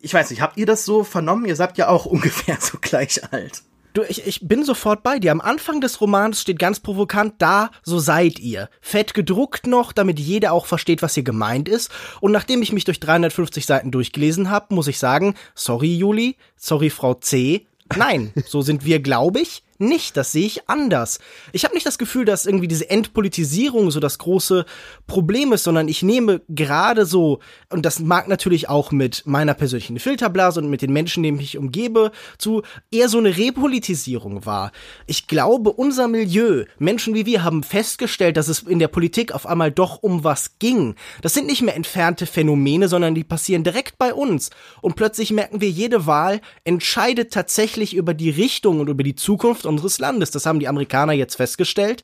ich 0.00 0.12
weiß 0.12 0.30
nicht, 0.30 0.42
habt 0.42 0.56
ihr 0.56 0.66
das 0.66 0.84
so 0.84 1.04
vernommen? 1.04 1.44
Ihr 1.44 1.54
seid 1.54 1.78
ja 1.78 1.88
auch 1.88 2.06
ungefähr 2.06 2.56
so 2.60 2.78
gleich 2.80 3.32
alt. 3.32 3.62
Du, 3.92 4.02
ich, 4.02 4.26
ich 4.26 4.48
bin 4.48 4.64
sofort 4.64 5.02
bei 5.02 5.18
dir. 5.18 5.32
Am 5.32 5.40
Anfang 5.40 5.80
des 5.80 6.00
Romans 6.00 6.40
steht 6.40 6.58
ganz 6.58 6.80
provokant, 6.80 7.34
da, 7.38 7.70
so 7.82 7.98
seid 7.98 8.38
ihr. 8.38 8.70
Fett 8.80 9.12
gedruckt 9.12 9.66
noch, 9.66 9.92
damit 9.92 10.18
jeder 10.18 10.52
auch 10.52 10.64
versteht, 10.64 11.02
was 11.02 11.14
hier 11.14 11.22
gemeint 11.22 11.68
ist. 11.68 11.90
Und 12.20 12.32
nachdem 12.32 12.62
ich 12.62 12.72
mich 12.72 12.84
durch 12.84 13.00
350 13.00 13.66
Seiten 13.66 13.90
durchgelesen 13.90 14.50
habe, 14.50 14.74
muss 14.74 14.86
ich 14.86 14.98
sagen, 14.98 15.34
sorry 15.54 15.94
Juli, 15.94 16.36
sorry 16.56 16.88
Frau 16.88 17.14
C. 17.14 17.66
Nein, 17.94 18.32
so 18.46 18.62
sind 18.62 18.86
wir, 18.86 19.00
glaube 19.00 19.40
ich, 19.40 19.62
nicht, 19.78 20.16
das 20.16 20.32
sehe 20.32 20.46
ich 20.46 20.68
anders. 20.68 21.18
Ich 21.52 21.64
habe 21.64 21.74
nicht 21.74 21.86
das 21.86 21.98
Gefühl, 21.98 22.24
dass 22.24 22.46
irgendwie 22.46 22.68
diese 22.68 22.88
Entpolitisierung 22.90 23.90
so 23.90 24.00
das 24.00 24.18
große 24.18 24.64
Problem 25.06 25.52
ist, 25.52 25.64
sondern 25.64 25.88
ich 25.88 26.02
nehme 26.02 26.42
gerade 26.48 27.06
so, 27.06 27.40
und 27.70 27.84
das 27.84 27.98
mag 28.00 28.28
natürlich 28.28 28.68
auch 28.68 28.92
mit 28.92 29.22
meiner 29.26 29.54
persönlichen 29.54 29.98
Filterblase 29.98 30.60
und 30.60 30.70
mit 30.70 30.82
den 30.82 30.92
Menschen, 30.92 31.22
denen 31.22 31.40
ich 31.40 31.58
umgebe, 31.58 32.12
zu 32.38 32.62
eher 32.90 33.08
so 33.08 33.18
eine 33.18 33.36
Repolitisierung 33.36 34.46
war. 34.46 34.72
Ich 35.06 35.26
glaube, 35.26 35.72
unser 35.72 36.08
Milieu, 36.08 36.64
Menschen 36.78 37.14
wie 37.14 37.26
wir, 37.26 37.42
haben 37.42 37.62
festgestellt, 37.62 38.36
dass 38.36 38.48
es 38.48 38.60
in 38.60 38.78
der 38.78 38.88
Politik 38.88 39.32
auf 39.32 39.46
einmal 39.46 39.70
doch 39.70 40.02
um 40.02 40.24
was 40.24 40.58
ging. 40.58 40.94
Das 41.22 41.34
sind 41.34 41.46
nicht 41.46 41.62
mehr 41.62 41.76
entfernte 41.76 42.26
Phänomene, 42.26 42.88
sondern 42.88 43.14
die 43.14 43.24
passieren 43.24 43.64
direkt 43.64 43.98
bei 43.98 44.14
uns. 44.14 44.50
Und 44.80 44.96
plötzlich 44.96 45.30
merken 45.32 45.60
wir, 45.60 45.70
jede 45.70 46.06
Wahl 46.06 46.40
entscheidet 46.64 47.32
tatsächlich 47.32 47.94
über 47.94 48.14
die 48.14 48.30
Richtung 48.30 48.80
und 48.80 48.88
über 48.88 49.02
die 49.02 49.14
Zukunft 49.14 49.61
unseres 49.66 49.98
Landes. 49.98 50.30
Das 50.30 50.46
haben 50.46 50.60
die 50.60 50.68
Amerikaner 50.68 51.12
jetzt 51.12 51.36
festgestellt. 51.36 52.02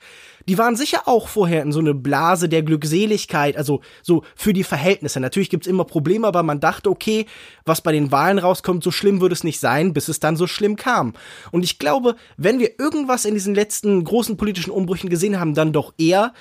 Die 0.48 0.56
waren 0.56 0.76
sicher 0.76 1.02
auch 1.06 1.28
vorher 1.28 1.62
in 1.62 1.72
so 1.72 1.80
eine 1.80 1.94
Blase 1.94 2.48
der 2.48 2.62
Glückseligkeit, 2.62 3.56
also 3.56 3.82
so 4.02 4.22
für 4.34 4.52
die 4.52 4.64
Verhältnisse. 4.64 5.20
Natürlich 5.20 5.50
gibt's 5.50 5.66
immer 5.66 5.84
Probleme, 5.84 6.26
aber 6.26 6.42
man 6.42 6.60
dachte, 6.60 6.88
okay, 6.88 7.26
was 7.66 7.82
bei 7.82 7.92
den 7.92 8.10
Wahlen 8.12 8.38
rauskommt, 8.38 8.82
so 8.82 8.90
schlimm 8.90 9.20
würde 9.20 9.34
es 9.34 9.44
nicht 9.44 9.60
sein, 9.60 9.92
bis 9.92 10.08
es 10.08 10.20
dann 10.20 10.36
so 10.36 10.46
schlimm 10.46 10.76
kam. 10.76 11.12
Und 11.50 11.64
ich 11.64 11.78
glaube, 11.78 12.16
wenn 12.36 12.58
wir 12.58 12.78
irgendwas 12.78 13.26
in 13.26 13.34
diesen 13.34 13.54
letzten 13.54 14.02
großen 14.04 14.36
politischen 14.38 14.70
Umbrüchen 14.70 15.10
gesehen 15.10 15.38
haben, 15.38 15.54
dann 15.54 15.72
doch 15.72 15.92
eher, 15.98 16.32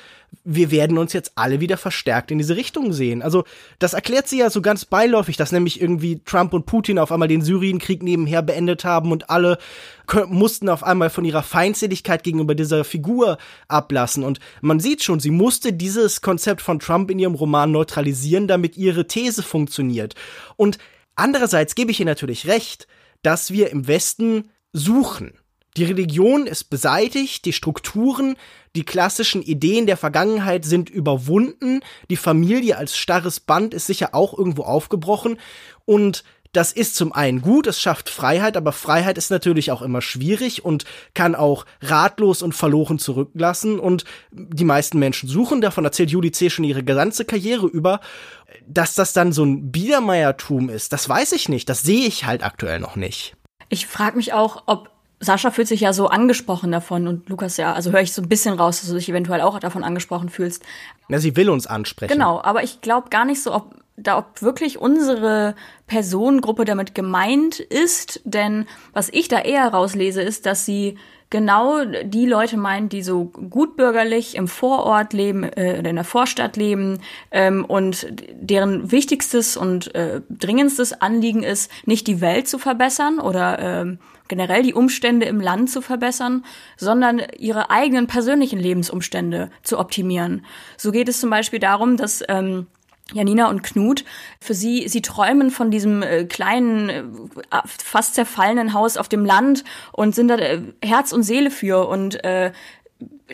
wir 0.44 0.72
werden 0.72 0.98
uns 0.98 1.14
jetzt 1.14 1.34
alle 1.36 1.60
wieder 1.60 1.78
verstärkt 1.78 2.32
in 2.32 2.38
diese 2.38 2.56
Richtung 2.56 2.94
sehen. 2.94 3.22
Also 3.22 3.44
das 3.80 3.94
erklärt 3.94 4.28
sie 4.28 4.40
ja 4.40 4.50
so 4.50 4.62
ganz 4.62 4.86
beiläufig, 4.86 5.36
dass 5.36 5.52
nämlich 5.52 5.82
irgendwie 5.82 6.22
Trump 6.24 6.54
und 6.54 6.66
Putin 6.66 7.00
auf 7.00 7.12
einmal 7.12 7.28
den 7.28 7.42
Syrienkrieg 7.42 8.02
nebenher 8.02 8.42
beendet 8.42 8.86
haben 8.86 9.12
und 9.12 9.30
alle 9.30 9.58
mussten 10.28 10.70
auf 10.70 10.84
einmal 10.84 11.10
von 11.10 11.26
ihrer 11.26 11.44
Feindseligkeit 11.44 12.24
gegenüber 12.24 12.56
dieser 12.56 12.84
Figur 12.86 13.38
ablassen. 13.68 14.24
Und 14.24 14.40
man 14.62 14.80
sieht 14.80 15.04
schon, 15.04 15.20
sie 15.20 15.32
musste 15.32 15.74
dieses 15.74 16.22
Konzept 16.22 16.62
von 16.62 16.80
Trump 16.80 17.12
in 17.12 17.20
ihrem 17.20 17.36
Roman 17.36 17.72
neutralisieren, 17.72 18.48
damit 18.48 18.78
ihre 18.78 19.08
These 19.08 19.44
funktioniert. 19.44 20.16
Und 20.56 20.78
andererseits 21.16 21.76
gebe 21.76 21.92
ich 21.92 22.00
ihr 22.00 22.06
natürlich 22.06 22.48
recht, 22.48 22.88
dass 23.22 23.52
wir 23.52 23.70
im 23.70 23.88
Westen 23.88 24.50
suchen. 24.72 25.34
Die 25.78 25.84
Religion 25.84 26.48
ist 26.48 26.66
beseitigt, 26.72 27.46
die 27.46 27.54
Strukturen, 27.54 28.36
die 28.76 28.84
klassischen 28.84 29.44
Ideen 29.44 29.86
der 29.86 29.96
Vergangenheit 29.96 30.66
sind 30.66 30.90
überwunden, 30.90 31.82
die 32.10 32.16
Familie 32.16 32.78
als 32.78 32.98
starres 32.98 33.40
Band 33.40 33.76
ist 33.76 33.86
sicher 33.86 34.16
auch 34.16 34.36
irgendwo 34.36 34.64
aufgebrochen 34.64 35.38
und 35.86 36.24
das 36.52 36.72
ist 36.72 36.96
zum 36.96 37.14
einen 37.14 37.42
gut, 37.42 37.68
es 37.68 37.80
schafft 37.80 38.10
Freiheit, 38.10 38.58
aber 38.58 38.72
Freiheit 38.72 39.20
ist 39.20 39.30
natürlich 39.30 39.70
auch 39.72 39.84
immer 39.84 40.02
schwierig 40.02 40.66
und 40.66 40.86
kann 41.14 41.36
auch 41.36 41.66
ratlos 41.82 42.42
und 42.42 42.54
verloren 42.54 42.98
zurücklassen. 42.98 43.80
Und 43.80 44.06
die 44.32 44.64
meisten 44.64 44.98
Menschen 44.98 45.30
suchen, 45.30 45.62
davon 45.62 45.86
erzählt 45.86 46.10
Julie 46.10 46.32
C. 46.32 46.50
schon 46.50 46.66
ihre 46.66 46.84
ganze 46.84 47.26
Karriere 47.26 47.68
über, 47.68 48.00
dass 48.66 48.96
das 48.96 49.14
dann 49.14 49.34
so 49.34 49.44
ein 49.44 49.72
Biedermeiertum 49.72 50.70
ist. 50.70 50.94
Das 50.94 51.08
weiß 51.08 51.34
ich 51.34 51.48
nicht, 51.48 51.70
das 51.70 51.84
sehe 51.84 52.08
ich 52.08 52.26
halt 52.26 52.44
aktuell 52.44 52.80
noch 52.80 52.96
nicht. 52.96 53.36
Ich 53.70 53.86
frage 53.86 54.18
mich 54.18 54.34
auch, 54.34 54.64
ob 54.66 54.97
Sascha 55.20 55.52
fühlt 55.52 55.68
sich 55.68 55.82
ja 55.82 55.94
so 55.94 56.08
angesprochen 56.08 56.72
davon 56.72 57.08
und 57.08 57.28
Lukas 57.30 57.58
ja, 57.58 57.74
also 57.74 57.92
höre 57.92 58.02
ich 58.02 58.14
so 58.14 58.22
ein 58.22 58.30
bisschen 58.30 58.54
raus, 58.54 58.82
dass 58.82 58.90
du 58.90 58.96
dich 58.96 59.10
eventuell 59.10 59.42
auch 59.42 59.60
davon 59.60 59.84
angesprochen 59.84 60.30
fühlst. 60.30 60.64
Ja, 61.10 61.20
sie 61.20 61.36
will 61.36 61.50
uns 61.50 61.66
ansprechen. 61.66 62.14
Genau, 62.14 62.42
aber 62.42 62.64
ich 62.64 62.82
glaube 62.82 63.10
gar 63.10 63.26
nicht 63.26 63.42
so, 63.42 63.54
ob 63.54 63.76
da 63.98 64.20
ob 64.20 64.44
wirklich 64.44 64.78
unsere 64.78 65.56
Personengruppe 65.88 66.66
damit 66.66 66.94
gemeint 66.94 67.60
ist, 67.60 68.22
denn 68.26 68.68
was 68.94 69.10
ich 69.10 69.28
da 69.28 69.40
eher 69.40 69.68
rauslese, 69.68 70.22
ist, 70.22 70.46
dass 70.46 70.66
sie 70.66 70.98
genau 71.30 71.84
die 71.84 72.26
Leute 72.26 72.58
meint, 72.58 72.94
die 72.94 73.02
so 73.02 73.26
gutbürgerlich 73.26 74.36
im 74.36 74.48
Vorort 74.48 75.14
leben, 75.14 75.44
äh, 75.44 75.80
in 75.80 75.96
der 75.96 76.04
Vorstadt 76.04 76.56
leben 76.58 77.00
ähm, 77.32 77.66
und 77.66 78.08
deren 78.40 78.92
wichtigstes 78.92 79.58
und 79.58 79.94
äh, 79.96 80.22
dringendstes 80.30 81.02
Anliegen 81.02 81.44
ist, 81.44 81.72
nicht 81.86 82.08
die 82.08 82.22
Welt 82.22 82.48
zu 82.48 82.60
verbessern 82.60 83.20
oder 83.20 83.60
äh, 83.60 83.98
generell 84.28 84.64
die 84.64 84.74
Umstände 84.74 85.26
im 85.26 85.40
Land 85.40 85.70
zu 85.70 85.82
verbessern, 85.82 86.46
sondern 86.78 87.22
ihre 87.38 87.70
eigenen 87.70 88.08
persönlichen 88.08 88.60
Lebensumstände 88.60 89.50
zu 89.64 89.80
optimieren. 89.80 90.46
So 90.78 90.92
geht 90.92 91.10
es 91.10 91.20
zum 91.20 91.30
Beispiel 91.30 91.60
darum, 91.60 91.98
dass 91.98 92.24
ähm, 92.28 92.68
Janina 93.14 93.50
und 93.50 93.64
Knut, 93.64 94.04
für 94.42 94.54
sie, 94.54 94.88
sie 94.90 95.02
träumen 95.02 95.50
von 95.50 95.72
diesem 95.72 96.04
äh, 96.04 96.26
kleinen, 96.26 96.90
äh, 96.90 97.04
fast 97.66 98.16
zerfallenen 98.16 98.74
Haus 98.74 98.98
auf 98.98 99.08
dem 99.08 99.24
Land 99.26 99.64
und 99.94 100.14
sind 100.14 100.28
da 100.28 100.36
äh, 100.36 100.62
Herz 100.84 101.14
und 101.14 101.24
Seele 101.24 101.50
für 101.50 101.88
und 101.88 102.22
äh, 102.26 102.52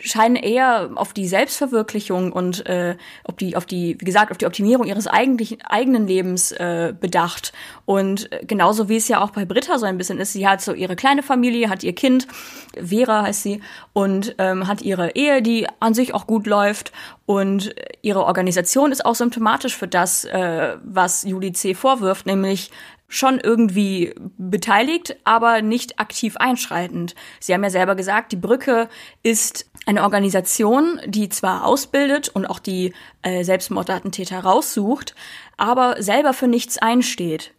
scheinen 0.00 0.36
eher 0.36 0.90
auf 0.96 1.12
die 1.12 1.28
Selbstverwirklichung 1.28 2.32
und 2.32 2.66
äh, 2.66 2.96
auf 3.24 3.36
die, 3.36 3.56
auf 3.56 3.66
die, 3.66 3.96
wie 3.98 4.04
gesagt, 4.04 4.32
auf 4.32 4.38
die 4.38 4.46
Optimierung 4.46 4.86
ihres 4.86 5.06
eigentlichen 5.06 5.62
eigenen 5.62 6.06
Lebens 6.06 6.52
äh, 6.52 6.94
bedacht. 6.98 7.52
Und 7.84 8.32
äh, 8.32 8.44
genauso 8.44 8.88
wie 8.88 8.96
es 8.96 9.08
ja 9.08 9.22
auch 9.22 9.30
bei 9.30 9.44
Britta 9.44 9.78
so 9.78 9.86
ein 9.86 9.98
bisschen 9.98 10.18
ist, 10.18 10.32
sie 10.32 10.46
hat 10.46 10.60
so 10.60 10.72
ihre 10.72 10.96
kleine 10.96 11.22
Familie, 11.22 11.68
hat 11.70 11.82
ihr 11.84 11.94
Kind, 11.94 12.26
Vera 12.74 13.22
heißt 13.22 13.42
sie, 13.42 13.60
und 13.92 14.34
ähm, 14.38 14.66
hat 14.66 14.82
ihre 14.82 15.12
Ehe, 15.12 15.42
die 15.42 15.66
an 15.80 15.94
sich 15.94 16.14
auch 16.14 16.26
gut 16.26 16.46
läuft. 16.46 16.92
Und 17.26 17.74
ihre 18.02 18.24
Organisation 18.24 18.92
ist 18.92 19.06
auch 19.06 19.14
symptomatisch 19.14 19.76
für 19.76 19.88
das, 19.88 20.24
äh, 20.24 20.76
was 20.84 21.22
Juli 21.22 21.52
C. 21.52 21.74
vorwirft, 21.74 22.26
nämlich 22.26 22.70
schon 23.14 23.38
irgendwie 23.38 24.12
beteiligt, 24.38 25.16
aber 25.22 25.62
nicht 25.62 26.00
aktiv 26.00 26.36
einschreitend. 26.36 27.14
Sie 27.38 27.54
haben 27.54 27.62
ja 27.62 27.70
selber 27.70 27.94
gesagt, 27.94 28.32
die 28.32 28.36
Brücke 28.36 28.88
ist 29.22 29.70
eine 29.86 30.02
Organisation, 30.02 31.00
die 31.06 31.28
zwar 31.28 31.64
ausbildet 31.64 32.28
und 32.28 32.46
auch 32.46 32.58
die 32.58 32.92
äh, 33.22 33.44
Selbstmordattentäter 33.44 34.40
raussucht, 34.40 35.14
aber 35.56 36.02
selber 36.02 36.32
für 36.32 36.48
nichts 36.48 36.78
einsteht. 36.78 37.52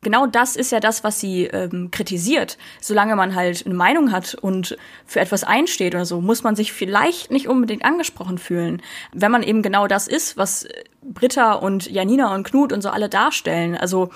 Genau 0.00 0.26
das 0.26 0.56
ist 0.56 0.72
ja 0.72 0.80
das, 0.80 1.04
was 1.04 1.20
sie 1.20 1.44
ähm, 1.44 1.90
kritisiert. 1.90 2.56
Solange 2.80 3.16
man 3.16 3.34
halt 3.34 3.64
eine 3.66 3.74
Meinung 3.74 4.12
hat 4.12 4.34
und 4.34 4.76
für 5.06 5.20
etwas 5.20 5.44
einsteht 5.44 5.94
oder 5.94 6.04
so, 6.04 6.20
muss 6.20 6.42
man 6.42 6.56
sich 6.56 6.72
vielleicht 6.72 7.30
nicht 7.30 7.48
unbedingt 7.48 7.84
angesprochen 7.84 8.38
fühlen. 8.38 8.82
Wenn 9.12 9.32
man 9.32 9.42
eben 9.42 9.62
genau 9.62 9.86
das 9.86 10.06
ist, 10.06 10.36
was 10.36 10.66
Britta 11.02 11.54
und 11.54 11.90
Janina 11.90 12.34
und 12.34 12.44
Knut 12.44 12.72
und 12.72 12.82
so 12.82 12.90
alle 12.90 13.08
darstellen. 13.08 13.76
Also 13.76 14.10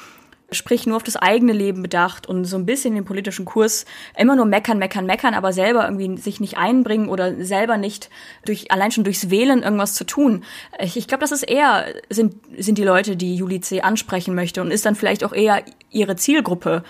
sprich 0.50 0.87
nur 0.87 0.96
auf 0.96 1.02
das 1.02 1.16
eigene 1.16 1.52
Leben 1.52 1.82
bedacht 1.82 2.26
und 2.26 2.44
so 2.44 2.56
ein 2.56 2.66
bisschen 2.66 2.94
den 2.94 3.04
politischen 3.04 3.44
Kurs 3.44 3.84
immer 4.16 4.34
nur 4.34 4.46
meckern, 4.46 4.78
meckern, 4.78 5.04
meckern, 5.06 5.34
aber 5.34 5.52
selber 5.52 5.84
irgendwie 5.84 6.16
sich 6.16 6.40
nicht 6.40 6.56
einbringen 6.56 7.08
oder 7.08 7.44
selber 7.44 7.76
nicht 7.76 8.08
durch 8.44 8.70
allein 8.70 8.90
schon 8.90 9.04
durchs 9.04 9.30
Wählen 9.30 9.62
irgendwas 9.62 9.94
zu 9.94 10.04
tun. 10.04 10.44
Ich, 10.80 10.96
ich 10.96 11.06
glaube, 11.06 11.20
das 11.20 11.32
ist 11.32 11.42
eher 11.42 11.87
sind 12.08 12.37
sind 12.56 12.78
die 12.78 12.84
Leute, 12.84 13.16
die 13.16 13.37
Juli 13.37 13.61
C. 13.61 13.82
ansprechen 13.82 14.34
möchte 14.34 14.62
und 14.62 14.70
ist 14.70 14.87
dann 14.87 14.94
vielleicht 14.94 15.24
auch 15.24 15.32
eher 15.32 15.62
ihre 15.90 16.16
Zielgruppe 16.16 16.82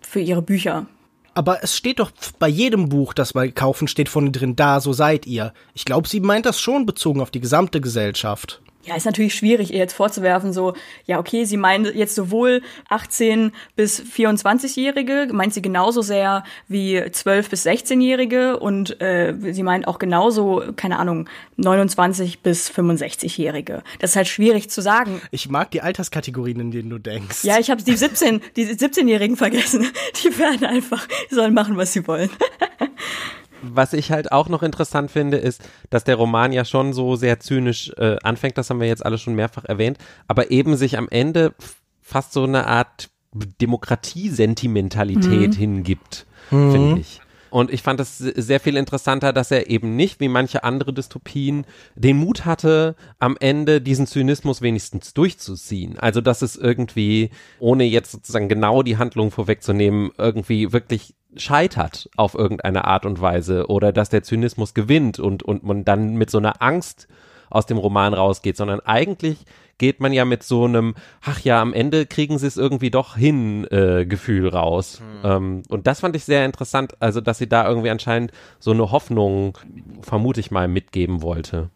für 0.00 0.20
ihre 0.20 0.42
Bücher. 0.42 0.86
Aber 1.34 1.62
es 1.62 1.76
steht 1.76 2.00
doch 2.00 2.10
bei 2.38 2.48
jedem 2.48 2.88
Buch, 2.88 3.14
das 3.14 3.34
wir 3.34 3.50
kaufen, 3.52 3.88
steht 3.88 4.08
von 4.08 4.32
drin, 4.32 4.56
da, 4.56 4.80
so 4.80 4.92
seid 4.92 5.26
ihr. 5.26 5.54
Ich 5.74 5.84
glaube, 5.84 6.08
sie 6.08 6.20
meint 6.20 6.44
das 6.44 6.60
schon 6.60 6.86
bezogen 6.86 7.20
auf 7.20 7.30
die 7.30 7.40
gesamte 7.40 7.80
Gesellschaft. 7.80 8.60
Ja, 8.82 8.96
ist 8.96 9.04
natürlich 9.04 9.34
schwierig, 9.34 9.72
ihr 9.72 9.78
jetzt 9.78 9.92
vorzuwerfen, 9.92 10.54
so, 10.54 10.72
ja, 11.04 11.18
okay, 11.18 11.44
sie 11.44 11.58
meint 11.58 11.94
jetzt 11.94 12.14
sowohl 12.14 12.62
18 12.88 13.52
bis 13.76 14.00
24-Jährige, 14.00 15.28
meint 15.32 15.52
sie 15.52 15.60
genauso 15.60 16.00
sehr 16.00 16.44
wie 16.66 17.02
12 17.10 17.50
bis 17.50 17.66
16-Jährige 17.66 18.58
und 18.58 18.98
äh, 19.02 19.34
sie 19.52 19.62
meint 19.62 19.86
auch 19.86 19.98
genauso, 19.98 20.62
keine 20.76 20.98
Ahnung, 20.98 21.28
29 21.58 22.40
bis 22.40 22.70
65-Jährige. 22.70 23.82
Das 23.98 24.10
ist 24.10 24.16
halt 24.16 24.28
schwierig 24.28 24.70
zu 24.70 24.80
sagen. 24.80 25.20
Ich 25.30 25.50
mag 25.50 25.70
die 25.72 25.82
Alterskategorien, 25.82 26.58
in 26.58 26.70
denen 26.70 26.88
du 26.88 26.98
denkst. 26.98 27.44
Ja, 27.44 27.58
ich 27.58 27.70
habe 27.70 27.82
die 27.82 27.96
17, 27.96 28.40
die 28.56 28.64
17-Jährigen 28.66 29.36
vergessen. 29.36 29.86
Die 30.22 30.38
werden 30.38 30.66
einfach, 30.66 31.06
die 31.30 31.34
sollen 31.34 31.54
machen, 31.54 31.76
was 31.76 31.92
sie 31.92 32.06
wollen. 32.06 32.30
was 33.62 33.92
ich 33.92 34.10
halt 34.10 34.32
auch 34.32 34.48
noch 34.48 34.62
interessant 34.62 35.10
finde, 35.10 35.38
ist, 35.38 35.62
dass 35.90 36.04
der 36.04 36.16
Roman 36.16 36.52
ja 36.52 36.64
schon 36.64 36.92
so 36.92 37.16
sehr 37.16 37.40
zynisch 37.40 37.92
äh, 37.96 38.16
anfängt, 38.22 38.58
das 38.58 38.70
haben 38.70 38.80
wir 38.80 38.88
jetzt 38.88 39.04
alle 39.04 39.18
schon 39.18 39.34
mehrfach 39.34 39.64
erwähnt, 39.64 39.98
aber 40.28 40.50
eben 40.50 40.76
sich 40.76 40.98
am 40.98 41.08
Ende 41.10 41.54
fast 42.00 42.32
so 42.32 42.44
eine 42.44 42.66
Art 42.66 43.10
Demokratiesentimentalität 43.32 45.50
mhm. 45.50 45.58
hingibt, 45.58 46.26
mhm. 46.50 46.72
finde 46.72 47.00
ich. 47.00 47.20
Und 47.50 47.72
ich 47.72 47.82
fand 47.82 48.00
es 48.00 48.18
sehr 48.18 48.60
viel 48.60 48.76
interessanter, 48.76 49.32
dass 49.32 49.50
er 49.50 49.68
eben 49.68 49.96
nicht, 49.96 50.20
wie 50.20 50.28
manche 50.28 50.62
andere 50.62 50.92
Dystopien, 50.92 51.66
den 51.96 52.16
Mut 52.16 52.44
hatte, 52.44 52.94
am 53.18 53.36
Ende 53.40 53.80
diesen 53.80 54.06
Zynismus 54.06 54.62
wenigstens 54.62 55.14
durchzuziehen. 55.14 55.98
Also, 55.98 56.20
dass 56.20 56.42
es 56.42 56.54
irgendwie, 56.56 57.30
ohne 57.58 57.82
jetzt 57.84 58.12
sozusagen 58.12 58.48
genau 58.48 58.84
die 58.84 58.98
Handlung 58.98 59.32
vorwegzunehmen, 59.32 60.12
irgendwie 60.16 60.72
wirklich 60.72 61.14
scheitert 61.36 62.10
auf 62.16 62.34
irgendeine 62.34 62.84
Art 62.84 63.06
und 63.06 63.20
Weise 63.20 63.66
oder 63.68 63.92
dass 63.92 64.08
der 64.08 64.22
Zynismus 64.22 64.74
gewinnt 64.74 65.18
und, 65.18 65.42
und 65.42 65.62
man 65.62 65.84
dann 65.84 66.14
mit 66.14 66.30
so 66.30 66.38
einer 66.38 66.60
Angst 66.62 67.08
aus 67.50 67.66
dem 67.66 67.78
Roman 67.78 68.14
rausgeht, 68.14 68.56
sondern 68.56 68.80
eigentlich 68.80 69.44
geht 69.78 69.98
man 69.98 70.12
ja 70.12 70.24
mit 70.24 70.42
so 70.42 70.66
einem, 70.66 70.94
ach 71.22 71.40
ja, 71.40 71.60
am 71.60 71.72
Ende 71.72 72.06
kriegen 72.06 72.38
sie 72.38 72.46
es 72.46 72.56
irgendwie 72.56 72.90
doch 72.90 73.16
hin, 73.16 73.66
äh, 73.70 74.04
Gefühl 74.04 74.48
raus. 74.48 75.00
Mhm. 75.00 75.30
Ähm, 75.30 75.62
und 75.68 75.86
das 75.86 76.00
fand 76.00 76.14
ich 76.14 76.24
sehr 76.24 76.44
interessant, 76.44 76.94
also 77.00 77.20
dass 77.20 77.38
sie 77.38 77.48
da 77.48 77.66
irgendwie 77.66 77.90
anscheinend 77.90 78.30
so 78.58 78.72
eine 78.72 78.92
Hoffnung, 78.92 79.58
vermute 80.02 80.38
ich 80.38 80.50
mal, 80.50 80.68
mitgeben 80.68 81.22
wollte. 81.22 81.70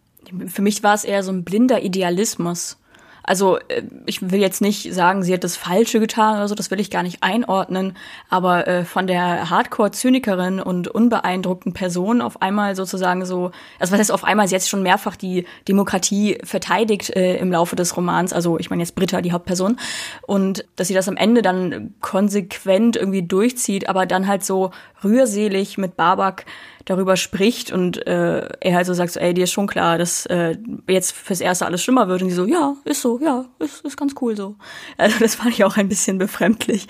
Für 0.46 0.62
mich 0.62 0.82
war 0.82 0.94
es 0.94 1.04
eher 1.04 1.22
so 1.22 1.32
ein 1.32 1.44
blinder 1.44 1.82
Idealismus. 1.82 2.78
Also 3.24 3.58
äh, 3.68 3.82
ich 4.06 4.30
will 4.30 4.40
jetzt 4.40 4.60
nicht 4.60 4.92
sagen, 4.94 5.22
sie 5.22 5.32
hat 5.32 5.44
das 5.44 5.56
Falsche 5.56 5.98
getan 5.98 6.36
oder 6.36 6.48
so, 6.48 6.54
das 6.54 6.70
will 6.70 6.80
ich 6.80 6.90
gar 6.90 7.02
nicht 7.02 7.22
einordnen, 7.22 7.96
aber 8.28 8.68
äh, 8.68 8.84
von 8.84 9.06
der 9.06 9.50
Hardcore-Zynikerin 9.50 10.60
und 10.60 10.88
unbeeindruckten 10.88 11.72
Person 11.72 12.20
auf 12.20 12.42
einmal 12.42 12.76
sozusagen 12.76 13.24
so, 13.24 13.50
also 13.78 13.92
was 13.92 13.98
heißt 13.98 14.12
auf 14.12 14.24
einmal, 14.24 14.46
sie 14.46 14.54
hat 14.54 14.62
schon 14.62 14.82
mehrfach 14.82 15.16
die 15.16 15.46
Demokratie 15.66 16.38
verteidigt 16.44 17.10
äh, 17.16 17.36
im 17.36 17.50
Laufe 17.50 17.76
des 17.76 17.96
Romans, 17.96 18.32
also 18.32 18.58
ich 18.58 18.70
meine 18.70 18.82
jetzt 18.82 18.94
Britta, 18.94 19.22
die 19.22 19.32
Hauptperson, 19.32 19.78
und 20.26 20.64
dass 20.76 20.88
sie 20.88 20.94
das 20.94 21.08
am 21.08 21.16
Ende 21.16 21.42
dann 21.42 21.94
konsequent 22.00 22.96
irgendwie 22.96 23.22
durchzieht, 23.22 23.88
aber 23.88 24.06
dann 24.06 24.28
halt 24.28 24.44
so 24.44 24.70
rührselig 25.02 25.78
mit 25.78 25.96
Babak 25.96 26.44
darüber 26.84 27.16
spricht 27.16 27.72
und 27.72 28.06
äh, 28.06 28.48
er 28.60 28.74
halt 28.74 28.86
so 28.86 28.94
sagt, 28.94 29.12
so, 29.12 29.20
ey, 29.20 29.34
dir 29.34 29.44
ist 29.44 29.52
schon 29.52 29.66
klar, 29.66 29.98
dass 29.98 30.26
äh, 30.26 30.56
jetzt 30.88 31.12
fürs 31.12 31.40
Erste 31.40 31.66
alles 31.66 31.82
schlimmer 31.82 32.08
wird. 32.08 32.22
Und 32.22 32.28
die 32.28 32.34
so, 32.34 32.44
ja, 32.44 32.76
ist 32.84 33.00
so, 33.00 33.18
ja, 33.20 33.46
ist, 33.58 33.84
ist 33.84 33.96
ganz 33.96 34.14
cool 34.20 34.36
so. 34.36 34.56
Also 34.96 35.18
das 35.18 35.34
fand 35.34 35.50
ich 35.50 35.64
auch 35.64 35.76
ein 35.76 35.88
bisschen 35.88 36.18
befremdlich. 36.18 36.86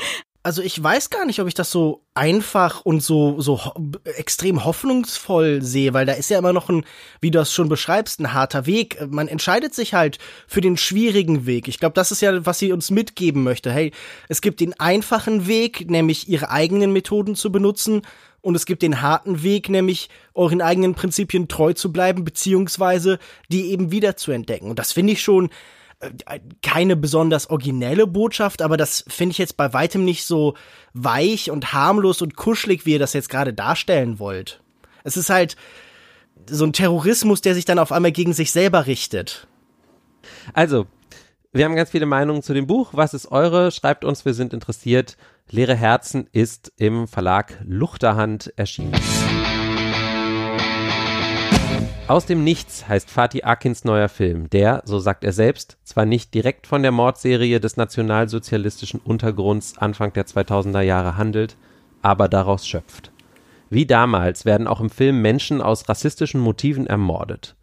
Also 0.46 0.60
ich 0.60 0.80
weiß 0.80 1.08
gar 1.08 1.24
nicht, 1.24 1.40
ob 1.40 1.48
ich 1.48 1.54
das 1.54 1.70
so 1.70 2.02
einfach 2.12 2.82
und 2.84 3.02
so 3.02 3.40
so 3.40 3.64
ho 3.64 3.72
extrem 4.04 4.66
hoffnungsvoll 4.66 5.62
sehe, 5.62 5.94
weil 5.94 6.04
da 6.04 6.12
ist 6.12 6.28
ja 6.28 6.38
immer 6.38 6.52
noch 6.52 6.68
ein, 6.68 6.84
wie 7.22 7.30
du 7.30 7.38
das 7.38 7.54
schon 7.54 7.70
beschreibst, 7.70 8.20
ein 8.20 8.34
harter 8.34 8.66
Weg. 8.66 8.98
Man 9.08 9.26
entscheidet 9.26 9.74
sich 9.74 9.94
halt 9.94 10.18
für 10.46 10.60
den 10.60 10.76
schwierigen 10.76 11.46
Weg. 11.46 11.66
Ich 11.66 11.78
glaube, 11.78 11.94
das 11.94 12.12
ist 12.12 12.20
ja, 12.20 12.44
was 12.44 12.58
sie 12.58 12.72
uns 12.72 12.90
mitgeben 12.90 13.42
möchte. 13.42 13.72
Hey, 13.72 13.92
es 14.28 14.42
gibt 14.42 14.60
den 14.60 14.78
einfachen 14.78 15.46
Weg, 15.46 15.90
nämlich 15.90 16.28
ihre 16.28 16.50
eigenen 16.50 16.92
Methoden 16.92 17.36
zu 17.36 17.50
benutzen 17.50 18.02
und 18.44 18.54
es 18.54 18.66
gibt 18.66 18.82
den 18.82 19.00
harten 19.00 19.42
Weg, 19.42 19.70
nämlich 19.70 20.10
euren 20.34 20.60
eigenen 20.60 20.94
Prinzipien 20.94 21.48
treu 21.48 21.72
zu 21.72 21.92
bleiben, 21.92 22.24
beziehungsweise 22.24 23.18
die 23.50 23.70
eben 23.70 23.90
wieder 23.90 24.16
zu 24.16 24.32
entdecken. 24.32 24.68
Und 24.68 24.78
das 24.78 24.92
finde 24.92 25.14
ich 25.14 25.22
schon 25.22 25.48
äh, 26.00 26.40
keine 26.62 26.94
besonders 26.94 27.48
originelle 27.48 28.06
Botschaft, 28.06 28.60
aber 28.60 28.76
das 28.76 29.02
finde 29.08 29.32
ich 29.32 29.38
jetzt 29.38 29.56
bei 29.56 29.72
weitem 29.72 30.04
nicht 30.04 30.26
so 30.26 30.54
weich 30.92 31.50
und 31.50 31.72
harmlos 31.72 32.20
und 32.20 32.36
kuschelig, 32.36 32.84
wie 32.84 32.92
ihr 32.92 32.98
das 32.98 33.14
jetzt 33.14 33.30
gerade 33.30 33.54
darstellen 33.54 34.18
wollt. 34.18 34.60
Es 35.04 35.16
ist 35.16 35.30
halt 35.30 35.56
so 36.48 36.66
ein 36.66 36.74
Terrorismus, 36.74 37.40
der 37.40 37.54
sich 37.54 37.64
dann 37.64 37.78
auf 37.78 37.92
einmal 37.92 38.12
gegen 38.12 38.34
sich 38.34 38.52
selber 38.52 38.86
richtet. 38.86 39.46
Also, 40.52 40.86
wir 41.52 41.64
haben 41.64 41.76
ganz 41.76 41.90
viele 41.90 42.04
Meinungen 42.04 42.42
zu 42.42 42.52
dem 42.52 42.66
Buch. 42.66 42.90
Was 42.92 43.14
ist 43.14 43.32
eure? 43.32 43.70
Schreibt 43.70 44.04
uns, 44.04 44.26
wir 44.26 44.34
sind 44.34 44.52
interessiert. 44.52 45.16
Leere 45.50 45.74
Herzen 45.74 46.26
ist 46.32 46.72
im 46.78 47.06
Verlag 47.06 47.60
Luchterhand 47.64 48.52
erschienen. 48.56 48.94
Aus 52.08 52.26
dem 52.26 52.44
Nichts 52.44 52.88
heißt 52.88 53.10
Fatih 53.10 53.44
Akins 53.44 53.84
neuer 53.84 54.08
Film, 54.08 54.48
der, 54.50 54.82
so 54.86 54.98
sagt 54.98 55.22
er 55.22 55.32
selbst, 55.32 55.76
zwar 55.84 56.06
nicht 56.06 56.34
direkt 56.34 56.66
von 56.66 56.82
der 56.82 56.92
Mordserie 56.92 57.60
des 57.60 57.76
nationalsozialistischen 57.76 59.00
Untergrunds 59.00 59.78
Anfang 59.78 60.12
der 60.14 60.26
2000er 60.26 60.80
Jahre 60.80 61.16
handelt, 61.18 61.56
aber 62.00 62.28
daraus 62.28 62.66
schöpft. 62.66 63.12
Wie 63.68 63.86
damals 63.86 64.44
werden 64.44 64.66
auch 64.66 64.80
im 64.80 64.90
Film 64.90 65.20
Menschen 65.20 65.60
aus 65.60 65.88
rassistischen 65.88 66.40
Motiven 66.40 66.86
ermordet. 66.86 67.54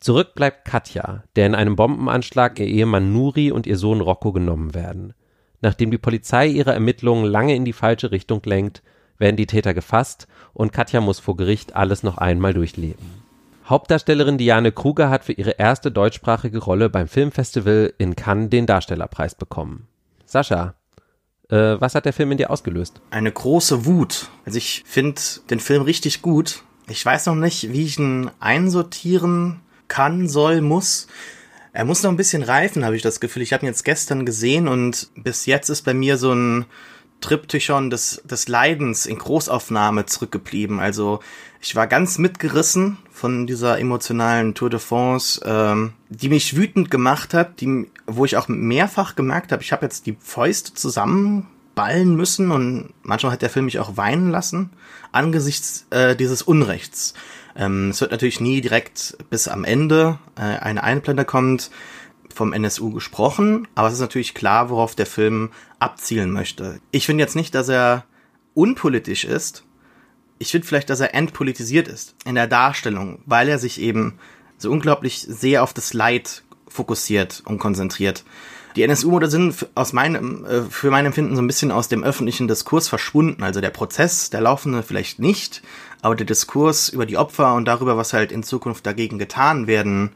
Zurück 0.00 0.34
bleibt 0.34 0.64
Katja, 0.64 1.22
der 1.36 1.46
in 1.46 1.54
einem 1.54 1.76
Bombenanschlag 1.76 2.58
ihr 2.58 2.66
Ehemann 2.66 3.12
Nuri 3.12 3.52
und 3.52 3.66
ihr 3.68 3.78
Sohn 3.78 4.00
Rocco 4.00 4.32
genommen 4.32 4.74
werden. 4.74 5.14
Nachdem 5.62 5.90
die 5.90 5.98
Polizei 5.98 6.48
ihre 6.48 6.72
Ermittlungen 6.72 7.24
lange 7.24 7.54
in 7.54 7.64
die 7.64 7.72
falsche 7.72 8.10
Richtung 8.10 8.42
lenkt, 8.44 8.82
werden 9.18 9.36
die 9.36 9.46
Täter 9.46 9.72
gefasst 9.72 10.26
und 10.52 10.72
Katja 10.72 11.00
muss 11.00 11.20
vor 11.20 11.36
Gericht 11.36 11.74
alles 11.76 12.02
noch 12.02 12.18
einmal 12.18 12.52
durchleben. 12.52 13.22
Hauptdarstellerin 13.66 14.38
Diane 14.38 14.72
Kruger 14.72 15.08
hat 15.08 15.24
für 15.24 15.32
ihre 15.32 15.52
erste 15.52 15.92
deutschsprachige 15.92 16.58
Rolle 16.58 16.90
beim 16.90 17.06
Filmfestival 17.06 17.94
in 17.96 18.16
Cannes 18.16 18.50
den 18.50 18.66
Darstellerpreis 18.66 19.36
bekommen. 19.36 19.86
Sascha, 20.26 20.74
äh, 21.48 21.80
was 21.80 21.94
hat 21.94 22.06
der 22.06 22.12
Film 22.12 22.32
in 22.32 22.38
dir 22.38 22.50
ausgelöst? 22.50 23.00
Eine 23.10 23.30
große 23.30 23.86
Wut. 23.86 24.28
Also 24.44 24.58
ich 24.58 24.82
finde 24.84 25.20
den 25.48 25.60
Film 25.60 25.82
richtig 25.82 26.22
gut. 26.22 26.64
Ich 26.88 27.06
weiß 27.06 27.26
noch 27.26 27.36
nicht, 27.36 27.72
wie 27.72 27.84
ich 27.84 27.98
ihn 27.98 28.30
einsortieren 28.40 29.60
kann, 29.86 30.28
soll, 30.28 30.60
muss. 30.60 31.06
Er 31.72 31.84
muss 31.84 32.02
noch 32.02 32.10
ein 32.10 32.16
bisschen 32.16 32.42
reifen, 32.42 32.84
habe 32.84 32.96
ich 32.96 33.02
das 33.02 33.20
Gefühl. 33.20 33.42
Ich 33.42 33.52
habe 33.52 33.64
ihn 33.64 33.68
jetzt 33.68 33.84
gestern 33.84 34.26
gesehen 34.26 34.68
und 34.68 35.08
bis 35.14 35.46
jetzt 35.46 35.70
ist 35.70 35.82
bei 35.82 35.94
mir 35.94 36.18
so 36.18 36.32
ein 36.32 36.66
Triptychon 37.22 37.88
des, 37.88 38.20
des 38.24 38.48
Leidens 38.48 39.06
in 39.06 39.16
Großaufnahme 39.16 40.04
zurückgeblieben. 40.04 40.80
Also 40.80 41.20
ich 41.60 41.74
war 41.74 41.86
ganz 41.86 42.18
mitgerissen 42.18 42.98
von 43.10 43.46
dieser 43.46 43.78
emotionalen 43.78 44.54
Tour 44.54 44.68
de 44.68 44.80
France, 44.80 45.40
ähm, 45.44 45.94
die 46.10 46.28
mich 46.28 46.56
wütend 46.56 46.90
gemacht 46.90 47.32
hat, 47.32 47.60
die, 47.60 47.90
wo 48.06 48.24
ich 48.26 48.36
auch 48.36 48.48
mehrfach 48.48 49.14
gemerkt 49.14 49.52
habe, 49.52 49.62
ich 49.62 49.72
habe 49.72 49.86
jetzt 49.86 50.06
die 50.06 50.16
Fäuste 50.20 50.74
zusammenballen 50.74 52.16
müssen 52.16 52.50
und 52.50 52.92
manchmal 53.02 53.32
hat 53.32 53.42
der 53.42 53.50
Film 53.50 53.64
mich 53.64 53.78
auch 53.78 53.96
weinen 53.96 54.30
lassen 54.30 54.70
angesichts 55.12 55.86
äh, 55.90 56.16
dieses 56.16 56.42
Unrechts. 56.42 57.14
Ähm, 57.56 57.90
es 57.90 58.00
wird 58.00 58.10
natürlich 58.10 58.40
nie 58.40 58.60
direkt 58.60 59.16
bis 59.30 59.48
am 59.48 59.64
Ende 59.64 60.18
äh, 60.36 60.40
eine 60.40 60.82
Einblende 60.82 61.24
kommt 61.24 61.70
vom 62.32 62.52
NSU 62.52 62.92
gesprochen, 62.92 63.68
aber 63.74 63.88
es 63.88 63.94
ist 63.94 64.00
natürlich 64.00 64.34
klar, 64.34 64.70
worauf 64.70 64.94
der 64.94 65.06
Film 65.06 65.50
abzielen 65.78 66.30
möchte. 66.30 66.80
Ich 66.90 67.06
finde 67.06 67.22
jetzt 67.22 67.36
nicht, 67.36 67.54
dass 67.54 67.68
er 67.68 68.04
unpolitisch 68.54 69.24
ist. 69.24 69.64
Ich 70.38 70.50
finde 70.50 70.66
vielleicht, 70.66 70.90
dass 70.90 71.00
er 71.00 71.14
entpolitisiert 71.14 71.88
ist 71.88 72.14
in 72.24 72.34
der 72.34 72.46
Darstellung, 72.46 73.20
weil 73.26 73.48
er 73.48 73.58
sich 73.58 73.80
eben 73.80 74.18
so 74.58 74.70
unglaublich 74.70 75.20
sehr 75.20 75.62
auf 75.62 75.72
das 75.72 75.92
Leid 75.92 76.42
fokussiert 76.68 77.42
und 77.44 77.58
konzentriert. 77.58 78.24
Die 78.76 78.82
NSU-Morde 78.82 79.28
sind 79.28 79.68
aus 79.74 79.92
meinem, 79.92 80.46
äh, 80.46 80.62
für 80.62 80.90
mein 80.90 81.04
Empfinden 81.04 81.36
so 81.36 81.42
ein 81.42 81.46
bisschen 81.46 81.70
aus 81.70 81.88
dem 81.88 82.02
öffentlichen 82.02 82.48
Diskurs 82.48 82.88
verschwunden. 82.88 83.42
Also 83.42 83.60
der 83.60 83.70
Prozess, 83.70 84.30
der 84.30 84.40
laufende 84.40 84.82
vielleicht 84.82 85.18
nicht, 85.18 85.62
aber 86.02 86.16
der 86.16 86.26
Diskurs 86.26 86.88
über 86.88 87.06
die 87.06 87.16
Opfer 87.16 87.54
und 87.54 87.64
darüber, 87.64 87.96
was 87.96 88.12
halt 88.12 88.32
in 88.32 88.42
Zukunft 88.42 88.84
dagegen 88.84 89.18
getan 89.18 89.66
werden 89.66 90.10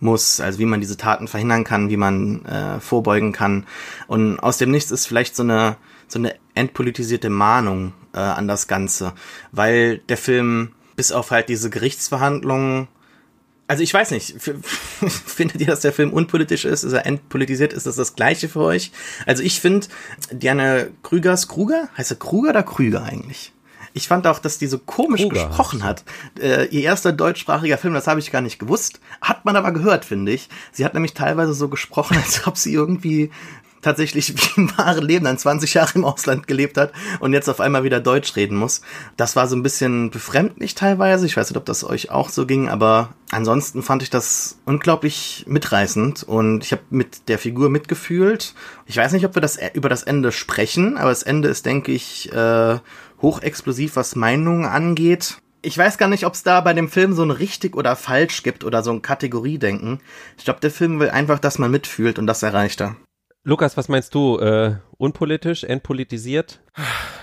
muss, 0.00 0.40
also 0.40 0.58
wie 0.58 0.64
man 0.66 0.80
diese 0.80 0.96
Taten 0.96 1.28
verhindern 1.28 1.64
kann, 1.64 1.88
wie 1.88 1.96
man 1.96 2.44
äh, 2.44 2.80
vorbeugen 2.80 3.32
kann. 3.32 3.66
Und 4.06 4.38
aus 4.40 4.58
dem 4.58 4.70
Nichts 4.70 4.90
ist 4.90 5.06
vielleicht 5.06 5.34
so 5.34 5.42
eine 5.42 5.76
so 6.10 6.18
eine 6.18 6.34
entpolitisierte 6.54 7.28
Mahnung 7.28 7.92
äh, 8.14 8.18
an 8.18 8.48
das 8.48 8.66
Ganze, 8.66 9.12
weil 9.52 9.98
der 9.98 10.16
Film 10.16 10.72
bis 10.96 11.12
auf 11.12 11.30
halt 11.30 11.48
diese 11.48 11.70
Gerichtsverhandlungen 11.70 12.88
also 13.70 13.82
ich 13.82 13.92
weiß 13.92 14.12
nicht, 14.12 14.34
findet 14.40 15.60
ihr, 15.60 15.66
dass 15.66 15.80
der 15.80 15.92
Film 15.92 16.10
unpolitisch 16.14 16.64
ist? 16.64 16.84
Ist 16.84 16.94
er 16.94 17.04
entpolitisiert? 17.04 17.74
Ist 17.74 17.86
das 17.86 17.96
das 17.96 18.16
Gleiche 18.16 18.48
für 18.48 18.60
euch? 18.60 18.92
Also 19.26 19.42
ich 19.42 19.60
finde, 19.60 19.86
Diane 20.32 20.90
Krügers, 21.02 21.48
Kruger? 21.48 21.90
Heißt 21.98 22.10
er 22.10 22.16
Kruger 22.16 22.48
oder 22.48 22.62
Krüger 22.62 23.02
eigentlich? 23.02 23.52
Ich 23.92 24.08
fand 24.08 24.26
auch, 24.26 24.38
dass 24.38 24.58
die 24.58 24.66
so 24.66 24.78
komisch 24.78 25.22
Kruger. 25.22 25.46
gesprochen 25.46 25.84
hat. 25.84 26.04
Äh, 26.40 26.66
ihr 26.66 26.82
erster 26.82 27.12
deutschsprachiger 27.12 27.78
Film, 27.78 27.94
das 27.94 28.06
habe 28.06 28.20
ich 28.20 28.30
gar 28.30 28.42
nicht 28.42 28.58
gewusst. 28.58 29.00
Hat 29.20 29.44
man 29.44 29.56
aber 29.56 29.72
gehört, 29.72 30.04
finde 30.04 30.32
ich. 30.32 30.48
Sie 30.72 30.84
hat 30.84 30.94
nämlich 30.94 31.14
teilweise 31.14 31.54
so 31.54 31.68
gesprochen, 31.68 32.16
als 32.24 32.46
ob 32.46 32.56
sie 32.56 32.72
irgendwie 32.72 33.30
tatsächlich 33.82 34.34
wie 34.56 34.60
im 34.60 34.76
wahren 34.76 35.04
Leben 35.04 35.24
dann 35.24 35.38
20 35.38 35.74
Jahre 35.74 35.92
im 35.94 36.04
Ausland 36.04 36.46
gelebt 36.46 36.76
hat 36.76 36.92
und 37.20 37.32
jetzt 37.32 37.48
auf 37.48 37.60
einmal 37.60 37.84
wieder 37.84 38.00
Deutsch 38.00 38.36
reden 38.36 38.56
muss. 38.56 38.82
Das 39.16 39.36
war 39.36 39.46
so 39.46 39.56
ein 39.56 39.62
bisschen 39.62 40.10
befremdlich 40.10 40.74
teilweise. 40.74 41.26
Ich 41.26 41.36
weiß 41.36 41.50
nicht, 41.50 41.56
ob 41.56 41.64
das 41.64 41.84
euch 41.84 42.10
auch 42.10 42.28
so 42.28 42.46
ging, 42.46 42.68
aber 42.68 43.10
ansonsten 43.30 43.82
fand 43.82 44.02
ich 44.02 44.10
das 44.10 44.58
unglaublich 44.64 45.44
mitreißend 45.46 46.22
und 46.22 46.64
ich 46.64 46.72
habe 46.72 46.82
mit 46.90 47.28
der 47.28 47.38
Figur 47.38 47.70
mitgefühlt. 47.70 48.54
Ich 48.86 48.96
weiß 48.96 49.12
nicht, 49.12 49.24
ob 49.24 49.34
wir 49.34 49.42
das 49.42 49.58
über 49.74 49.88
das 49.88 50.02
Ende 50.02 50.32
sprechen, 50.32 50.96
aber 50.96 51.10
das 51.10 51.22
Ende 51.22 51.48
ist, 51.48 51.66
denke 51.66 51.92
ich, 51.92 52.32
äh, 52.32 52.78
hochexplosiv, 53.20 53.96
was 53.96 54.16
Meinungen 54.16 54.64
angeht. 54.64 55.38
Ich 55.62 55.76
weiß 55.76 55.98
gar 55.98 56.08
nicht, 56.08 56.24
ob 56.24 56.34
es 56.34 56.42
da 56.42 56.60
bei 56.60 56.72
dem 56.72 56.88
Film 56.88 57.14
so 57.14 57.22
ein 57.22 57.30
richtig 57.30 57.76
oder 57.76 57.96
falsch 57.96 58.42
gibt 58.42 58.64
oder 58.64 58.82
so 58.82 58.92
ein 58.92 59.02
Kategoriedenken. 59.02 60.00
Ich 60.36 60.44
glaube, 60.44 60.60
der 60.60 60.70
Film 60.70 61.00
will 61.00 61.10
einfach, 61.10 61.38
dass 61.38 61.58
man 61.58 61.70
mitfühlt 61.70 62.18
und 62.18 62.26
das 62.26 62.42
erreicht 62.42 62.80
er. 62.80 62.96
Lukas, 63.44 63.76
was 63.78 63.88
meinst 63.88 64.14
du? 64.14 64.38
Äh, 64.38 64.76
unpolitisch, 64.98 65.64
entpolitisiert? 65.64 66.60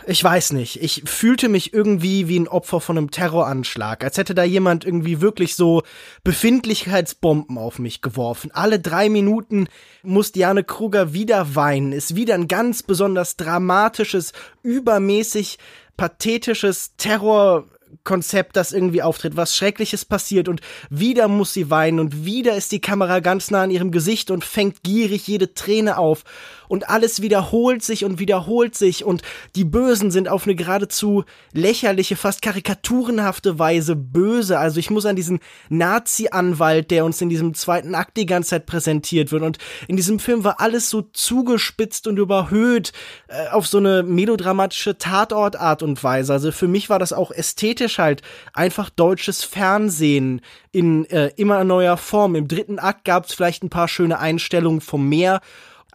Ich 0.08 0.23
weiß 0.23 0.53
nicht. 0.53 0.81
Ich 0.81 1.03
fühlte 1.05 1.49
mich 1.49 1.73
irgendwie 1.73 2.27
wie 2.27 2.39
ein 2.39 2.47
Opfer 2.47 2.81
von 2.81 2.97
einem 2.97 3.12
Terroranschlag, 3.12 4.03
als 4.03 4.17
hätte 4.17 4.34
da 4.34 4.43
jemand 4.43 4.86
irgendwie 4.86 5.21
wirklich 5.21 5.55
so 5.55 5.84
Befindlichkeitsbomben 6.23 7.58
auf 7.58 7.79
mich 7.79 8.01
geworfen. 8.01 8.49
Alle 8.53 8.79
drei 8.79 9.10
Minuten 9.10 9.67
muss 10.03 10.31
Diane 10.31 10.63
Kruger 10.63 11.13
wieder 11.13 11.55
weinen, 11.55 11.91
ist 11.91 12.15
wieder 12.15 12.34
ein 12.34 12.47
ganz 12.47 12.81
besonders 12.81 13.38
dramatisches, 13.38 14.34
übermäßig 14.63 15.60
pathetisches 15.97 16.95
Terror 16.97 17.65
Konzept, 18.03 18.55
das 18.55 18.71
irgendwie 18.71 19.01
auftritt, 19.01 19.38
was 19.38 19.55
Schreckliches 19.55 20.05
passiert 20.05 20.47
und 20.47 20.62
wieder 20.89 21.27
muss 21.27 21.53
sie 21.53 21.69
weinen 21.69 21.99
und 21.99 22.25
wieder 22.25 22.55
ist 22.55 22.71
die 22.71 22.81
Kamera 22.81 23.19
ganz 23.19 23.51
nah 23.51 23.63
an 23.63 23.71
ihrem 23.71 23.91
Gesicht 23.91 24.31
und 24.31 24.43
fängt 24.43 24.84
gierig 24.84 25.27
jede 25.27 25.53
Träne 25.53 25.97
auf 25.97 26.23
und 26.67 26.89
alles 26.89 27.21
wiederholt 27.21 27.84
sich 27.84 28.06
und 28.06 28.19
wiederholt 28.19 28.75
sich 28.75 29.04
und 29.04 29.21
die 29.56 29.65
Bösen 29.65 30.12
sind 30.12 30.28
auf 30.28 30.45
eine 30.45 30.56
geradezu 30.56 31.23
lächerliche, 31.54 32.15
fast 32.15 32.41
karikaturenhafte 32.41 33.60
Weise 33.60 33.95
böse. 33.95 34.60
Also 34.60 34.80
ich 34.80 34.89
muss 34.89 35.06
an 35.06 35.15
diesen 35.15 35.39
Nazi-Anwalt, 35.69 36.91
der 36.91 37.06
uns 37.06 37.21
in 37.21 37.30
diesem 37.30 37.54
zweiten 37.54 37.95
Akt 37.95 38.17
die 38.17 38.25
ganze 38.25 38.51
Zeit 38.51 38.65
präsentiert 38.65 39.32
wird 39.32 39.43
und 39.43 39.58
in 39.88 39.95
diesem 39.95 40.19
Film 40.19 40.43
war 40.43 40.60
alles 40.60 40.89
so 40.89 41.01
zugespitzt 41.01 42.08
und 42.08 42.17
überhöht 42.17 42.91
äh, 43.28 43.47
auf 43.49 43.67
so 43.67 43.78
eine 43.78 44.04
melodramatische 44.04 44.97
Tatortart 44.97 45.84
und 45.84 46.04
Weise. 46.04 46.34
Also 46.34 46.51
für 46.51 46.67
mich 46.67 46.89
war 46.89 46.99
das 46.99 47.13
auch 47.13 47.32
ästhetisch 47.32 47.97
halt 47.97 48.21
einfach 48.54 48.89
deutsches 48.89 49.43
Fernsehen 49.43 50.41
in 50.71 51.06
äh, 51.06 51.32
immer 51.38 51.63
neuer 51.63 51.97
Form. 51.97 52.36
Im 52.36 52.47
dritten 52.47 52.80
Akt 52.80 53.06
gab 53.06 53.25
es 53.25 53.34
vielleicht 53.34 53.63
ein 53.63 53.69
paar 53.69 53.88
schöne 53.88 54.19
Einstellungen 54.19 54.82
vom 54.82 55.08
Meer 55.08 55.41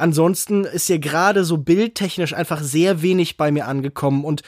Ansonsten 0.00 0.64
ist 0.64 0.86
hier 0.86 0.98
gerade 0.98 1.44
so 1.44 1.58
bildtechnisch 1.58 2.34
einfach 2.34 2.62
sehr 2.62 3.02
wenig 3.02 3.36
bei 3.36 3.50
mir 3.50 3.66
angekommen 3.66 4.24
und 4.24 4.42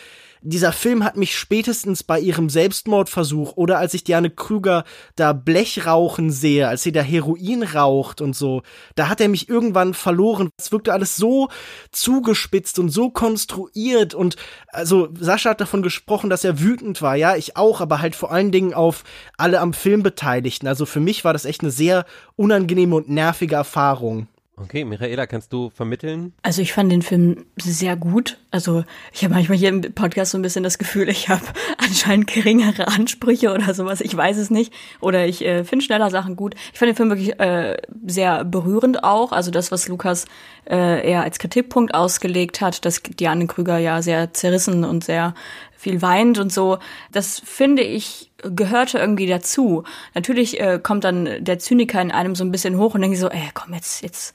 dieser 0.45 0.73
Film 0.73 1.05
hat 1.05 1.17
mich 1.17 1.39
spätestens 1.39 2.03
bei 2.03 2.19
ihrem 2.19 2.51
Selbstmordversuch 2.51 3.53
oder 3.57 3.79
als 3.79 3.95
ich 3.95 4.03
Diane 4.03 4.29
Krüger 4.29 4.83
da 5.15 5.33
Blech 5.33 5.87
rauchen 5.87 6.33
sehe, 6.33 6.67
als 6.67 6.83
sie 6.83 6.91
da 6.91 7.01
Heroin 7.01 7.63
raucht 7.63 8.21
und 8.21 8.35
so, 8.35 8.63
da 8.97 9.09
hat 9.09 9.21
er 9.21 9.29
mich 9.29 9.49
irgendwann 9.49 9.95
verloren. 9.95 10.51
Es 10.59 10.73
wirkte 10.73 10.93
alles 10.93 11.15
so 11.15 11.49
zugespitzt 11.93 12.81
und 12.81 12.89
so 12.89 13.11
konstruiert 13.11 14.15
und 14.15 14.35
also 14.67 15.11
Sascha 15.17 15.51
hat 15.51 15.61
davon 15.61 15.83
gesprochen, 15.83 16.29
dass 16.29 16.45
er 16.45 16.61
wütend 16.61 17.03
war. 17.03 17.15
Ja, 17.15 17.37
ich 17.37 17.57
auch, 17.57 17.81
aber 17.81 18.01
halt 18.01 18.17
vor 18.17 18.33
allen 18.33 18.51
Dingen 18.51 18.75
auf 18.75 19.05
alle 19.37 19.61
am 19.61 19.73
Film 19.73 20.03
Beteiligten. 20.03 20.67
Also 20.67 20.87
für 20.87 21.01
mich 21.01 21.25
war 21.25 21.33
das 21.33 21.45
echt 21.45 21.63
eine 21.63 21.71
sehr 21.71 22.05
unangenehme 22.35 22.97
und 22.97 23.09
nervige 23.09 23.55
Erfahrung. 23.55 24.27
Okay, 24.55 24.85
Michaela, 24.85 25.27
kannst 25.27 25.53
du 25.55 25.71
vermitteln? 25.71 26.35
Also 26.43 26.61
ich 26.61 26.75
fand 26.75 26.93
den 26.93 27.01
Film 27.01 27.47
sehr 27.57 27.97
gut. 27.97 28.39
Also 28.51 28.85
ich 29.11 29.25
habe 29.25 29.33
manchmal 29.33 29.57
hier 29.57 29.71
im 29.71 29.81
Podcast 29.81 30.33
so 30.33 30.39
ein 30.39 30.43
bisschen 30.43 30.63
das 30.63 30.77
Gefühl, 30.77 31.09
ich 31.09 31.31
habe 31.31 31.43
anscheinend 31.79 32.27
geringere 32.27 32.87
Ansprüche 32.89 33.53
oder 33.55 33.73
sowas. 33.73 34.03
Ich 34.03 34.15
weiß 34.15 34.37
es 34.37 34.51
nicht. 34.51 34.73
Oder 35.01 35.27
ich 35.27 35.43
äh, 35.43 35.65
finde 35.65 35.85
schneller 35.85 36.11
Sachen 36.11 36.37
gut. 36.37 36.55
Ich 36.73 36.79
fand 36.79 36.91
den 36.91 36.97
Film 36.97 37.09
wirklich 37.09 37.41
äh, 37.41 37.79
sehr 38.07 38.45
berührend 38.45 39.05
auch. 39.05 39.33
Also 39.33 39.51
das, 39.51 39.73
was 39.73 39.89
Lukas 39.89 40.27
äh, 40.69 41.11
eher 41.11 41.23
als 41.23 41.39
Kritikpunkt 41.39 41.95
ausgelegt 41.95 42.61
hat, 42.61 42.85
dass 42.85 43.03
Diane 43.03 43.47
Krüger 43.47 43.79
ja 43.79 44.03
sehr 44.03 44.35
zerrissen 44.35 44.85
und 44.85 45.03
sehr 45.03 45.35
viel 45.83 46.01
weint 46.01 46.39
und 46.39 46.53
so. 46.53 46.79
Das 47.11 47.43
finde 47.45 47.83
ich 47.83 48.31
gehörte 48.43 48.99
irgendwie 48.99 49.27
dazu. 49.27 49.83
Natürlich 50.15 50.61
äh, 50.61 50.79
kommt 50.81 51.03
dann 51.03 51.45
der 51.45 51.59
Zyniker 51.59 52.01
in 52.01 52.13
einem 52.13 52.37
so 52.37 52.45
ein 52.45 52.53
bisschen 52.53 52.79
hoch 52.79 52.95
und 52.95 53.01
denkt 53.01 53.19
so, 53.19 53.29
ey, 53.29 53.51
komm 53.53 53.75
jetzt, 53.75 54.01
jetzt, 54.03 54.33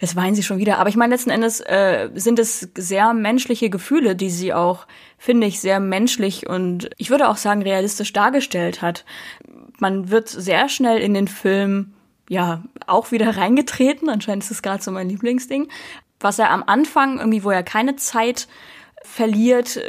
jetzt 0.00 0.16
weinen 0.16 0.34
sie 0.34 0.42
schon 0.42 0.58
wieder. 0.58 0.78
Aber 0.78 0.88
ich 0.88 0.96
meine, 0.96 1.14
letzten 1.14 1.30
Endes 1.30 1.60
äh, 1.60 2.10
sind 2.14 2.40
es 2.40 2.68
sehr 2.76 3.14
menschliche 3.14 3.70
Gefühle, 3.70 4.16
die 4.16 4.30
sie 4.30 4.52
auch, 4.52 4.88
finde 5.18 5.46
ich, 5.46 5.60
sehr 5.60 5.78
menschlich 5.78 6.48
und 6.48 6.90
ich 6.98 7.10
würde 7.10 7.28
auch 7.28 7.36
sagen 7.36 7.62
realistisch 7.62 8.12
dargestellt 8.12 8.82
hat. 8.82 9.04
Man 9.78 10.10
wird 10.10 10.28
sehr 10.28 10.68
schnell 10.68 10.98
in 10.98 11.14
den 11.14 11.28
Film 11.28 11.94
ja 12.28 12.64
auch 12.88 13.12
wieder 13.12 13.36
reingetreten. 13.36 14.08
Anscheinend 14.08 14.42
ist 14.42 14.50
es 14.50 14.62
gerade 14.62 14.82
so 14.82 14.90
mein 14.90 15.08
Lieblingsding. 15.08 15.68
Was 16.18 16.40
er 16.40 16.50
am 16.50 16.64
Anfang 16.66 17.18
irgendwie, 17.18 17.44
wo 17.44 17.50
er 17.50 17.62
keine 17.62 17.94
Zeit 17.94 18.48
verliert, 19.04 19.80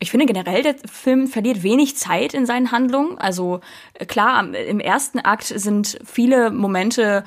Ich 0.00 0.10
finde 0.10 0.26
generell, 0.26 0.62
der 0.62 0.76
Film 0.90 1.26
verliert 1.26 1.62
wenig 1.62 1.96
Zeit 1.96 2.32
in 2.32 2.46
seinen 2.46 2.70
Handlungen. 2.70 3.18
Also 3.18 3.60
äh, 3.94 4.06
klar, 4.06 4.54
im 4.54 4.80
ersten 4.80 5.18
Akt 5.18 5.44
sind 5.44 5.98
viele 6.04 6.50
Momente, 6.50 7.24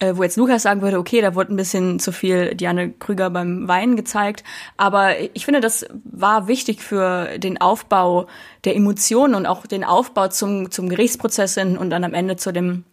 äh, 0.00 0.12
wo 0.16 0.22
jetzt 0.22 0.36
Lukas 0.36 0.62
sagen 0.62 0.82
würde, 0.82 0.98
okay, 0.98 1.22
da 1.22 1.34
wurde 1.34 1.54
ein 1.54 1.56
bisschen 1.56 1.98
zu 1.98 2.12
viel 2.12 2.54
Diane 2.54 2.90
Krüger 2.90 3.30
beim 3.30 3.68
Weinen 3.68 3.96
gezeigt. 3.96 4.44
Aber 4.76 5.18
ich 5.34 5.46
finde, 5.46 5.60
das 5.60 5.86
war 6.04 6.46
wichtig 6.46 6.82
für 6.82 7.38
den 7.38 7.58
Aufbau 7.60 8.26
der 8.64 8.76
Emotionen 8.76 9.34
und 9.34 9.46
auch 9.46 9.66
den 9.66 9.84
Aufbau 9.84 10.28
zum, 10.28 10.70
zum 10.70 10.90
Gerichtsprozess 10.90 11.54
hin 11.54 11.78
und 11.78 11.88
dann 11.88 12.04
am 12.04 12.12
Ende 12.12 12.36
zu 12.36 12.52
dem 12.52 12.84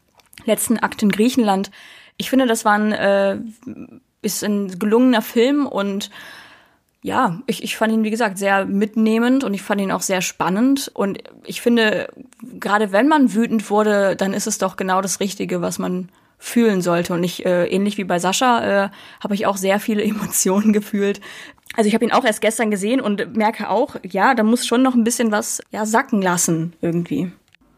letzten 0.46 0.80
Akt 0.80 1.04
in 1.04 1.10
Griechenland. 1.10 1.70
Ich 2.16 2.30
finde, 2.30 2.48
das 2.48 2.64
war 2.64 2.74
ein, 2.74 2.94
äh, 2.94 3.40
ist 4.22 4.44
ein 4.44 4.80
gelungener 4.80 5.22
Film 5.22 5.66
und 5.68 6.10
ja, 7.08 7.40
ich, 7.48 7.64
ich 7.64 7.78
fand 7.78 7.94
ihn, 7.94 8.04
wie 8.04 8.10
gesagt, 8.10 8.38
sehr 8.38 8.66
mitnehmend 8.66 9.46
und 9.46 9.54
ich 9.54 9.62
fand 9.62 9.80
ihn 9.80 9.94
auch 9.94 10.02
sehr 10.02 10.20
spannend. 10.20 10.92
Und 10.94 11.20
ich 11.46 11.62
finde, 11.62 12.10
gerade 12.60 12.92
wenn 12.92 13.08
man 13.08 13.34
wütend 13.34 13.70
wurde, 13.70 14.18
dann 14.18 14.34
ist 14.34 14.46
es 14.46 14.58
doch 14.58 14.76
genau 14.76 15.00
das 15.02 15.22
Richtige, 15.22 15.62
was 15.62 15.80
man 15.80 16.10
fühlen 16.38 16.82
sollte. 16.82 17.14
Und 17.14 17.24
ich, 17.24 17.46
äh, 17.46 17.66
ähnlich 17.68 17.98
wie 17.98 18.04
bei 18.04 18.20
Sascha, 18.20 18.86
äh, 18.86 18.90
habe 19.24 19.36
ich 19.36 19.46
auch 19.46 19.56
sehr 19.56 19.80
viele 19.80 20.04
Emotionen 20.12 20.74
gefühlt. 20.74 21.22
Also 21.78 21.88
ich 21.88 21.94
habe 21.94 22.04
ihn 22.04 22.12
auch 22.12 22.26
erst 22.26 22.42
gestern 22.42 22.72
gesehen 22.72 23.00
und 23.00 23.38
merke 23.38 23.70
auch, 23.70 23.96
ja, 24.04 24.36
da 24.36 24.44
muss 24.44 24.68
schon 24.68 24.84
noch 24.84 24.94
ein 24.94 25.06
bisschen 25.06 25.32
was 25.32 25.62
ja 25.72 25.86
sacken 25.86 26.22
lassen 26.22 26.74
irgendwie. 26.82 27.32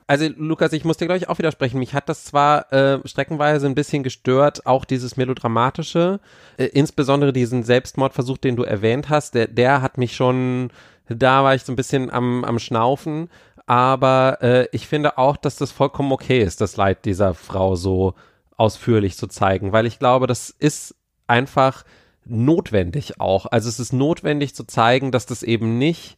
Also 0.09 0.27
Lukas, 0.37 0.73
ich 0.73 0.85
muss 0.85 0.97
dir 0.97 1.05
glaube 1.05 1.19
ich 1.19 1.29
auch 1.29 1.37
widersprechen. 1.37 1.77
Mich 1.77 1.93
hat 1.93 2.09
das 2.09 2.25
zwar 2.25 2.73
äh, 2.73 2.99
streckenweise 3.07 3.67
ein 3.67 3.75
bisschen 3.75 4.01
gestört, 4.01 4.65
auch 4.65 4.83
dieses 4.83 5.17
melodramatische, 5.17 6.19
äh, 6.57 6.65
insbesondere 6.65 7.31
diesen 7.31 7.61
Selbstmordversuch, 7.61 8.39
den 8.39 8.55
du 8.55 8.63
erwähnt 8.63 9.09
hast, 9.09 9.35
der, 9.35 9.45
der 9.45 9.83
hat 9.83 9.99
mich 9.99 10.15
schon, 10.15 10.71
da 11.09 11.43
war 11.43 11.53
ich 11.53 11.61
so 11.61 11.71
ein 11.71 11.75
bisschen 11.75 12.09
am, 12.09 12.43
am 12.43 12.57
Schnaufen. 12.57 13.29
Aber 13.67 14.39
äh, 14.41 14.67
ich 14.71 14.87
finde 14.87 15.19
auch, 15.19 15.37
dass 15.37 15.57
das 15.57 15.69
vollkommen 15.69 16.11
okay 16.11 16.41
ist, 16.41 16.59
das 16.59 16.75
Leid 16.75 17.05
dieser 17.05 17.35
Frau 17.35 17.75
so 17.75 18.15
ausführlich 18.57 19.15
zu 19.15 19.27
zeigen, 19.27 19.73
weil 19.73 19.85
ich 19.85 19.99
glaube, 19.99 20.25
das 20.25 20.49
ist 20.49 20.95
einfach 21.27 21.85
notwendig 22.25 23.21
auch. 23.21 23.45
Also 23.45 23.69
es 23.69 23.79
ist 23.79 23.93
notwendig 23.93 24.55
zu 24.55 24.63
zeigen, 24.63 25.11
dass 25.11 25.27
das 25.27 25.43
eben 25.43 25.77
nicht 25.77 26.17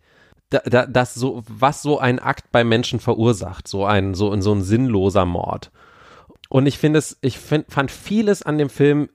da, 0.51 0.59
da, 0.59 0.85
das 0.85 1.15
so, 1.15 1.43
was 1.47 1.81
so 1.81 1.97
ein 1.97 2.19
Akt 2.19 2.51
bei 2.51 2.63
Menschen 2.63 2.99
verursacht, 2.99 3.67
so 3.67 3.85
ein, 3.85 4.13
so, 4.13 4.39
so 4.41 4.53
ein 4.53 4.61
sinnloser 4.61 5.25
Mord. 5.25 5.71
Und 6.49 6.67
ich 6.67 6.77
finde 6.77 6.99
es, 6.99 7.17
ich 7.21 7.39
find, 7.39 7.71
fand 7.71 7.89
vieles 7.89 8.43
an 8.43 8.57
dem 8.57 8.69
Film 8.69 9.09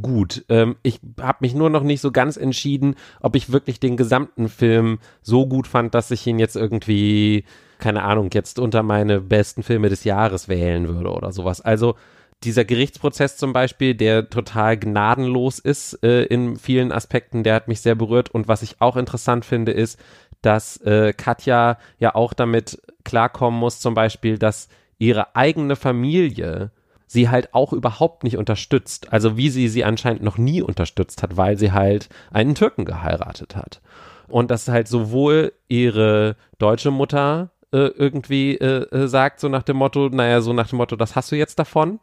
gut. 0.00 0.44
Ähm, 0.48 0.76
ich 0.82 1.00
habe 1.20 1.38
mich 1.40 1.54
nur 1.54 1.70
noch 1.70 1.82
nicht 1.82 2.02
so 2.02 2.12
ganz 2.12 2.36
entschieden, 2.36 2.94
ob 3.20 3.34
ich 3.34 3.50
wirklich 3.50 3.80
den 3.80 3.96
gesamten 3.96 4.48
Film 4.48 4.98
so 5.22 5.46
gut 5.46 5.66
fand, 5.66 5.94
dass 5.94 6.10
ich 6.10 6.26
ihn 6.26 6.38
jetzt 6.38 6.56
irgendwie, 6.56 7.44
keine 7.78 8.02
Ahnung, 8.02 8.28
jetzt 8.32 8.58
unter 8.58 8.82
meine 8.82 9.20
besten 9.20 9.62
Filme 9.62 9.88
des 9.88 10.04
Jahres 10.04 10.48
wählen 10.48 10.88
würde 10.88 11.10
oder 11.10 11.32
sowas. 11.32 11.62
Also 11.62 11.96
dieser 12.44 12.64
Gerichtsprozess 12.64 13.36
zum 13.36 13.52
Beispiel, 13.52 13.94
der 13.94 14.28
total 14.28 14.76
gnadenlos 14.76 15.58
ist 15.58 16.02
äh, 16.02 16.24
in 16.24 16.56
vielen 16.56 16.92
Aspekten, 16.92 17.42
der 17.42 17.54
hat 17.54 17.68
mich 17.68 17.80
sehr 17.80 17.94
berührt. 17.94 18.30
Und 18.30 18.48
was 18.48 18.62
ich 18.62 18.80
auch 18.80 18.96
interessant 18.96 19.44
finde, 19.44 19.72
ist, 19.72 19.98
dass 20.44 20.76
äh, 20.78 21.12
Katja 21.12 21.78
ja 21.98 22.14
auch 22.14 22.32
damit 22.32 22.80
klarkommen 23.04 23.58
muss, 23.58 23.80
zum 23.80 23.94
Beispiel, 23.94 24.38
dass 24.38 24.68
ihre 24.98 25.36
eigene 25.36 25.76
Familie 25.76 26.70
sie 27.06 27.28
halt 27.28 27.54
auch 27.54 27.72
überhaupt 27.72 28.24
nicht 28.24 28.36
unterstützt. 28.36 29.12
Also 29.12 29.36
wie 29.36 29.50
sie 29.50 29.68
sie 29.68 29.84
anscheinend 29.84 30.22
noch 30.22 30.38
nie 30.38 30.62
unterstützt 30.62 31.22
hat, 31.22 31.36
weil 31.36 31.56
sie 31.56 31.72
halt 31.72 32.08
einen 32.30 32.54
Türken 32.54 32.84
geheiratet 32.84 33.56
hat. 33.56 33.80
Und 34.28 34.50
dass 34.50 34.68
halt 34.68 34.88
sowohl 34.88 35.52
ihre 35.68 36.36
deutsche 36.58 36.90
Mutter 36.90 37.50
äh, 37.72 37.88
irgendwie 37.88 38.56
äh, 38.56 38.88
äh, 38.90 39.06
sagt, 39.06 39.40
so 39.40 39.48
nach 39.48 39.62
dem 39.62 39.76
Motto, 39.76 40.08
naja, 40.08 40.40
so 40.40 40.52
nach 40.52 40.68
dem 40.68 40.78
Motto, 40.78 40.96
das 40.96 41.14
hast 41.14 41.30
du 41.30 41.36
jetzt 41.36 41.58
davon. 41.58 42.00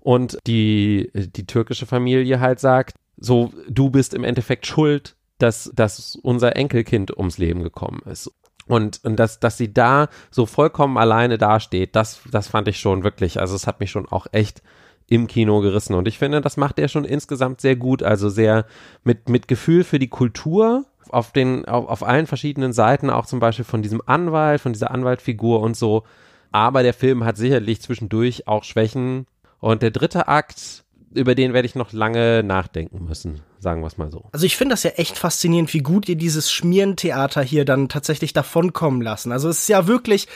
Und 0.00 0.38
die, 0.46 1.10
die 1.14 1.46
türkische 1.46 1.86
Familie 1.86 2.40
halt 2.40 2.58
sagt, 2.58 2.96
so, 3.18 3.52
du 3.68 3.90
bist 3.90 4.14
im 4.14 4.24
Endeffekt 4.24 4.66
schuld, 4.66 5.14
dass, 5.42 5.70
dass 5.74 6.16
unser 6.16 6.56
Enkelkind 6.56 7.16
ums 7.16 7.38
Leben 7.38 7.62
gekommen 7.62 8.00
ist. 8.06 8.32
Und, 8.66 9.00
und 9.04 9.16
dass, 9.16 9.40
dass 9.40 9.56
sie 9.56 9.72
da 9.72 10.08
so 10.30 10.46
vollkommen 10.46 10.96
alleine 10.96 11.38
dasteht, 11.38 11.96
das, 11.96 12.20
das 12.30 12.46
fand 12.46 12.68
ich 12.68 12.78
schon 12.78 13.02
wirklich, 13.02 13.40
also 13.40 13.56
es 13.56 13.66
hat 13.66 13.80
mich 13.80 13.90
schon 13.90 14.06
auch 14.06 14.26
echt 14.30 14.62
im 15.08 15.26
Kino 15.26 15.60
gerissen. 15.60 15.94
Und 15.94 16.06
ich 16.06 16.18
finde, 16.18 16.40
das 16.40 16.56
macht 16.56 16.78
er 16.78 16.86
schon 16.86 17.04
insgesamt 17.04 17.60
sehr 17.60 17.74
gut, 17.74 18.02
also 18.02 18.28
sehr 18.28 18.64
mit, 19.02 19.28
mit 19.28 19.48
Gefühl 19.48 19.82
für 19.82 19.98
die 19.98 20.08
Kultur 20.08 20.84
auf 21.08 21.32
den, 21.32 21.64
auf, 21.64 21.88
auf 21.88 22.02
allen 22.04 22.28
verschiedenen 22.28 22.72
Seiten, 22.72 23.10
auch 23.10 23.26
zum 23.26 23.40
Beispiel 23.40 23.64
von 23.64 23.82
diesem 23.82 24.00
Anwalt, 24.06 24.60
von 24.60 24.72
dieser 24.72 24.92
Anwaltfigur 24.92 25.60
und 25.60 25.76
so. 25.76 26.04
Aber 26.52 26.84
der 26.84 26.94
Film 26.94 27.24
hat 27.24 27.36
sicherlich 27.36 27.82
zwischendurch 27.82 28.46
auch 28.46 28.62
Schwächen. 28.62 29.26
Und 29.58 29.82
der 29.82 29.90
dritte 29.90 30.28
Akt, 30.28 30.84
über 31.12 31.34
den 31.34 31.52
werde 31.52 31.66
ich 31.66 31.74
noch 31.74 31.92
lange 31.92 32.44
nachdenken 32.44 33.04
müssen, 33.04 33.40
sagen 33.60 33.82
wir 33.82 33.86
es 33.86 33.98
mal 33.98 34.10
so. 34.10 34.28
Also 34.32 34.46
ich 34.46 34.56
finde 34.56 34.72
das 34.72 34.82
ja 34.82 34.90
echt 34.92 35.18
faszinierend, 35.18 35.72
wie 35.74 35.80
gut 35.80 36.08
ihr 36.08 36.16
dieses 36.16 36.50
Schmierentheater 36.50 37.42
hier 37.42 37.64
dann 37.64 37.88
tatsächlich 37.88 38.32
davonkommen 38.32 39.02
lassen. 39.02 39.32
Also 39.32 39.48
es 39.48 39.60
ist 39.60 39.68
ja 39.68 39.86
wirklich 39.86 40.26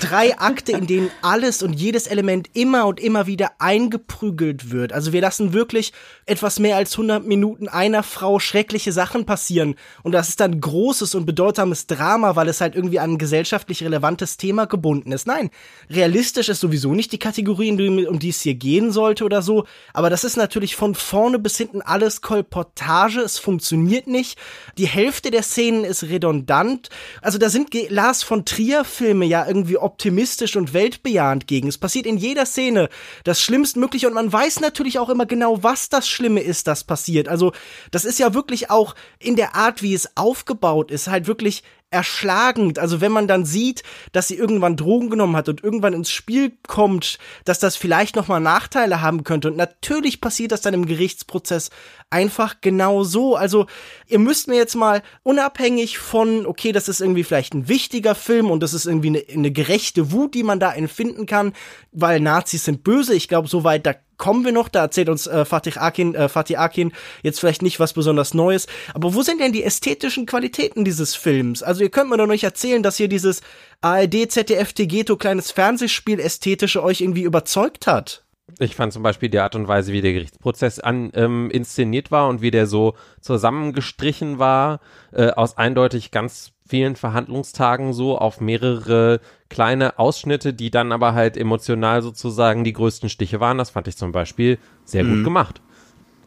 drei 0.00 0.38
Akte, 0.38 0.72
in 0.72 0.86
denen 0.86 1.10
alles 1.22 1.62
und 1.62 1.74
jedes 1.74 2.06
Element 2.06 2.50
immer 2.54 2.86
und 2.86 3.00
immer 3.00 3.26
wieder 3.26 3.52
eingeprügelt 3.58 4.70
wird. 4.70 4.92
Also 4.92 5.12
wir 5.12 5.20
lassen 5.20 5.52
wirklich 5.52 5.92
etwas 6.26 6.58
mehr 6.58 6.76
als 6.76 6.92
100 6.92 7.24
Minuten 7.24 7.68
einer 7.68 8.02
Frau 8.02 8.38
schreckliche 8.38 8.92
Sachen 8.92 9.24
passieren. 9.26 9.76
Und 10.02 10.12
das 10.12 10.28
ist 10.28 10.40
dann 10.40 10.60
großes 10.60 11.14
und 11.14 11.26
bedeutsames 11.26 11.86
Drama, 11.86 12.36
weil 12.36 12.48
es 12.48 12.60
halt 12.60 12.74
irgendwie 12.74 12.98
an 12.98 13.12
ein 13.12 13.18
gesellschaftlich 13.18 13.82
relevantes 13.82 14.36
Thema 14.36 14.66
gebunden 14.66 15.12
ist. 15.12 15.26
Nein, 15.26 15.50
realistisch 15.90 16.48
ist 16.48 16.60
sowieso 16.60 16.94
nicht 16.94 17.12
die 17.12 17.18
Kategorie, 17.18 17.70
um 18.06 18.18
die 18.18 18.28
es 18.28 18.40
hier 18.40 18.54
gehen 18.54 18.92
sollte 18.92 19.24
oder 19.24 19.42
so. 19.42 19.64
Aber 19.92 20.10
das 20.10 20.24
ist 20.24 20.36
natürlich 20.36 20.76
von 20.76 20.94
vorne 20.94 21.38
bis 21.38 21.56
hinten 21.56 21.82
alles 21.82 22.20
Kolportage. 22.20 23.20
Es 23.20 23.38
funktioniert 23.38 24.06
nicht. 24.06 24.38
Die 24.78 24.86
Hälfte 24.86 25.30
der 25.30 25.42
Szenen 25.42 25.84
ist 25.84 26.04
redundant. 26.04 26.88
Also 27.22 27.38
da 27.38 27.48
sind 27.48 27.70
Lars 27.90 28.22
von 28.22 28.44
Trier 28.44 28.84
Filme 28.84 29.24
ja 29.24 29.46
irgendwie 29.46 29.63
irgendwie 29.64 29.78
optimistisch 29.78 30.56
und 30.56 30.74
weltbejahend 30.74 31.46
gegen. 31.46 31.68
Es 31.68 31.78
passiert 31.78 32.06
in 32.06 32.18
jeder 32.18 32.44
Szene 32.44 32.88
das 33.24 33.40
Schlimmstmögliche 33.40 34.06
und 34.06 34.14
man 34.14 34.32
weiß 34.32 34.60
natürlich 34.60 34.98
auch 34.98 35.08
immer 35.08 35.26
genau, 35.26 35.62
was 35.62 35.88
das 35.88 36.06
Schlimme 36.06 36.40
ist, 36.40 36.66
das 36.66 36.84
passiert. 36.84 37.28
Also 37.28 37.52
das 37.90 38.04
ist 38.04 38.18
ja 38.18 38.34
wirklich 38.34 38.70
auch 38.70 38.94
in 39.18 39.36
der 39.36 39.54
Art, 39.54 39.82
wie 39.82 39.94
es 39.94 40.16
aufgebaut 40.16 40.90
ist, 40.90 41.08
halt 41.08 41.26
wirklich 41.26 41.62
erschlagend. 41.90 42.78
Also 42.78 43.00
wenn 43.00 43.12
man 43.12 43.28
dann 43.28 43.44
sieht, 43.44 43.82
dass 44.12 44.28
sie 44.28 44.36
irgendwann 44.36 44.76
Drogen 44.76 45.10
genommen 45.10 45.36
hat 45.36 45.48
und 45.48 45.62
irgendwann 45.62 45.92
ins 45.92 46.10
Spiel 46.10 46.52
kommt, 46.66 47.18
dass 47.44 47.60
das 47.60 47.76
vielleicht 47.76 48.16
nochmal 48.16 48.40
Nachteile 48.40 49.00
haben 49.00 49.22
könnte. 49.24 49.48
Und 49.48 49.56
natürlich 49.56 50.20
passiert 50.20 50.52
das 50.52 50.60
dann 50.60 50.74
im 50.74 50.86
Gerichtsprozess 50.86 51.70
einfach 52.10 52.56
genau 52.60 53.04
so. 53.04 53.36
Also 53.36 53.66
ihr 54.06 54.18
müsst 54.18 54.48
mir 54.48 54.56
jetzt 54.56 54.74
mal 54.74 55.02
unabhängig 55.22 55.98
von, 55.98 56.46
okay, 56.46 56.72
das 56.72 56.88
ist 56.88 57.00
irgendwie 57.00 57.24
vielleicht 57.24 57.54
ein 57.54 57.68
wichtiger 57.68 58.14
Film 58.14 58.50
und 58.50 58.62
das 58.62 58.74
ist 58.74 58.86
irgendwie 58.86 59.08
eine, 59.08 59.24
eine 59.32 59.52
gerechte 59.52 60.12
Wut, 60.12 60.34
die 60.34 60.42
man 60.42 60.60
da 60.60 60.72
empfinden 60.72 61.26
kann, 61.26 61.52
weil 61.92 62.20
Nazis 62.20 62.64
sind 62.64 62.84
böse. 62.84 63.14
Ich 63.14 63.28
glaube, 63.28 63.48
soweit 63.48 63.86
da 63.86 63.94
kommen 64.24 64.46
wir 64.46 64.52
noch, 64.52 64.70
da 64.70 64.80
erzählt 64.80 65.10
uns 65.10 65.26
äh, 65.26 65.44
Fatih 65.44 65.76
Akin, 65.76 66.14
äh, 66.14 66.30
Fatih 66.30 66.56
Akin 66.56 66.92
jetzt 67.22 67.40
vielleicht 67.40 67.60
nicht 67.60 67.78
was 67.78 67.92
besonders 67.92 68.32
Neues, 68.32 68.66
aber 68.94 69.12
wo 69.12 69.20
sind 69.20 69.38
denn 69.38 69.52
die 69.52 69.62
ästhetischen 69.62 70.24
Qualitäten 70.24 70.82
dieses 70.82 71.14
Films? 71.14 71.62
Also 71.62 71.82
ihr 71.82 71.90
könnt 71.90 72.08
mir 72.08 72.16
doch 72.16 72.26
nicht 72.26 72.42
erzählen, 72.42 72.82
dass 72.82 72.96
hier 72.96 73.08
dieses 73.08 73.42
ARD, 73.82 74.30
ZDF, 74.30 74.72
Tegeto 74.72 75.18
kleines 75.18 75.50
Fernsehspiel 75.50 76.20
ästhetische 76.20 76.82
euch 76.82 77.02
irgendwie 77.02 77.24
überzeugt 77.24 77.86
hat. 77.86 78.24
Ich 78.58 78.74
fand 78.76 78.94
zum 78.94 79.02
Beispiel 79.02 79.28
die 79.28 79.40
Art 79.40 79.56
und 79.56 79.68
Weise, 79.68 79.92
wie 79.92 80.00
der 80.00 80.14
Gerichtsprozess 80.14 80.80
an, 80.80 81.10
ähm, 81.14 81.50
inszeniert 81.50 82.10
war 82.10 82.28
und 82.28 82.40
wie 82.40 82.50
der 82.50 82.66
so 82.66 82.94
zusammengestrichen 83.20 84.38
war, 84.38 84.80
äh, 85.12 85.32
aus 85.32 85.58
eindeutig 85.58 86.12
ganz 86.12 86.52
vielen 86.66 86.96
Verhandlungstagen 86.96 87.92
so 87.92 88.16
auf 88.16 88.40
mehrere 88.40 89.20
kleine 89.54 89.98
Ausschnitte, 89.98 90.52
die 90.52 90.70
dann 90.70 90.92
aber 90.92 91.14
halt 91.14 91.36
emotional 91.36 92.02
sozusagen 92.02 92.64
die 92.64 92.72
größten 92.72 93.08
Stiche 93.08 93.40
waren. 93.40 93.58
Das 93.58 93.70
fand 93.70 93.88
ich 93.88 93.96
zum 93.96 94.12
Beispiel 94.12 94.58
sehr 94.84 95.04
mhm. 95.04 95.16
gut 95.16 95.24
gemacht 95.24 95.60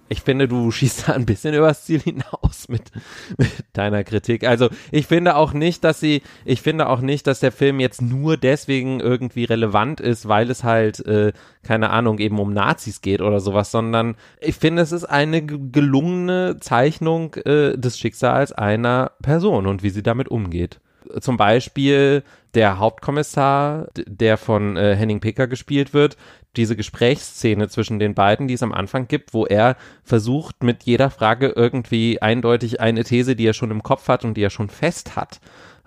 ich 0.10 0.22
finde, 0.22 0.48
du 0.48 0.72
schießt 0.72 1.08
da 1.08 1.14
ein 1.14 1.26
bisschen 1.26 1.54
übers 1.54 1.86
Ziel 1.86 2.00
hinaus 2.00 2.70
mit, 2.70 2.92
mit, 3.38 3.50
deiner 3.74 4.04
Kritik. 4.04 4.46
Also 4.46 4.70
ich 4.92 5.08
finde 5.08 5.36
auch 5.36 5.54
nicht, 5.54 5.84
dass 5.84 6.00
sie, 6.00 6.22
ich 6.46 6.62
finde 6.62 6.88
auch 6.88 7.02
nicht, 7.02 7.28
dass 7.28 7.40
der 7.40 7.52
Film 7.52 7.80
jetzt 7.80 8.02
nur 8.02 8.38
deswegen 8.38 9.00
irgendwie 9.00 9.46
relevant 9.46 10.00
ist, 10.00 10.28
weil 10.28 10.50
es 10.50 10.64
halt, 10.64 11.06
äh, 11.06 11.34
keine 11.64 11.90
Ahnung, 11.90 12.20
eben 12.20 12.40
um 12.40 12.54
Nazis 12.54 13.02
geht 13.02 13.22
oder 13.22 13.40
sowas, 13.40 13.72
sondern 13.72 14.16
ich 14.40 14.56
finde, 14.56 14.82
es 14.82 14.92
ist 14.92 15.06
eine 15.06 15.46
gelungene 15.46 16.58
Zeichnung 16.60 17.36
äh, 17.36 17.78
des 17.78 18.00
Schicksals 18.00 18.52
einer 18.52 19.12
Person 19.22 19.68
und 19.68 19.84
wie 19.84 19.90
sie 19.90 20.04
damit 20.04 20.30
umgeht. 20.30 20.80
Zum 21.20 21.38
Beispiel 21.38 22.24
der 22.54 22.80
Hauptkommissar, 22.80 23.88
der 24.08 24.38
von 24.38 24.78
äh, 24.78 24.96
Henning 24.96 25.20
Picker 25.20 25.48
gespielt 25.48 25.94
wird, 25.94 26.18
diese 26.56 26.76
Gesprächsszene 26.76 27.70
zwischen 27.70 28.00
den 28.00 28.16
beiden, 28.16 28.48
die 28.48 28.56
es 28.56 28.64
am 28.64 28.74
Anfang 28.74 29.08
gibt, 29.08 29.34
wo 29.34 29.46
er 29.46 29.78
versucht, 30.04 30.64
mit 30.64 30.84
jeder 30.84 31.10
Frage 31.10 31.54
irgendwie 31.56 32.22
eindeutig 32.22 32.82
eine 32.82 33.04
These, 33.04 33.36
die 33.36 33.46
er 33.46 33.54
schon 33.54 33.72
im 33.72 33.84
Kopf 33.84 34.08
hat 34.08 34.26
und 34.26 34.36
die 34.36 34.42
er 34.42 34.50
schon 34.50 34.70
fest 34.70 35.16
hat, 35.16 35.40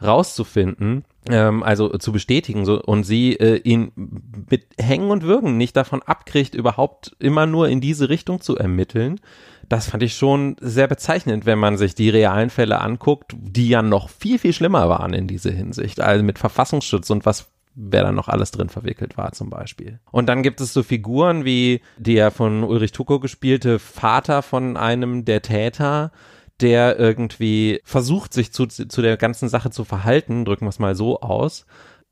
rauszufinden, 0.03 1.05
ähm, 1.29 1.63
also 1.63 1.99
zu 1.99 2.13
bestätigen 2.13 2.65
so, 2.65 2.81
und 2.81 3.05
sie 3.05 3.35
äh, 3.35 3.57
ihn 3.57 3.93
mit 4.49 4.67
Hängen 4.79 5.11
und 5.11 5.25
Würgen 5.25 5.57
nicht 5.57 5.77
davon 5.77 6.03
abkriegt, 6.03 6.55
überhaupt 6.55 7.17
immer 7.19 7.47
nur 7.47 7.69
in 7.69 7.81
diese 7.81 8.09
Richtung 8.09 8.41
zu 8.41 8.57
ermitteln. 8.57 9.21
Das 9.71 9.89
fand 9.89 10.03
ich 10.03 10.15
schon 10.15 10.57
sehr 10.61 10.89
bezeichnend, 10.89 11.47
wenn 11.47 11.61
man 11.61 11.79
sich 11.79 11.95
die 11.95 12.11
realen 12.11 12.51
Fälle 12.51 12.81
anguckt, 12.81 13.37
die 13.39 13.69
ja 13.69 13.83
noch 13.83 14.09
viel, 14.11 14.41
viel 14.41 14.53
schlimmer 14.53 14.89
waren 14.89 15.15
in 15.15 15.29
dieser 15.29 15.53
Hinsicht. 15.53 16.01
Also 16.01 16.25
mit 16.25 16.41
Verfassungsschutz 16.41 17.09
und 17.09 17.25
was 17.25 17.53
wer 17.77 18.03
da 18.03 18.11
noch 18.11 18.27
alles 18.27 18.51
drin 18.51 18.69
verwickelt 18.69 19.17
war 19.17 19.31
zum 19.31 19.49
Beispiel. 19.49 20.01
Und 20.11 20.29
dann 20.29 20.43
gibt 20.43 20.61
es 20.61 20.73
so 20.73 20.83
Figuren 20.83 21.45
wie 21.45 21.83
der 21.99 22.33
von 22.33 22.65
Ulrich 22.65 22.91
Tuko 22.91 23.21
gespielte 23.21 23.79
Vater 23.79 24.43
von 24.43 24.77
einem 24.77 25.25
der 25.25 25.41
Täter, 25.41 26.11
der 26.61 26.99
irgendwie 26.99 27.81
versucht, 27.85 28.35
sich 28.35 28.53
zu, 28.53 28.67
zu 28.67 29.03
der 29.03 29.17
ganzen 29.17 29.49
Sache 29.49 29.71
zu 29.71 29.85
verhalten, 29.85 30.45
drücken 30.45 30.65
wir 30.65 30.71
es 30.71 30.81
mal 30.81 30.97
so 30.97 31.21
aus, 31.21 31.65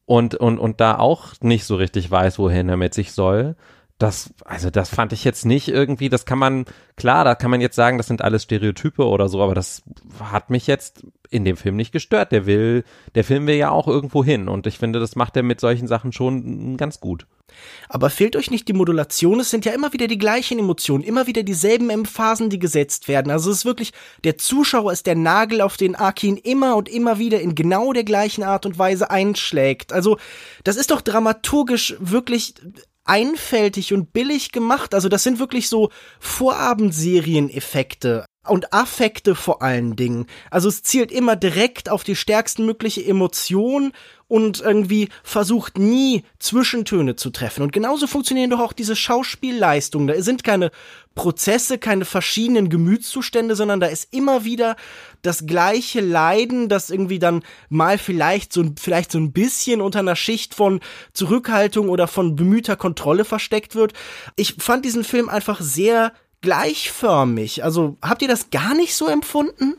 und, 0.07 0.37
und, 0.37 0.61
und 0.61 0.81
da 0.81 0.97
auch 0.97 1.35
nicht 1.41 1.65
so 1.65 1.75
richtig 1.75 2.09
weiß, 2.09 2.39
wohin 2.39 2.69
er 2.69 2.77
mit 2.77 2.95
sich 2.95 3.13
soll. 3.13 3.57
Das, 3.99 4.33
also 4.45 4.71
das 4.71 4.91
fand 4.91 5.13
ich 5.13 5.25
jetzt 5.25 5.45
nicht 5.45 5.69
irgendwie, 5.69 6.09
das 6.09 6.25
kann 6.25 6.39
man, 6.39 6.67
klar, 6.97 7.25
da 7.25 7.35
kann 7.35 7.51
man 7.51 7.61
jetzt 7.61 7.75
sagen, 7.75 7.99
das 7.99 8.07
sind 8.07 8.23
alles 8.23 8.45
Stereotype 8.45 9.05
oder 9.05 9.29
so, 9.29 9.43
aber 9.43 9.57
das 9.57 9.83
hat 10.21 10.51
mich 10.51 10.69
jetzt 10.69 11.03
in 11.31 11.45
dem 11.45 11.57
Film 11.57 11.77
nicht 11.77 11.93
gestört. 11.93 12.33
Der 12.33 12.47
will, 12.47 12.85
der 13.15 13.25
Film 13.25 13.47
will 13.47 13.57
ja 13.57 13.71
auch 13.71 13.89
irgendwo 13.89 14.25
hin 14.25 14.49
und 14.49 14.67
ich 14.67 14.79
finde, 14.79 15.01
das 15.01 15.17
macht 15.17 15.37
er 15.37 15.43
mit 15.43 15.61
solchen 15.61 15.89
Sachen 15.89 16.13
schon 16.13 16.77
ganz 16.77 17.01
gut. 17.01 17.27
Aber 17.89 18.11
fehlt 18.11 18.37
euch 18.37 18.51
nicht 18.51 18.69
die 18.69 18.73
Modulation? 18.73 19.41
Es 19.41 19.51
sind 19.51 19.65
ja 19.65 19.73
immer 19.73 19.93
wieder 19.93 20.07
die 20.07 20.19
gleichen 20.19 20.59
Emotionen, 20.59 21.03
immer 21.03 21.27
wieder 21.27 21.43
dieselben 21.43 21.91
Emphasen, 21.91 22.51
die 22.51 22.59
gesetzt 22.59 23.09
werden. 23.09 23.33
Also 23.33 23.51
es 23.51 23.59
ist 23.59 23.65
wirklich, 23.65 23.93
der 24.25 24.37
Zuschauer 24.37 24.93
ist 24.93 25.07
der 25.07 25.17
Nagel, 25.17 25.61
auf 25.63 25.77
den 25.77 25.95
Akin 25.95 26.37
immer 26.37 26.77
und 26.77 26.89
immer 26.89 27.19
wieder 27.19 27.41
in 27.41 27.55
genau 27.55 27.93
der 27.93 28.05
gleichen 28.05 28.45
Art 28.45 28.67
und 28.67 28.79
Weise 28.79 29.11
einschlägt. 29.11 29.93
Also 29.93 30.19
das 30.65 30.77
ist 30.77 30.91
doch 30.91 31.01
dramaturgisch 31.01 31.97
wirklich 31.99 32.55
einfältig 33.09 33.93
und 33.93 34.13
billig 34.13 34.53
gemacht. 34.53 34.95
Also 34.95 35.09
das 35.09 35.23
sind 35.23 35.39
wirklich 35.39 35.69
so 35.69 35.91
Vorabendserieneffekte 36.21 38.25
und 38.49 38.73
Affekte 38.73 39.35
vor 39.35 39.63
allen 39.63 39.97
Dingen. 39.97 40.27
Also 40.51 40.69
es 40.69 40.83
zielt 40.83 41.13
immer 41.13 41.37
direkt 41.37 41.89
auf 41.91 42.05
die 42.05 42.17
stärksten 42.17 42.67
mögliche 42.67 43.05
Emotion 43.05 43.93
und 44.29 44.61
irgendwie 44.61 45.09
versucht 45.23 45.79
nie 45.79 46.23
Zwischentöne 46.39 47.17
zu 47.17 47.31
treffen. 47.31 47.63
Und 47.63 47.73
genauso 47.73 48.07
funktionieren 48.07 48.51
doch 48.51 48.61
auch 48.61 48.75
diese 48.75 48.95
Schauspielleistungen. 48.95 50.07
Da 50.07 50.21
sind 50.23 50.45
keine 50.45 50.71
Prozesse, 51.15 51.79
keine 51.79 52.05
verschiedenen 52.05 52.69
Gemütszustände, 52.69 53.57
sondern 53.57 53.81
da 53.81 53.87
ist 53.87 54.15
immer 54.15 54.45
wieder 54.45 54.77
das 55.23 55.47
gleiche 55.47 56.01
Leiden, 56.01 56.69
das 56.69 56.91
irgendwie 56.91 57.19
dann 57.19 57.43
mal 57.71 57.99
vielleicht 57.99 58.53
so, 58.53 58.65
vielleicht 58.79 59.11
so 59.11 59.19
ein 59.19 59.33
bisschen 59.33 59.81
unter 59.81 59.99
einer 60.01 60.15
Schicht 60.15 60.55
von 60.55 60.81
Zurückhaltung 61.15 61.89
oder 61.89 62.07
von 62.07 62.37
bemühter 62.37 62.77
Kontrolle 62.77 63.25
versteckt 63.25 63.75
wird. 63.75 63.95
Ich 64.37 64.55
fand 64.59 64.85
diesen 64.85 65.05
Film 65.05 65.29
einfach 65.29 65.61
sehr 65.61 66.13
gleichförmig. 66.41 67.65
Also 67.65 67.97
habt 68.03 68.23
ihr 68.23 68.29
das 68.29 68.51
gar 68.51 68.75
nicht 68.75 68.95
so 68.95 69.07
empfunden? 69.09 69.77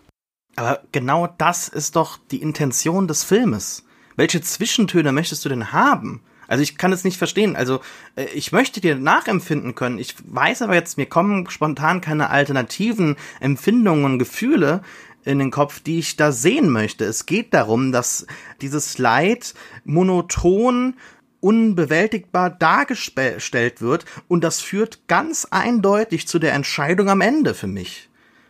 Aber 0.55 0.81
genau 0.91 1.27
das 1.37 1.69
ist 1.69 1.95
doch 1.95 2.17
die 2.31 2.41
Intention 2.41 3.07
des 3.07 3.23
Filmes. 3.23 3.85
Welche 4.15 4.41
Zwischentöne 4.41 5.11
möchtest 5.11 5.45
du 5.45 5.49
denn 5.49 5.71
haben? 5.71 6.21
Also 6.49 6.63
ich 6.63 6.77
kann 6.77 6.91
es 6.91 7.03
nicht 7.03 7.17
verstehen. 7.17 7.55
Also 7.55 7.79
äh, 8.15 8.25
ich 8.33 8.51
möchte 8.51 8.81
dir 8.81 8.95
nachempfinden 8.95 9.75
können. 9.75 9.99
Ich 9.99 10.15
weiß 10.25 10.63
aber 10.63 10.73
jetzt, 10.73 10.97
mir 10.97 11.05
kommen 11.05 11.49
spontan 11.49 12.01
keine 12.01 12.31
alternativen 12.31 13.15
Empfindungen 13.39 14.19
Gefühle 14.19 14.81
in 15.23 15.37
den 15.37 15.51
Kopf, 15.51 15.79
die 15.79 15.99
ich 15.99 16.15
da 16.17 16.31
sehen 16.31 16.69
möchte. 16.69 17.05
Es 17.05 17.27
geht 17.27 17.53
darum, 17.53 17.91
dass 17.91 18.25
dieses 18.61 18.97
Leid 18.97 19.53
monoton 19.85 20.95
unbewältigbar 21.41 22.49
dargestellt 22.49 23.81
wird 23.81 24.05
und 24.27 24.43
das 24.43 24.61
führt 24.61 25.07
ganz 25.07 25.45
eindeutig 25.49 26.27
zu 26.27 26.39
der 26.39 26.53
Entscheidung 26.53 27.09
am 27.09 27.21
Ende 27.21 27.53
für 27.53 27.67
mich. 27.67 28.09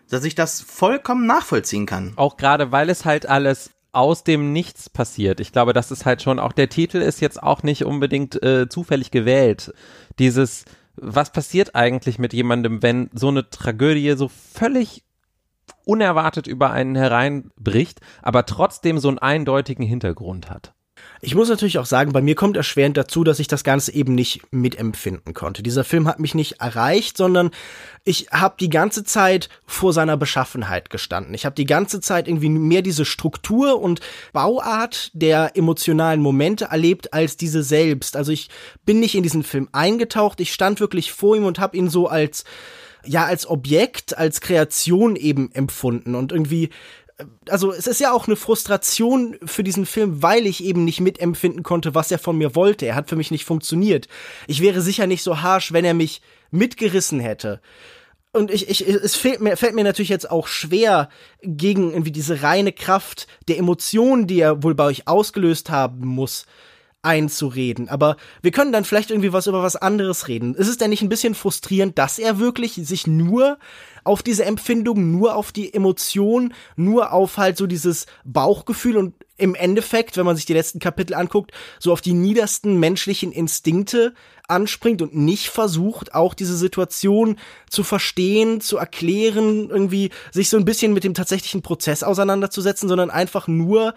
Dass 0.09 0.23
ich 0.23 0.35
das 0.35 0.61
vollkommen 0.61 1.27
nachvollziehen 1.27 1.85
kann. 1.85 2.13
Auch 2.15 2.37
gerade, 2.37 2.71
weil 2.71 2.89
es 2.89 3.05
halt 3.05 3.27
alles 3.27 3.71
aus 3.91 4.23
dem 4.23 4.53
Nichts 4.53 4.89
passiert. 4.89 5.39
Ich 5.39 5.51
glaube, 5.51 5.73
das 5.73 5.91
ist 5.91 6.05
halt 6.05 6.21
schon 6.21 6.39
auch 6.39 6.53
der 6.53 6.69
Titel 6.69 6.97
ist 6.97 7.21
jetzt 7.21 7.41
auch 7.41 7.63
nicht 7.63 7.85
unbedingt 7.85 8.41
äh, 8.43 8.69
zufällig 8.69 9.11
gewählt. 9.11 9.73
Dieses, 10.19 10.65
was 10.95 11.31
passiert 11.31 11.75
eigentlich 11.75 12.19
mit 12.19 12.33
jemandem, 12.33 12.83
wenn 12.83 13.09
so 13.13 13.29
eine 13.29 13.49
Tragödie 13.49 14.15
so 14.15 14.29
völlig 14.29 15.03
unerwartet 15.85 16.45
über 16.45 16.71
einen 16.71 16.95
hereinbricht, 16.95 17.99
aber 18.21 18.45
trotzdem 18.45 18.99
so 18.99 19.07
einen 19.07 19.19
eindeutigen 19.19 19.85
Hintergrund 19.85 20.49
hat. 20.49 20.73
Ich 21.21 21.35
muss 21.35 21.49
natürlich 21.49 21.79
auch 21.79 21.85
sagen, 21.85 22.13
bei 22.13 22.21
mir 22.21 22.35
kommt 22.35 22.55
erschwerend 22.55 22.95
dazu, 22.95 23.25
dass 23.25 23.39
ich 23.39 23.47
das 23.47 23.65
Ganze 23.65 23.93
eben 23.93 24.15
nicht 24.15 24.41
mitempfinden 24.51 25.33
konnte. 25.33 25.61
Dieser 25.61 25.83
Film 25.83 26.07
hat 26.07 26.19
mich 26.19 26.33
nicht 26.33 26.61
erreicht, 26.61 27.17
sondern 27.17 27.51
ich 28.05 28.27
habe 28.31 28.55
die 28.59 28.69
ganze 28.69 29.03
Zeit 29.03 29.49
vor 29.65 29.91
seiner 29.91 30.15
Beschaffenheit 30.15 30.89
gestanden. 30.89 31.33
Ich 31.33 31.45
habe 31.45 31.55
die 31.55 31.65
ganze 31.65 31.99
Zeit 31.99 32.29
irgendwie 32.29 32.49
mehr 32.49 32.81
diese 32.81 33.03
Struktur 33.03 33.81
und 33.81 33.99
Bauart 34.31 35.11
der 35.13 35.57
emotionalen 35.57 36.21
Momente 36.21 36.65
erlebt 36.65 37.13
als 37.13 37.35
diese 37.35 37.63
selbst. 37.63 38.15
Also 38.15 38.31
ich 38.31 38.49
bin 38.85 39.01
nicht 39.01 39.15
in 39.15 39.23
diesen 39.23 39.43
Film 39.43 39.67
eingetaucht, 39.73 40.39
ich 40.39 40.53
stand 40.53 40.79
wirklich 40.79 41.11
vor 41.11 41.35
ihm 41.35 41.45
und 41.45 41.59
habe 41.59 41.75
ihn 41.75 41.89
so 41.89 42.07
als 42.07 42.45
ja 43.05 43.25
als 43.25 43.47
Objekt, 43.47 44.17
als 44.17 44.41
Kreation 44.41 45.15
eben 45.15 45.51
empfunden 45.53 46.15
und 46.15 46.31
irgendwie 46.31 46.69
also 47.49 47.71
es 47.71 47.87
ist 47.87 47.99
ja 47.99 48.11
auch 48.11 48.27
eine 48.27 48.35
Frustration 48.35 49.37
für 49.43 49.63
diesen 49.63 49.85
Film, 49.85 50.21
weil 50.21 50.45
ich 50.45 50.63
eben 50.63 50.85
nicht 50.85 51.01
mitempfinden 51.01 51.63
konnte, 51.63 51.95
was 51.95 52.11
er 52.11 52.19
von 52.19 52.37
mir 52.37 52.55
wollte. 52.55 52.85
Er 52.85 52.95
hat 52.95 53.09
für 53.09 53.15
mich 53.15 53.31
nicht 53.31 53.45
funktioniert. 53.45 54.07
Ich 54.47 54.61
wäre 54.61 54.81
sicher 54.81 55.07
nicht 55.07 55.23
so 55.23 55.41
harsh, 55.41 55.73
wenn 55.73 55.85
er 55.85 55.93
mich 55.93 56.21
mitgerissen 56.51 57.19
hätte. 57.19 57.61
Und 58.31 58.51
ich, 58.51 58.69
ich, 58.69 58.87
es 58.87 59.15
fällt 59.15 59.41
mir, 59.41 59.57
fällt 59.57 59.73
mir 59.73 59.83
natürlich 59.83 60.09
jetzt 60.09 60.29
auch 60.29 60.47
schwer, 60.47 61.09
gegen 61.41 61.91
irgendwie 61.91 62.11
diese 62.11 62.43
reine 62.43 62.71
Kraft 62.71 63.27
der 63.47 63.57
Emotionen, 63.57 64.27
die 64.27 64.39
er 64.39 64.61
wohl 64.61 64.75
bei 64.75 64.85
euch 64.85 65.07
ausgelöst 65.07 65.71
haben 65.71 66.05
muss, 66.05 66.45
einzureden. 67.01 67.87
Aber 67.87 68.17
wir 68.41 68.51
können 68.51 68.73
dann 68.73 68.83
vielleicht 68.83 69.09
irgendwie 69.09 69.31
was 69.31 69.47
über 69.47 69.63
was 69.63 69.75
anderes 69.75 70.27
reden. 70.27 70.53
Ist 70.55 70.67
es 70.67 70.77
denn 70.77 70.89
nicht 70.89 71.01
ein 71.01 71.09
bisschen 71.09 71.33
frustrierend, 71.33 71.97
dass 71.97 72.19
er 72.19 72.39
wirklich 72.39 72.73
sich 72.73 73.07
nur 73.07 73.57
auf 74.03 74.21
diese 74.21 74.45
Empfindung, 74.45 75.11
nur 75.11 75.35
auf 75.35 75.51
die 75.51 75.73
Emotion, 75.73 76.53
nur 76.75 77.13
auf 77.13 77.37
halt 77.37 77.57
so 77.57 77.67
dieses 77.67 78.05
Bauchgefühl 78.25 78.97
und 78.97 79.13
im 79.37 79.55
Endeffekt, 79.55 80.17
wenn 80.17 80.25
man 80.25 80.35
sich 80.35 80.45
die 80.45 80.53
letzten 80.53 80.79
Kapitel 80.79 81.13
anguckt, 81.13 81.51
so 81.79 81.93
auf 81.93 82.01
die 82.01 82.13
niedersten 82.13 82.77
menschlichen 82.77 83.31
Instinkte 83.31 84.13
anspringt 84.49 85.01
und 85.01 85.15
nicht 85.15 85.47
versucht, 85.47 86.13
auch 86.13 86.33
diese 86.33 86.57
Situation 86.57 87.37
zu 87.69 87.83
verstehen, 87.83 88.59
zu 88.59 88.77
erklären, 88.77 89.69
irgendwie 89.69 90.09
sich 90.31 90.49
so 90.49 90.57
ein 90.57 90.65
bisschen 90.65 90.93
mit 90.93 91.05
dem 91.05 91.13
tatsächlichen 91.13 91.61
Prozess 91.61 92.03
auseinanderzusetzen, 92.03 92.89
sondern 92.89 93.09
einfach 93.09 93.47
nur 93.47 93.93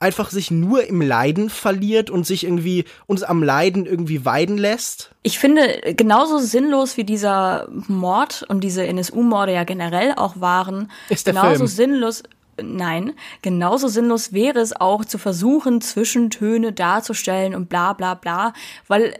einfach 0.00 0.30
sich 0.30 0.50
nur 0.50 0.84
im 0.84 1.00
Leiden 1.00 1.50
verliert 1.50 2.10
und 2.10 2.26
sich 2.26 2.44
irgendwie 2.44 2.84
uns 3.06 3.22
am 3.22 3.42
Leiden 3.42 3.86
irgendwie 3.86 4.24
weiden 4.24 4.58
lässt? 4.58 5.10
Ich 5.22 5.38
finde, 5.38 5.94
genauso 5.96 6.38
sinnlos 6.38 6.96
wie 6.96 7.04
dieser 7.04 7.68
Mord 7.88 8.44
und 8.48 8.62
diese 8.62 8.86
NSU-Morde 8.86 9.52
ja 9.52 9.64
generell 9.64 10.14
auch 10.16 10.40
waren, 10.40 10.90
ist 11.08 11.26
der 11.26 11.34
genauso 11.34 11.66
Film. 11.66 11.68
sinnlos 11.68 12.22
Nein, 12.60 13.12
genauso 13.40 13.86
sinnlos 13.86 14.32
wäre 14.32 14.58
es 14.58 14.74
auch 14.74 15.04
zu 15.04 15.18
versuchen, 15.18 15.80
Zwischentöne 15.80 16.72
darzustellen 16.72 17.54
und 17.54 17.68
bla 17.68 17.92
bla 17.92 18.14
bla, 18.14 18.52
weil 18.88 19.14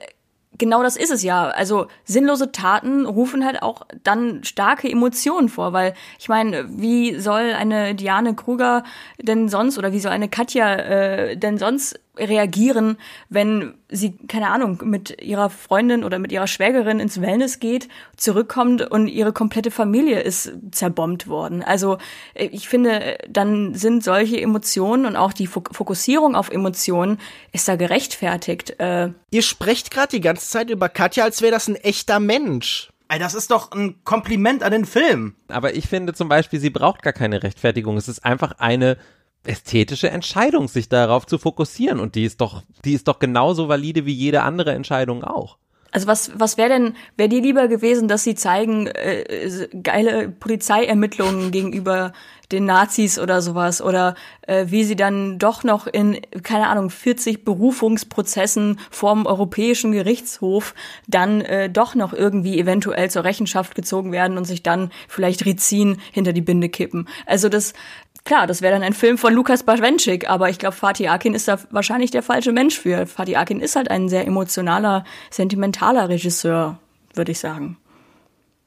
genau 0.59 0.83
das 0.83 0.97
ist 0.97 1.11
es 1.11 1.23
ja. 1.23 1.49
Also 1.49 1.87
sinnlose 2.05 2.53
Taten 2.53 3.07
rufen 3.07 3.45
halt 3.45 3.63
auch 3.63 3.87
dann 4.03 4.45
starke 4.45 4.91
Emotionen 4.91 5.49
vor, 5.49 5.73
weil 5.73 5.95
ich 6.19 6.29
meine, 6.29 6.67
wie 6.69 7.19
soll 7.19 7.53
eine 7.53 7.95
Diane 7.95 8.35
Kruger 8.35 8.85
denn 9.21 9.49
sonst 9.49 9.79
oder 9.79 9.93
wie 9.93 10.01
soll 10.01 10.13
eine 10.13 10.29
Katja 10.29 10.75
äh, 10.75 11.37
denn 11.37 11.59
sonst 11.59 12.01
reagieren, 12.19 12.99
wenn 13.29 13.75
sie, 13.89 14.17
keine 14.29 14.51
Ahnung, 14.51 14.83
mit 14.85 15.23
ihrer 15.23 15.51
Freundin 15.51 16.05
oder 16.05 16.19
mit 16.19 16.33
ihrer 16.33 16.47
Schwägerin 16.47 17.01
ins 17.01 17.21
Wellness 17.21 17.61
geht, 17.61 17.89
zurückkommt 18.17 18.83
und 18.83 19.09
ihre 19.09 19.33
komplette 19.33 19.71
Familie 19.71 20.21
ist 20.21 20.53
zerbombt 20.71 21.29
worden. 21.29 21.63
Also 21.63 21.99
äh, 22.35 22.47
ich 22.47 22.69
finde, 22.69 23.19
dann 23.29 23.75
sind 23.75 24.05
solche 24.05 24.41
Emotionen 24.41 25.07
und 25.07 25.17
auch 25.17 25.33
die 25.33 25.47
Fokussierung 25.47 26.35
auf 26.35 26.51
Emotionen 26.51 27.19
ist 27.53 27.69
da 27.69 27.77
gerechtfertigt. 27.77 28.79
Äh 28.79 29.11
Ihr 29.31 29.43
sprecht 29.43 29.91
gerade 29.91 30.09
die 30.09 30.21
ganze 30.21 30.49
Zeit 30.49 30.71
über 30.71 30.89
Katja, 30.89 31.25
als 31.25 31.43
wäre 31.43 31.53
das 31.53 31.69
ein 31.69 31.77
echter 31.77 32.21
Mensch. 32.21 32.91
Ey, 33.11 33.19
das 33.19 33.33
ist 33.33 33.51
doch 33.51 33.73
ein 33.73 34.05
Kompliment 34.05 34.63
an 34.63 34.71
den 34.71 34.85
Film. 34.85 35.35
Aber 35.49 35.75
ich 35.75 35.89
finde 35.89 36.13
zum 36.13 36.29
Beispiel, 36.29 36.61
sie 36.61 36.69
braucht 36.69 37.01
gar 37.03 37.15
keine 37.15 37.43
Rechtfertigung. 37.43 37.97
Es 37.97 38.07
ist 38.07 38.23
einfach 38.23 38.53
eine 38.59 38.99
ästhetische 39.45 40.11
Entscheidung, 40.11 40.69
sich 40.69 40.89
darauf 40.89 41.27
zu 41.27 41.39
fokussieren. 41.39 42.01
Und 42.01 42.15
die 42.15 42.25
ist 42.25 42.41
doch, 42.41 42.63
die 42.85 42.95
ist 42.95 43.09
doch 43.09 43.19
genauso 43.19 43.69
valide 43.69 44.07
wie 44.07 44.13
jede 44.13 44.43
andere 44.43 44.73
Entscheidung 44.73 45.25
auch. 45.25 45.59
Also 45.91 46.07
was, 46.07 46.33
was 46.35 46.59
wäre 46.59 46.69
denn, 46.69 46.97
wäre 47.17 47.31
dir 47.31 47.41
lieber 47.41 47.67
gewesen, 47.67 48.09
dass 48.09 48.23
sie 48.23 48.35
zeigen 48.35 48.89
äh, 48.89 49.69
geile 49.83 50.29
Polizeiermittlungen 50.29 51.51
gegenüber 51.51 52.13
den 52.53 52.65
Nazis 52.65 53.19
oder 53.19 53.43
sowas 53.43 53.83
oder 53.83 54.15
äh, 54.43 54.67
wie 54.69 54.85
sie 54.85 54.97
dann 54.97 55.39
doch 55.39 55.65
noch 55.65 55.87
in, 55.87 56.19
keine 56.43 56.69
Ahnung, 56.69 56.89
40 56.89 57.45
Berufungsprozessen 57.45 58.79
vorm 58.91 59.27
Europäischen 59.27 59.93
Gerichtshof 59.93 60.75
dann 61.07 61.43
äh, 61.43 61.69
doch 61.69 61.95
noch 61.95 62.13
irgendwie 62.13 62.59
eventuell 62.59 63.11
zur 63.11 63.25
Rechenschaft 63.25 63.75
gezogen 63.75 64.13
werden 64.13 64.39
und 64.39 64.45
sich 64.45 64.63
dann 64.63 64.91
vielleicht 65.09 65.45
Rizin 65.45 65.99
hinter 66.13 66.33
die 66.33 66.41
Binde 66.41 66.71
kippen. 66.71 67.09
Also 67.27 67.51
das, 67.51 67.75
Klar, 68.29 68.47
das 68.47 68.61
wäre 68.61 68.75
dann 68.75 68.83
ein 68.83 68.93
Film 68.93 69.17
von 69.17 69.33
Lukas 69.33 69.63
Bawenschik, 69.63 70.29
aber 70.29 70.51
ich 70.51 70.59
glaube, 70.59 70.77
Fatih 70.77 71.09
Akin 71.09 71.33
ist 71.33 71.49
da 71.49 71.59
wahrscheinlich 71.71 72.11
der 72.11 72.23
falsche 72.23 72.53
Mensch 72.53 72.79
für. 72.79 73.07
Fatih 73.07 73.39
Akin 73.39 73.59
ist 73.59 73.75
halt 73.75 73.91
ein 73.91 74.11
sehr 74.11 74.27
emotionaler, 74.27 75.05
sentimentaler 75.31 76.11
Regisseur, 76.11 76.79
würde 77.15 77.33
ich 77.33 77.39
sagen. 77.39 77.79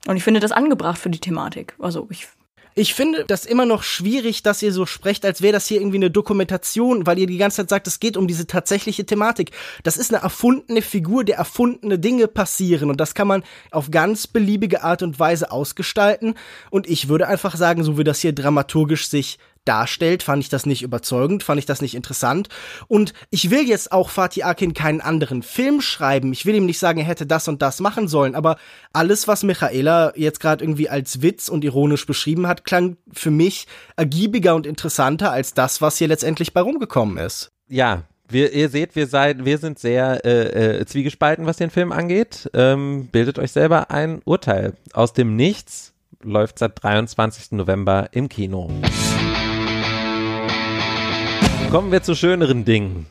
Und 0.08 0.18
ich 0.18 0.24
finde 0.24 0.40
das 0.40 0.52
angebracht 0.52 0.98
für 0.98 1.12
die 1.12 1.20
Thematik. 1.20 1.76
Also 1.78 2.08
ich 2.10 2.28
ich 2.74 2.94
finde 2.94 3.26
das 3.26 3.46
immer 3.46 3.66
noch 3.66 3.84
schwierig, 3.84 4.44
dass 4.44 4.62
ihr 4.62 4.72
so 4.72 4.86
sprecht, 4.86 5.26
als 5.26 5.42
wäre 5.42 5.52
das 5.52 5.68
hier 5.68 5.82
irgendwie 5.82 5.98
eine 5.98 6.10
Dokumentation, 6.10 7.06
weil 7.06 7.20
ihr 7.20 7.28
die 7.28 7.38
ganze 7.38 7.58
Zeit 7.58 7.70
sagt, 7.70 7.88
es 7.88 8.00
geht 8.00 8.16
um 8.16 8.28
diese 8.28 8.48
tatsächliche 8.48 9.06
Thematik. 9.06 9.52
Das 9.84 9.98
ist 9.98 10.14
eine 10.14 10.24
erfundene 10.24 10.82
Figur, 10.82 11.26
der 11.26 11.36
erfundene 11.36 12.00
Dinge 12.00 12.30
passieren 12.30 12.90
und 12.90 13.02
das 13.02 13.14
kann 13.14 13.28
man 13.28 13.44
auf 13.72 13.92
ganz 13.92 14.26
beliebige 14.26 14.84
Art 14.84 15.04
und 15.04 15.20
Weise 15.20 15.52
ausgestalten. 15.52 16.36
Und 16.70 16.88
ich 16.88 17.10
würde 17.10 17.28
einfach 17.28 17.58
sagen, 17.58 17.84
so 17.84 17.98
wie 17.98 18.06
das 18.06 18.22
hier 18.22 18.32
dramaturgisch 18.32 19.10
sich 19.10 19.38
darstellt, 19.66 20.24
fand 20.24 20.44
ich 20.44 20.50
das 20.50 20.66
nicht 20.66 20.82
überzeugend, 20.82 21.44
fand 21.44 21.60
ich 21.60 21.66
das 21.66 21.82
nicht 21.82 21.96
interessant. 21.96 22.50
Und 22.88 23.14
ich 23.30 23.50
will 23.52 23.68
jetzt 23.68 23.92
auch 23.92 24.10
Fatih 24.10 24.44
Akin 24.44 24.74
keinen 24.74 25.02
anderen 25.02 25.44
Film 25.44 25.82
schreiben. 25.82 26.34
Ich 26.34 26.46
will 26.46 26.56
ihm 26.56 26.66
nicht 26.66 26.80
sagen, 26.80 27.00
er 27.00 27.06
hätte 27.06 27.26
das 27.26 27.48
und 27.48 27.62
das 27.62 27.80
machen 27.80 28.08
sollen. 28.08 28.36
Aber 28.36 28.58
alles, 28.94 29.28
was 29.28 29.44
Michaela 29.44 30.14
jetzt 30.16 30.40
gerade 30.40 30.64
irgendwie 30.64 30.90
als 30.90 31.22
Witz 31.22 31.50
und 31.50 31.64
ironisch 31.64 32.06
beschrieben 32.06 32.48
hat, 32.48 32.66
klang 32.66 32.98
für 33.14 33.32
mich 33.32 33.68
ergiebiger 33.96 34.56
und 34.56 34.66
interessanter 34.66 35.32
als 35.32 35.54
das, 35.54 35.82
was 35.82 35.98
hier 35.98 36.08
letztendlich 36.08 36.54
bei 36.54 36.62
rumgekommen 36.62 37.18
ist. 37.18 37.52
Ja, 37.68 38.04
wir, 38.32 38.54
ihr 38.54 38.70
seht, 38.70 38.96
wir, 38.96 39.08
seid, 39.08 39.46
wir 39.46 39.58
sind 39.58 39.78
sehr 39.78 40.26
äh, 40.26 40.80
äh, 40.80 40.86
zwiegespalten, 40.86 41.46
was 41.46 41.58
den 41.58 41.70
Film 41.70 41.92
angeht. 41.92 42.50
Ähm, 42.54 43.10
bildet 43.12 43.38
euch 43.38 43.52
selber 43.52 43.92
ein 43.92 44.22
Urteil. 44.24 44.74
Aus 44.94 45.14
dem 45.14 45.36
Nichts 45.36 45.94
läuft 46.24 46.60
seit 46.60 46.82
23. 46.82 47.52
November 47.52 48.10
im 48.12 48.30
Kino. 48.30 48.70
Kommen 51.72 51.94
wir 51.94 52.04
zu 52.04 52.16
schöneren 52.16 52.66
Dingen. 52.66 53.06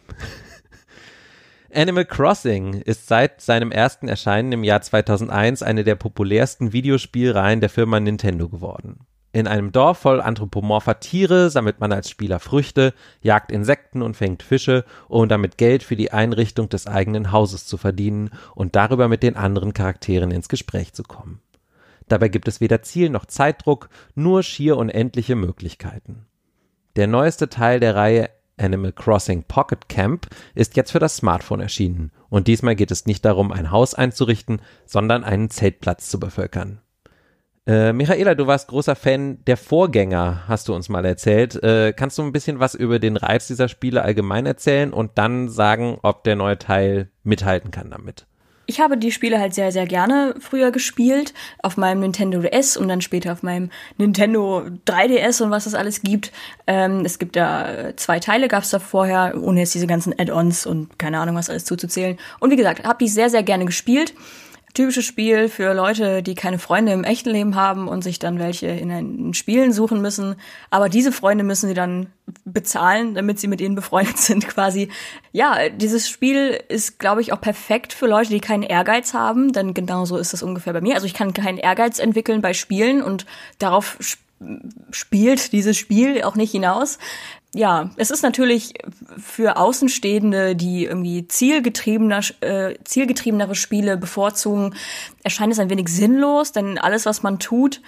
Animal 1.73 2.05
Crossing 2.05 2.75
ist 2.75 3.09
seit 3.09 3.41
seinem 3.41 3.73
ersten 3.73 4.07
Erscheinen 4.07 4.53
im 4.53 4.65
Jahr 4.65 4.83
2001 4.83 5.63
eine 5.63 5.83
der 5.83 5.95
populärsten 5.95 6.75
Videospielreihen 6.75 7.63
der 7.63 7.71
Firma 7.71 7.99
Nintendo 8.01 8.51
geworden. 8.51 9.07
In 9.33 9.49
einem 9.49 9.73
Dorf 9.73 10.01
voll 10.01 10.21
anthropomorpher 10.21 11.01
Tiere 11.01 11.49
sammelt 11.49 11.81
man 11.81 11.91
als 11.91 12.11
Spieler 12.11 12.39
Früchte, 12.39 12.93
jagt 13.23 13.51
Insekten 13.51 14.03
und 14.03 14.15
fängt 14.15 14.43
Fische, 14.43 14.85
um 15.09 15.27
damit 15.27 15.57
Geld 15.57 15.83
für 15.83 15.97
die 15.97 16.13
Einrichtung 16.13 16.69
des 16.69 16.87
eigenen 16.87 17.33
Hauses 17.33 17.65
zu 17.65 17.79
verdienen 17.79 18.29
und 18.55 18.77
darüber 18.77 19.09
mit 19.09 19.23
den 19.23 19.37
anderen 19.37 19.73
Charakteren 19.73 20.31
ins 20.31 20.51
Gespräch 20.51 20.93
zu 20.93 21.03
kommen. 21.03 21.41
Dabei 22.09 22.29
gibt 22.29 22.47
es 22.47 22.61
weder 22.61 22.83
Ziel 22.83 23.09
noch 23.09 23.25
Zeitdruck, 23.25 23.89
nur 24.15 24.43
schier 24.43 24.77
unendliche 24.77 25.35
Möglichkeiten. 25.35 26.27
Der 26.97 27.07
neueste 27.07 27.49
Teil 27.49 27.81
der 27.81 27.95
Reihe 27.95 28.29
Animal 28.61 28.93
Crossing 28.93 29.45
Pocket 29.45 29.89
Camp 29.89 30.27
ist 30.55 30.77
jetzt 30.77 30.93
für 30.93 30.99
das 30.99 31.17
Smartphone 31.17 31.61
erschienen 31.61 32.13
und 32.29 32.47
diesmal 32.47 32.77
geht 32.77 32.91
es 32.91 33.07
nicht 33.07 33.25
darum, 33.25 33.53
ein 33.53 33.71
Haus 33.71 33.95
einzurichten, 33.95 34.61
sondern 34.87 35.25
einen 35.25 35.51
Zeltplatz 35.51 36.09
zu 36.11 36.21
bevölkern. 36.21 36.81
Äh, 37.67 37.93
Michaela, 37.93 38.35
du 38.35 38.47
warst 38.47 38.69
großer 38.69 38.97
Fan 38.97 39.45
der 39.45 39.57
Vorgänger, 39.57 40.45
hast 40.49 40.69
du 40.69 40.75
uns 40.75 40.89
mal 40.89 41.05
erzählt. 41.05 41.63
Äh, 41.63 41.93
kannst 41.93 42.19
du 42.19 42.23
ein 42.23 42.33
bisschen 42.33 42.59
was 42.59 42.75
über 42.75 42.99
den 42.99 43.17
Reiz 43.17 43.47
dieser 43.47 43.69
Spiele 43.69 44.03
allgemein 44.03 44.47
erzählen 44.47 44.93
und 44.93 45.19
dann 45.19 45.49
sagen, 45.49 45.99
ob 46.03 46.25
der 46.25 46.37
neue 46.37 46.59
Teil 46.59 47.11
mithalten 47.23 47.71
kann 47.71 47.91
damit? 47.91 48.27
Ich 48.71 48.79
habe 48.79 48.97
die 48.97 49.11
Spiele 49.11 49.41
halt 49.41 49.53
sehr, 49.53 49.73
sehr 49.73 49.85
gerne 49.85 50.37
früher 50.39 50.71
gespielt. 50.71 51.35
Auf 51.61 51.77
meinem 51.77 51.99
Nintendo 51.99 52.41
DS 52.41 52.77
und 52.77 52.87
dann 52.87 53.01
später 53.01 53.33
auf 53.33 53.43
meinem 53.43 53.69
Nintendo 53.99 54.65
3DS 54.87 55.43
und 55.43 55.51
was 55.51 55.67
es 55.67 55.75
alles 55.75 56.03
gibt. 56.03 56.31
Ähm, 56.69 57.05
es 57.05 57.19
gibt 57.19 57.35
da 57.35 57.97
zwei 57.97 58.21
Teile, 58.21 58.47
gab 58.47 58.63
es 58.63 58.71
da 58.71 58.79
vorher, 58.79 59.35
ohne 59.43 59.59
jetzt 59.59 59.75
diese 59.75 59.89
ganzen 59.89 60.17
Add-ons 60.17 60.67
und 60.67 61.01
keine 61.01 61.19
Ahnung, 61.19 61.35
was 61.35 61.51
alles 61.51 61.65
zuzuzählen. 61.65 62.17
Und 62.39 62.53
wie 62.53 62.57
gesagt, 62.57 62.85
habe 62.85 63.05
die 63.05 63.09
sehr, 63.09 63.29
sehr 63.29 63.43
gerne 63.43 63.65
gespielt 63.65 64.15
typisches 64.73 65.05
Spiel 65.05 65.49
für 65.49 65.75
Leute, 65.75 66.23
die 66.23 66.37
keine 66.37 66.61
Freunde 66.61 66.93
im 66.93 67.03
echten 67.03 67.31
Leben 67.31 67.57
haben 67.57 67.89
und 67.89 68.03
sich 68.03 68.21
dann 68.21 68.39
welche 68.39 68.69
in 68.69 68.89
den 68.89 69.35
Spielen 69.35 69.73
suchen 69.73 70.01
müssen. 70.01 70.37
Aber 70.71 70.89
diese 70.89 71.11
Freunde 71.11 71.43
müssen 71.43 71.67
sie 71.67 71.75
dann 71.75 72.07
bezahlen, 72.45 73.15
damit 73.15 73.39
sie 73.39 73.49
mit 73.49 73.61
ihnen 73.61 73.75
befreundet 73.75 74.19
sind 74.19 74.49
quasi. 74.49 74.89
Ja, 75.33 75.69
dieses 75.69 76.09
Spiel 76.09 76.61
ist, 76.69 76.99
glaube 76.99 77.21
ich, 77.21 77.33
auch 77.33 77.41
perfekt 77.41 77.93
für 77.93 78.07
Leute, 78.07 78.31
die 78.31 78.41
keinen 78.41 78.63
Ehrgeiz 78.63 79.15
haben, 79.15 79.53
denn 79.53 79.75
genauso 79.75 80.17
ist 80.17 80.33
das 80.33 80.43
ungefähr 80.43 80.73
bei 80.73 80.81
mir. 80.81 80.95
Also 80.95 81.07
ich 81.07 81.15
kann 81.15 81.35
keinen 81.35 81.59
Ehrgeiz 81.59 81.99
entwickeln 81.99 82.43
bei 82.43 82.55
Spielen 82.55 83.03
und 83.03 83.27
darauf 83.59 83.99
spielt 84.91 85.53
dieses 85.53 85.77
Spiel 85.77 86.23
auch 86.23 86.35
nicht 86.35 86.53
hinaus 86.53 86.99
ja, 87.55 87.91
es 87.97 88.11
ist 88.11 88.23
natürlich 88.23 88.75
für 89.19 89.57
Außenstehende, 89.57 90.55
die 90.55 90.85
irgendwie 90.85 91.27
zielgetriebener, 91.27 92.21
äh, 92.41 92.75
zielgetriebenere 92.85 93.57
Spiele 93.57 93.97
bevorzugen, 93.97 94.75
erscheint 95.25 95.53
es 95.53 95.59
ein 95.59 95.71
wenig 95.71 95.89
sinnlos, 95.89 96.53
denn 96.53 96.79
alles, 96.79 97.07
was 97.07 97.23
man 97.23 97.41
tut, 97.41 97.81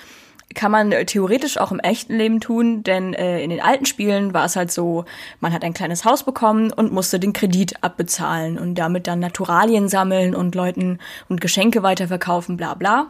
kann 0.55 0.71
man 0.71 0.91
theoretisch 1.07 1.59
auch 1.59 1.73
im 1.73 1.81
echten 1.81 2.17
Leben 2.17 2.41
tun, 2.41 2.83
denn 2.83 3.15
äh, 3.15 3.43
in 3.43 3.51
den 3.51 3.61
alten 3.61 3.87
Spielen 3.87 4.35
war 4.35 4.45
es 4.45 4.57
halt 4.57 4.71
so, 4.71 5.05
man 5.41 5.53
hat 5.53 5.65
ein 5.65 5.75
kleines 5.75 6.05
Haus 6.05 6.25
bekommen 6.25 6.73
und 6.73 6.93
musste 6.93 7.21
den 7.21 7.33
Kredit 7.33 7.83
abbezahlen 7.83 8.59
und 8.59 8.77
damit 8.77 9.07
dann 9.07 9.21
Naturalien 9.21 9.89
sammeln 9.89 10.35
und 10.35 10.55
Leuten 10.55 10.99
und 11.29 11.41
Geschenke 11.41 11.83
weiterverkaufen, 11.83 12.57
bla 12.57 12.75
bla. 12.75 13.07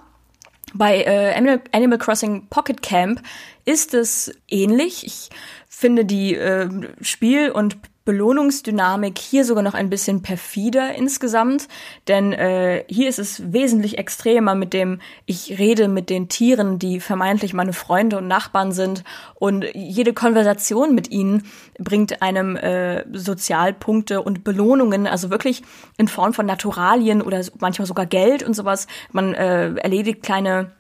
Bei 0.74 1.02
äh, 1.02 1.34
Animal 1.72 1.98
Crossing 1.98 2.46
Pocket 2.48 2.80
Camp 2.82 3.20
ist 3.64 3.94
es 3.94 4.32
ähnlich. 4.48 5.04
Ich 5.06 5.30
finde 5.68 6.04
die 6.04 6.34
äh, 6.34 6.68
Spiel- 7.02 7.50
und 7.50 7.76
Belohnungsdynamik 8.04 9.18
hier 9.18 9.44
sogar 9.44 9.62
noch 9.62 9.74
ein 9.74 9.90
bisschen 9.90 10.22
perfider 10.22 10.94
insgesamt, 10.94 11.68
denn 12.08 12.32
äh, 12.32 12.84
hier 12.88 13.08
ist 13.08 13.18
es 13.18 13.52
wesentlich 13.52 13.98
extremer 13.98 14.54
mit 14.54 14.72
dem, 14.72 15.00
ich 15.26 15.58
rede 15.58 15.86
mit 15.88 16.10
den 16.10 16.28
Tieren, 16.28 16.78
die 16.78 16.98
vermeintlich 16.98 17.54
meine 17.54 17.72
Freunde 17.72 18.18
und 18.18 18.26
Nachbarn 18.26 18.72
sind. 18.72 19.04
Und 19.34 19.64
jede 19.74 20.12
Konversation 20.12 20.94
mit 20.94 21.10
ihnen 21.10 21.44
bringt 21.78 22.22
einem 22.22 22.56
äh, 22.56 23.04
Sozialpunkte 23.16 24.22
und 24.22 24.44
Belohnungen, 24.44 25.06
also 25.06 25.30
wirklich 25.30 25.62
in 25.96 26.08
Form 26.08 26.34
von 26.34 26.46
Naturalien 26.46 27.22
oder 27.22 27.44
manchmal 27.60 27.86
sogar 27.86 28.06
Geld 28.06 28.42
und 28.42 28.54
sowas. 28.54 28.86
Man 29.12 29.34
äh, 29.34 29.74
erledigt 29.74 30.22
kleine 30.22 30.72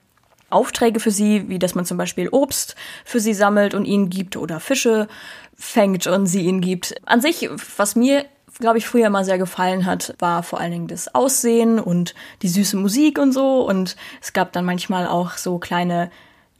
Aufträge 0.52 1.00
für 1.00 1.10
sie, 1.10 1.48
wie 1.48 1.58
dass 1.58 1.74
man 1.74 1.84
zum 1.84 1.96
Beispiel 1.96 2.28
Obst 2.28 2.76
für 3.04 3.20
sie 3.20 3.34
sammelt 3.34 3.74
und 3.74 3.84
ihnen 3.84 4.10
gibt 4.10 4.36
oder 4.36 4.60
Fische 4.60 5.08
fängt 5.62 6.06
und 6.08 6.26
sie 6.26 6.42
ihnen 6.42 6.60
gibt. 6.60 6.94
An 7.06 7.20
sich, 7.20 7.48
was 7.76 7.94
mir 7.94 8.24
glaube 8.60 8.78
ich, 8.78 8.86
früher 8.86 9.06
immer 9.06 9.24
sehr 9.24 9.38
gefallen 9.38 9.86
hat, 9.86 10.14
war 10.18 10.42
vor 10.42 10.60
allen 10.60 10.72
Dingen 10.72 10.86
das 10.86 11.14
Aussehen 11.14 11.80
und 11.80 12.14
die 12.42 12.48
süße 12.48 12.76
Musik 12.76 13.18
und 13.18 13.32
so. 13.32 13.66
Und 13.66 13.96
es 14.20 14.34
gab 14.34 14.52
dann 14.52 14.66
manchmal 14.66 15.06
auch 15.06 15.32
so 15.32 15.58
kleine 15.58 16.10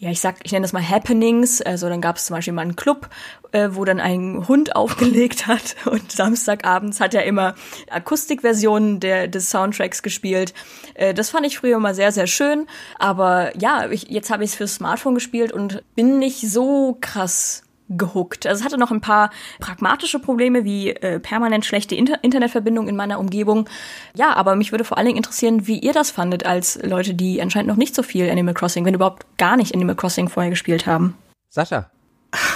ja, 0.03 0.11
ich 0.11 0.19
sag, 0.19 0.39
ich 0.43 0.51
nenne 0.51 0.65
das 0.65 0.73
mal 0.73 0.83
Happenings. 0.83 1.63
Also 1.63 1.89
dann 1.89 2.01
gab 2.01 2.17
es 2.17 2.27
zum 2.27 2.35
Beispiel 2.35 2.53
mal 2.53 2.63
einen 2.63 2.75
Club, 2.75 3.09
äh, 3.53 3.69
wo 3.71 3.85
dann 3.85 4.01
ein 4.01 4.49
Hund 4.49 4.75
aufgelegt 4.77 5.47
hat 5.47 5.77
und 5.85 6.11
Samstagabends 6.11 6.99
hat 6.99 7.15
er 7.15 7.23
immer 7.25 7.55
Akustikversionen 7.89 8.99
der, 8.99 9.29
des 9.29 9.49
Soundtracks 9.49 10.03
gespielt. 10.03 10.55
Äh, 10.95 11.15
das 11.15 11.31
fand 11.31 11.47
ich 11.47 11.57
früher 11.57 11.77
immer 11.77 11.95
sehr, 11.95 12.11
sehr 12.11 12.27
schön. 12.27 12.67
Aber 12.99 13.57
ja, 13.57 13.89
ich, 13.91 14.09
jetzt 14.09 14.31
habe 14.31 14.43
ich 14.43 14.51
es 14.51 14.57
fürs 14.57 14.75
Smartphone 14.75 15.15
gespielt 15.15 15.53
und 15.53 15.85
bin 15.95 16.19
nicht 16.19 16.41
so 16.51 16.99
krass 17.01 17.62
gehuckt. 17.97 18.47
Also 18.47 18.61
es 18.61 18.65
hatte 18.65 18.79
noch 18.79 18.91
ein 18.91 19.01
paar 19.01 19.31
pragmatische 19.61 20.19
Probleme 20.19 20.65
wie 20.65 20.91
äh, 20.91 21.21
permanent 21.21 21.65
schlechte 21.65 21.95
Inter 21.95 22.23
Internetverbindung 22.23 22.89
in 22.89 22.97
meiner 22.97 23.19
Umgebung. 23.19 23.69
Ja, 24.15 24.35
aber 24.35 24.57
mich 24.57 24.73
würde 24.73 24.85
vor 24.85 24.99
allen 24.99 25.07
Dingen 25.07 25.17
interessieren, 25.17 25.67
wie 25.67 25.79
ihr 25.79 25.93
das 25.93 26.11
fandet 26.11 26.47
als 26.47 26.81
Leute, 26.83 27.15
die 27.15 27.41
anscheinend 27.41 27.69
noch 27.69 27.77
nicht 27.77 27.95
so 27.95 28.03
viel 28.03 28.31
Animal 28.31 28.55
Crossing, 28.55 28.85
wenn 28.85 28.95
überhaupt 28.95 29.27
gar 29.39 29.57
nicht 29.57 29.75
Animal 29.75 29.97
Crossing 29.97 30.29
vorher 30.29 30.51
gespielt 30.51 30.87
haben. 30.87 31.17
Sascha. 31.49 31.91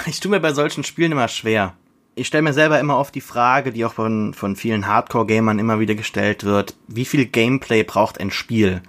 Ich 0.07 0.21
tue 0.21 0.31
mir 0.31 0.41
bei 0.41 0.53
solchen 0.53 0.85
Spielen 0.85 1.13
immer 1.13 1.29
schwer. 1.29 1.75
Ich 2.15 2.29
stelle 2.29 2.43
mir 2.43 2.55
selber 2.55 2.81
immer 2.81 2.97
oft 2.97 3.15
die 3.15 3.21
Frage, 3.21 3.73
die 3.73 3.85
auch 3.85 3.93
von, 3.93 4.33
von 4.33 4.57
vielen 4.57 4.87
Hardcore-Gamern 4.87 5.59
immer 5.59 5.81
wieder 5.81 5.95
gestellt 5.95 6.45
wird, 6.45 6.75
wie 6.89 7.05
viel 7.05 7.27
Gameplay 7.27 7.83
braucht 7.83 8.19
ein 8.19 8.31
Spiel? 8.31 8.81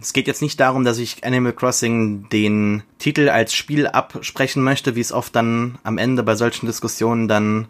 Es 0.00 0.12
geht 0.12 0.26
jetzt 0.26 0.42
nicht 0.42 0.60
darum, 0.60 0.84
dass 0.84 0.98
ich 0.98 1.24
Animal 1.24 1.52
Crossing 1.52 2.28
den 2.28 2.82
Titel 2.98 3.28
als 3.28 3.54
Spiel 3.54 3.86
absprechen 3.86 4.62
möchte, 4.62 4.96
wie 4.96 5.00
es 5.00 5.12
oft 5.12 5.34
dann 5.34 5.78
am 5.82 5.98
Ende 5.98 6.22
bei 6.22 6.34
solchen 6.34 6.66
Diskussionen 6.66 7.28
dann 7.28 7.68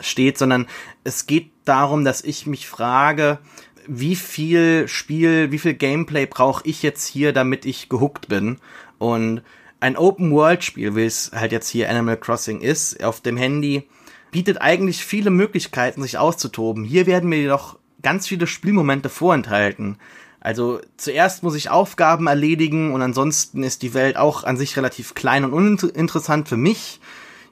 steht, 0.00 0.38
sondern 0.38 0.66
es 1.04 1.26
geht 1.26 1.50
darum, 1.64 2.04
dass 2.04 2.22
ich 2.22 2.46
mich 2.46 2.66
frage, 2.66 3.38
wie 3.86 4.16
viel 4.16 4.86
Spiel, 4.88 5.50
wie 5.50 5.58
viel 5.58 5.74
Gameplay 5.74 6.26
brauche 6.26 6.66
ich 6.66 6.82
jetzt 6.82 7.06
hier, 7.06 7.32
damit 7.32 7.64
ich 7.64 7.88
gehuckt 7.88 8.28
bin? 8.28 8.58
Und 8.98 9.42
ein 9.80 9.96
Open-World-Spiel, 9.96 10.94
wie 10.94 11.04
es 11.04 11.32
halt 11.34 11.52
jetzt 11.52 11.68
hier 11.68 11.90
Animal 11.90 12.16
Crossing 12.16 12.60
ist, 12.60 13.02
auf 13.02 13.20
dem 13.20 13.36
Handy, 13.36 13.88
bietet 14.30 14.60
eigentlich 14.60 15.04
viele 15.04 15.30
Möglichkeiten, 15.30 16.02
sich 16.02 16.18
auszutoben. 16.18 16.84
Hier 16.84 17.06
werden 17.06 17.28
mir 17.28 17.38
jedoch 17.38 17.78
ganz 18.02 18.28
viele 18.28 18.46
Spielmomente 18.46 19.08
vorenthalten. 19.08 19.98
Also 20.42 20.80
zuerst 20.96 21.44
muss 21.44 21.54
ich 21.54 21.70
Aufgaben 21.70 22.26
erledigen 22.26 22.92
und 22.92 23.00
ansonsten 23.00 23.62
ist 23.62 23.82
die 23.82 23.94
Welt 23.94 24.16
auch 24.16 24.42
an 24.42 24.56
sich 24.56 24.76
relativ 24.76 25.14
klein 25.14 25.44
und 25.44 25.52
uninteressant 25.52 26.48
für 26.48 26.56
mich 26.56 27.00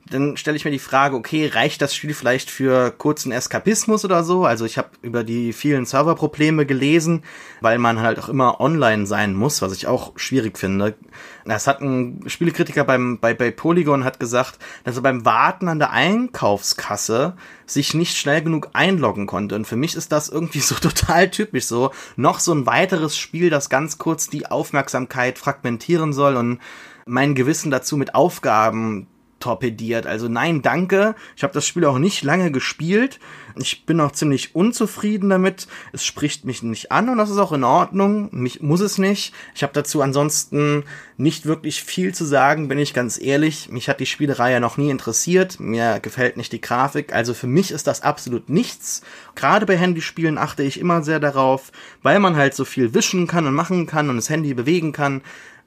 dann 0.09 0.36
stelle 0.36 0.57
ich 0.57 0.64
mir 0.64 0.70
die 0.70 0.78
Frage, 0.78 1.14
okay, 1.14 1.46
reicht 1.46 1.82
das 1.82 1.94
Spiel 1.94 2.14
vielleicht 2.14 2.51
für 2.51 2.90
kurzen 2.90 3.30
Eskapismus 3.30 4.05
oder 4.05 4.24
so? 4.24 4.44
Also 4.44 4.64
ich 4.64 4.76
habe 4.76 4.88
über 5.03 5.22
die 5.22 5.53
vielen 5.53 5.84
Serverprobleme 5.84 6.66
gelesen, 6.66 7.22
weil 7.61 7.78
man 7.78 8.01
halt 8.01 8.18
auch 8.18 8.28
immer 8.28 8.61
online 8.61 9.07
sein 9.07 9.34
muss, 9.34 9.62
was 9.62 9.72
ich 9.72 9.86
auch 9.86 10.12
schwierig 10.16 10.59
finde. 10.59 10.96
Das 11.44 11.66
hat 11.66 11.80
ein 11.80 12.22
Spielekritiker 12.26 12.84
beim, 12.84 13.18
bei, 13.20 13.34
bei 13.34 13.51
Polygon 13.51 14.05
hat 14.05 14.18
gesagt, 14.18 14.59
dass 14.84 14.96
er 14.96 15.03
beim 15.03 15.24
Warten 15.24 15.68
an 15.68 15.78
der 15.78 15.92
Einkaufskasse 15.92 17.36
sich 17.66 17.94
nicht 17.94 18.16
schnell 18.16 18.42
genug 18.42 18.70
einloggen 18.72 19.26
konnte. 19.26 19.55
Und 19.55 19.66
für 19.66 19.76
mich 19.76 19.94
ist 19.94 20.11
das 20.11 20.28
irgendwie 20.28 20.61
so 20.61 20.74
total 20.74 21.30
typisch 21.30 21.66
so. 21.66 21.92
Noch 22.16 22.40
so 22.40 22.53
ein 22.53 22.66
weiteres 22.66 23.16
Spiel, 23.16 23.48
das 23.48 23.70
ganz 23.70 23.98
kurz 23.98 24.28
die 24.28 24.46
Aufmerksamkeit 24.46 25.38
fragmentieren 25.38 26.12
soll 26.12 26.36
und 26.36 26.59
mein 27.07 27.34
Gewissen 27.34 27.70
dazu 27.70 27.96
mit 27.96 28.14
Aufgaben 28.14 29.07
torpediert. 29.41 30.07
Also 30.07 30.28
nein, 30.28 30.62
danke. 30.62 31.14
Ich 31.36 31.43
habe 31.43 31.55
das 31.55 31.66
Spiel 31.66 31.84
auch 31.84 31.99
nicht 31.99 32.22
lange 32.22 32.53
gespielt. 32.53 33.18
Ich 33.57 33.84
bin 33.84 34.01
auch 34.01 34.12
ziemlich 34.12 34.55
unzufrieden 34.55 35.30
damit. 35.30 35.66
Es 35.93 36.05
spricht 36.05 36.45
mich 36.45 36.62
nicht 36.62 36.93
an 36.93 37.09
und 37.09 37.18
das 37.18 37.30
ist 37.30 37.38
auch 37.38 37.53
in 37.53 37.64
Ordnung. 37.64 38.28
Mich 38.32 38.61
muss 38.61 38.80
es 38.80 38.99
nicht. 38.99 39.34
Ich 39.55 39.62
habe 39.62 39.72
dazu 39.72 40.03
ansonsten 40.03 40.84
nicht 41.16 41.47
wirklich 41.47 41.82
viel 41.82 42.14
zu 42.14 42.24
sagen, 42.24 42.68
bin 42.68 42.78
ich 42.78 42.95
ganz 42.95 43.20
ehrlich. 43.20 43.68
Mich 43.70 43.88
hat 43.88 44.01
die 44.01 44.07
Spielerei 44.07 44.59
noch 44.61 44.76
nie 44.76 44.91
interessiert. 44.91 45.59
Mir 45.59 45.99
gefällt 46.01 46.36
nicht 46.36 46.53
die 46.53 46.61
Grafik. 46.61 47.12
Also 47.14 47.34
für 47.34 47.47
mich 47.47 47.72
ist 47.72 47.86
das 47.86 48.03
absolut 48.03 48.49
nichts. 48.49 49.03
Gerade 49.34 49.66
bei 49.66 49.76
Handyspielen 49.76 50.38
achte 50.38 50.62
ich 50.62 50.78
immer 50.78 51.03
sehr 51.03 51.18
darauf, 51.18 51.72
weil 52.03 52.20
man 52.20 52.36
halt 52.36 52.55
so 52.55 52.64
viel 52.64 52.95
wischen 52.95 53.26
kann 53.26 53.47
und 53.47 53.55
machen 53.55 53.86
kann 53.86 54.11
und 54.11 54.16
das 54.16 54.30
Handy 54.30 54.55
bewegen 54.55 54.93
kann 54.93 55.22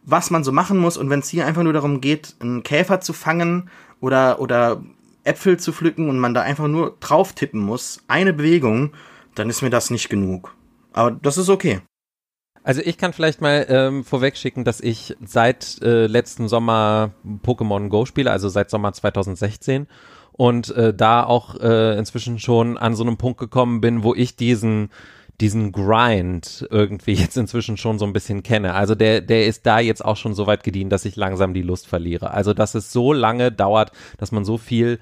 was 0.06 0.32
man 0.32 0.44
so 0.44 0.52
machen 0.52 0.78
muss. 0.78 0.98
Und 0.98 1.10
wenn 1.10 1.20
es 1.20 1.30
hier 1.30 1.46
einfach 1.46 1.64
nur 1.64 1.74
darum 1.74 2.02
geht, 2.02 2.36
einen 2.40 2.64
Käfer 2.64 3.02
zu 3.02 3.14
fangen 3.14 3.70
oder, 4.00 4.40
oder 4.40 4.84
Äpfel 5.24 5.58
zu 5.58 5.72
pflücken 5.72 6.10
und 6.10 6.20
man 6.20 6.34
da 6.34 6.42
einfach 6.42 6.68
nur 6.68 6.98
drauf 7.00 7.34
tippen 7.34 7.62
muss, 7.62 8.04
eine 8.08 8.34
Bewegung, 8.34 8.94
dann 9.36 9.50
ist 9.50 9.62
mir 9.62 9.70
das 9.70 9.90
nicht 9.90 10.10
genug. 10.10 10.56
Aber 10.92 11.12
das 11.12 11.38
ist 11.38 11.50
okay. 11.50 11.82
Also 12.64 12.82
ich 12.82 12.98
kann 12.98 13.12
vielleicht 13.12 13.42
mal 13.42 13.66
ähm, 13.68 14.06
vorwegschicken, 14.06 14.64
dass 14.64 14.80
ich 14.80 15.16
seit 15.24 15.82
äh, 15.82 16.08
letzten 16.08 16.48
Sommer 16.48 17.12
Pokémon 17.44 17.90
Go 17.90 18.06
spiele, 18.06 18.32
also 18.32 18.48
seit 18.48 18.70
Sommer 18.70 18.94
2016 18.94 19.88
und 20.32 20.70
äh, 20.76 20.94
da 20.94 21.24
auch 21.26 21.60
äh, 21.60 21.98
inzwischen 21.98 22.40
schon 22.40 22.78
an 22.78 22.96
so 22.96 23.04
einem 23.04 23.18
Punkt 23.18 23.40
gekommen 23.40 23.82
bin, 23.82 24.04
wo 24.04 24.16
ich 24.16 24.38
diesen 24.38 24.90
diesen 25.42 25.72
Grind 25.72 26.68
irgendwie 26.70 27.14
jetzt 27.14 27.38
inzwischen 27.38 27.78
schon 27.78 28.00
so 28.00 28.06
ein 28.06 28.14
bisschen 28.14 28.44
kenne. 28.44 28.74
Also 28.74 28.96
der, 28.96 29.22
der 29.22 29.46
ist 29.46 29.66
da 29.66 29.80
jetzt 29.80 30.04
auch 30.04 30.18
schon 30.18 30.34
so 30.34 30.48
weit 30.48 30.64
gedient, 30.64 30.92
dass 30.92 31.06
ich 31.06 31.16
langsam 31.16 31.54
die 31.54 31.62
Lust 31.62 31.88
verliere. 31.88 32.32
Also 32.32 32.54
dass 32.54 32.76
es 32.76 32.92
so 32.92 33.14
lange 33.14 33.52
dauert, 33.52 33.92
dass 34.18 34.32
man 34.32 34.46
so 34.46 34.58
viel 34.58 35.00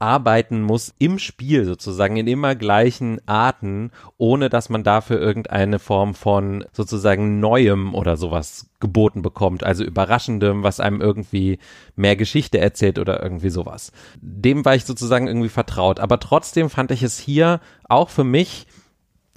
arbeiten 0.00 0.62
muss 0.62 0.94
im 0.98 1.18
Spiel 1.18 1.64
sozusagen 1.64 2.16
in 2.16 2.28
immer 2.28 2.54
gleichen 2.54 3.20
Arten, 3.26 3.90
ohne 4.16 4.48
dass 4.48 4.68
man 4.68 4.84
dafür 4.84 5.20
irgendeine 5.20 5.78
Form 5.80 6.14
von 6.14 6.64
sozusagen 6.72 7.40
Neuem 7.40 7.94
oder 7.94 8.16
sowas 8.16 8.70
geboten 8.78 9.22
bekommt, 9.22 9.64
also 9.64 9.82
Überraschendem, 9.82 10.62
was 10.62 10.78
einem 10.78 11.00
irgendwie 11.00 11.58
mehr 11.96 12.14
Geschichte 12.14 12.58
erzählt 12.58 12.98
oder 12.98 13.20
irgendwie 13.22 13.50
sowas. 13.50 13.90
Dem 14.20 14.64
war 14.64 14.76
ich 14.76 14.84
sozusagen 14.84 15.26
irgendwie 15.26 15.48
vertraut, 15.48 15.98
aber 15.98 16.20
trotzdem 16.20 16.70
fand 16.70 16.92
ich 16.92 17.02
es 17.02 17.18
hier 17.18 17.60
auch 17.88 18.08
für 18.08 18.24
mich 18.24 18.66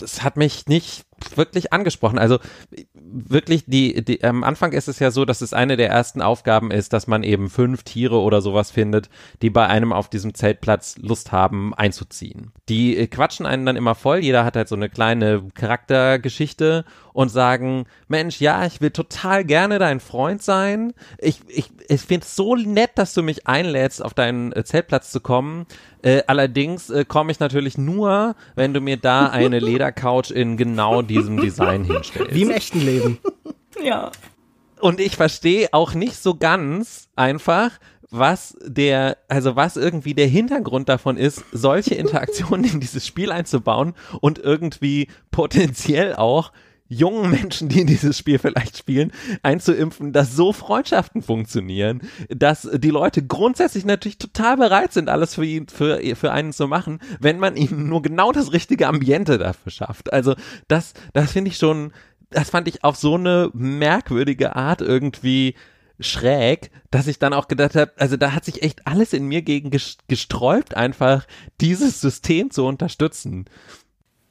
das 0.02 0.24
hat 0.24 0.38
mich 0.38 0.68
nicht 0.68 1.06
wirklich 1.36 1.74
angesprochen. 1.74 2.20
Also 2.20 2.39
wirklich 3.12 3.66
die, 3.66 4.03
die 4.03 4.24
am 4.24 4.43
Anfang 4.43 4.72
ist 4.72 4.88
es 4.88 4.99
ja 4.99 5.12
so, 5.12 5.26
dass 5.26 5.41
es 5.41 5.53
eine 5.53 5.78
der 5.78 5.89
ersten 5.89 6.22
Aufgaben 6.22 6.72
ist, 6.72 6.93
dass 6.93 7.07
man 7.07 7.24
eben 7.24 7.49
fünf 7.49 7.84
Tiere 7.84 8.20
oder 8.20 8.41
sowas 8.41 8.72
findet, 8.72 9.09
die 9.41 9.49
bei 9.49 9.68
einem 9.68 9.93
auf 9.93 10.09
diesem 10.09 10.34
Zeltplatz 10.34 10.95
Lust 10.99 11.32
haben 11.32 11.74
einzuziehen. 11.74 12.51
Die 12.70 12.97
äh, 12.97 13.07
quatschen 13.07 13.45
einen 13.45 13.66
dann 13.66 13.76
immer 13.76 13.95
voll, 13.95 14.20
jeder 14.20 14.45
hat 14.45 14.55
halt 14.55 14.68
so 14.68 14.76
eine 14.76 14.89
kleine 14.89 15.43
Charaktergeschichte 15.53 16.86
und 17.14 17.30
sagen, 17.30 17.86
Mensch, 18.07 18.39
ja, 18.39 18.66
ich 18.66 18.82
will 18.82 18.91
total 18.91 19.43
gerne 19.43 19.80
dein 19.80 19.99
Freund 19.99 20.41
sein. 20.41 20.93
Ich, 21.18 21.41
ich, 21.47 21.70
ich 21.88 22.01
finde 22.01 22.26
es 22.26 22.36
so 22.36 22.55
nett, 22.55 22.91
dass 22.95 23.14
du 23.14 23.24
mich 23.24 23.47
einlädst, 23.47 24.03
auf 24.03 24.14
deinen 24.14 24.53
äh, 24.53 24.64
Zeltplatz 24.64 25.12
zu 25.12 25.20
kommen. 25.20 25.66
Äh, 26.03 26.24
allerdings 26.28 26.89
äh, 26.89 27.05
komme 27.05 27.32
ich 27.32 27.39
natürlich 27.39 27.78
nur, 27.78 28.36
wenn 28.55 28.74
du 28.74 28.82
mir 28.82 28.97
da 28.97 29.28
eine 29.28 29.59
Ledercouch 29.59 30.32
in 30.32 30.57
genau 30.57 31.01
diesem 31.01 31.39
Design 31.39 31.84
hinstellst. 31.84 32.34
Wie 32.34 32.41
im 32.43 32.49
echten 32.49 32.82
Leben. 32.84 33.01
Ja. 33.84 34.12
Und 34.80 34.99
ich 34.99 35.16
verstehe 35.16 35.70
auch 35.72 35.93
nicht 35.93 36.22
so 36.22 36.36
ganz 36.36 37.08
einfach, 37.16 37.72
was 38.10 38.58
der, 38.62 39.18
also 39.30 39.56
was 39.56 39.78
irgendwie 39.78 40.14
der 40.14 40.28
Hintergrund 40.28 40.89
davon 40.89 41.18
ist, 41.18 41.43
solche 41.52 41.95
Interaktionen 41.95 42.66
in 42.66 42.80
dieses 42.80 43.08
Spiel 43.08 43.32
einzubauen 43.32 43.93
und 44.20 44.39
irgendwie 44.39 45.08
potenziell 45.32 46.16
auch 46.16 46.52
jungen 46.91 47.32
Menschen, 47.32 47.70
die 47.70 47.86
dieses 47.86 48.18
Spiel 48.18 48.38
vielleicht 48.38 48.78
spielen, 48.78 49.14
einzuimpfen, 49.43 50.12
dass 50.12 50.36
so 50.36 50.52
Freundschaften 50.52 51.22
funktionieren, 51.22 52.02
dass 52.28 52.70
die 52.70 52.89
Leute 52.89 53.26
grundsätzlich 53.26 53.86
natürlich 53.86 54.18
total 54.18 54.58
bereit 54.58 54.91
sind, 54.91 55.08
alles 55.08 55.36
für, 55.36 55.45
ihn, 55.45 55.68
für, 55.70 56.02
für 56.18 56.34
einen 56.34 56.52
zu 56.52 56.68
machen, 56.68 56.99
wenn 57.22 57.39
man 57.39 57.56
ihnen 57.56 57.88
nur 57.88 58.02
genau 58.02 58.34
das 58.34 58.52
richtige 58.52 58.89
Ambiente 58.89 59.38
dafür 59.38 59.72
schafft. 59.72 60.12
Also 60.12 60.36
das, 60.68 60.93
das 61.14 61.32
finde 61.32 61.52
ich 61.52 61.58
schon, 61.58 61.93
das 62.32 62.49
fand 62.49 62.67
ich 62.67 62.84
auf 62.84 62.95
so 62.95 63.15
eine 63.15 63.49
merkwürdige 63.53 64.55
Art 64.55 64.82
irgendwie 64.82 65.55
schräg, 65.99 66.71
dass 66.89 67.07
ich 67.07 67.19
dann 67.19 67.34
auch 67.34 67.47
gedacht 67.47 67.75
habe, 67.75 67.91
also 67.97 68.17
da 68.17 68.34
hat 68.34 68.45
sich 68.45 68.63
echt 68.63 68.88
alles 68.88 69.13
in 69.13 69.25
mir 69.25 69.41
gegen 69.41 69.71
gesträubt, 70.07 70.75
einfach 70.75 71.25
dieses 71.59 72.01
System 72.01 72.51
zu 72.51 72.65
unterstützen. 72.65 73.45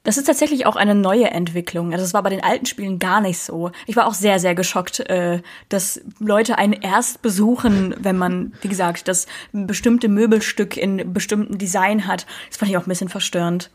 Das 0.03 0.17
ist 0.17 0.25
tatsächlich 0.25 0.65
auch 0.65 0.75
eine 0.75 0.95
neue 0.95 1.29
Entwicklung. 1.29 1.91
Also 1.91 2.03
das 2.03 2.13
war 2.15 2.23
bei 2.23 2.31
den 2.31 2.43
alten 2.43 2.65
Spielen 2.65 2.97
gar 2.97 3.21
nicht 3.21 3.37
so. 3.37 3.71
Ich 3.85 3.95
war 3.95 4.07
auch 4.07 4.15
sehr, 4.15 4.39
sehr 4.39 4.55
geschockt, 4.55 4.99
äh, 5.01 5.41
dass 5.69 6.01
Leute 6.19 6.57
einen 6.57 6.73
erst 6.73 7.21
besuchen, 7.21 7.93
wenn 7.99 8.17
man, 8.17 8.53
wie 8.61 8.67
gesagt, 8.67 9.07
das 9.07 9.27
bestimmte 9.53 10.07
Möbelstück 10.07 10.75
in 10.75 11.13
bestimmten 11.13 11.59
Design 11.59 12.07
hat. 12.07 12.25
Das 12.49 12.57
fand 12.57 12.71
ich 12.71 12.77
auch 12.77 12.87
ein 12.87 12.89
bisschen 12.89 13.09
verstörend. 13.09 13.69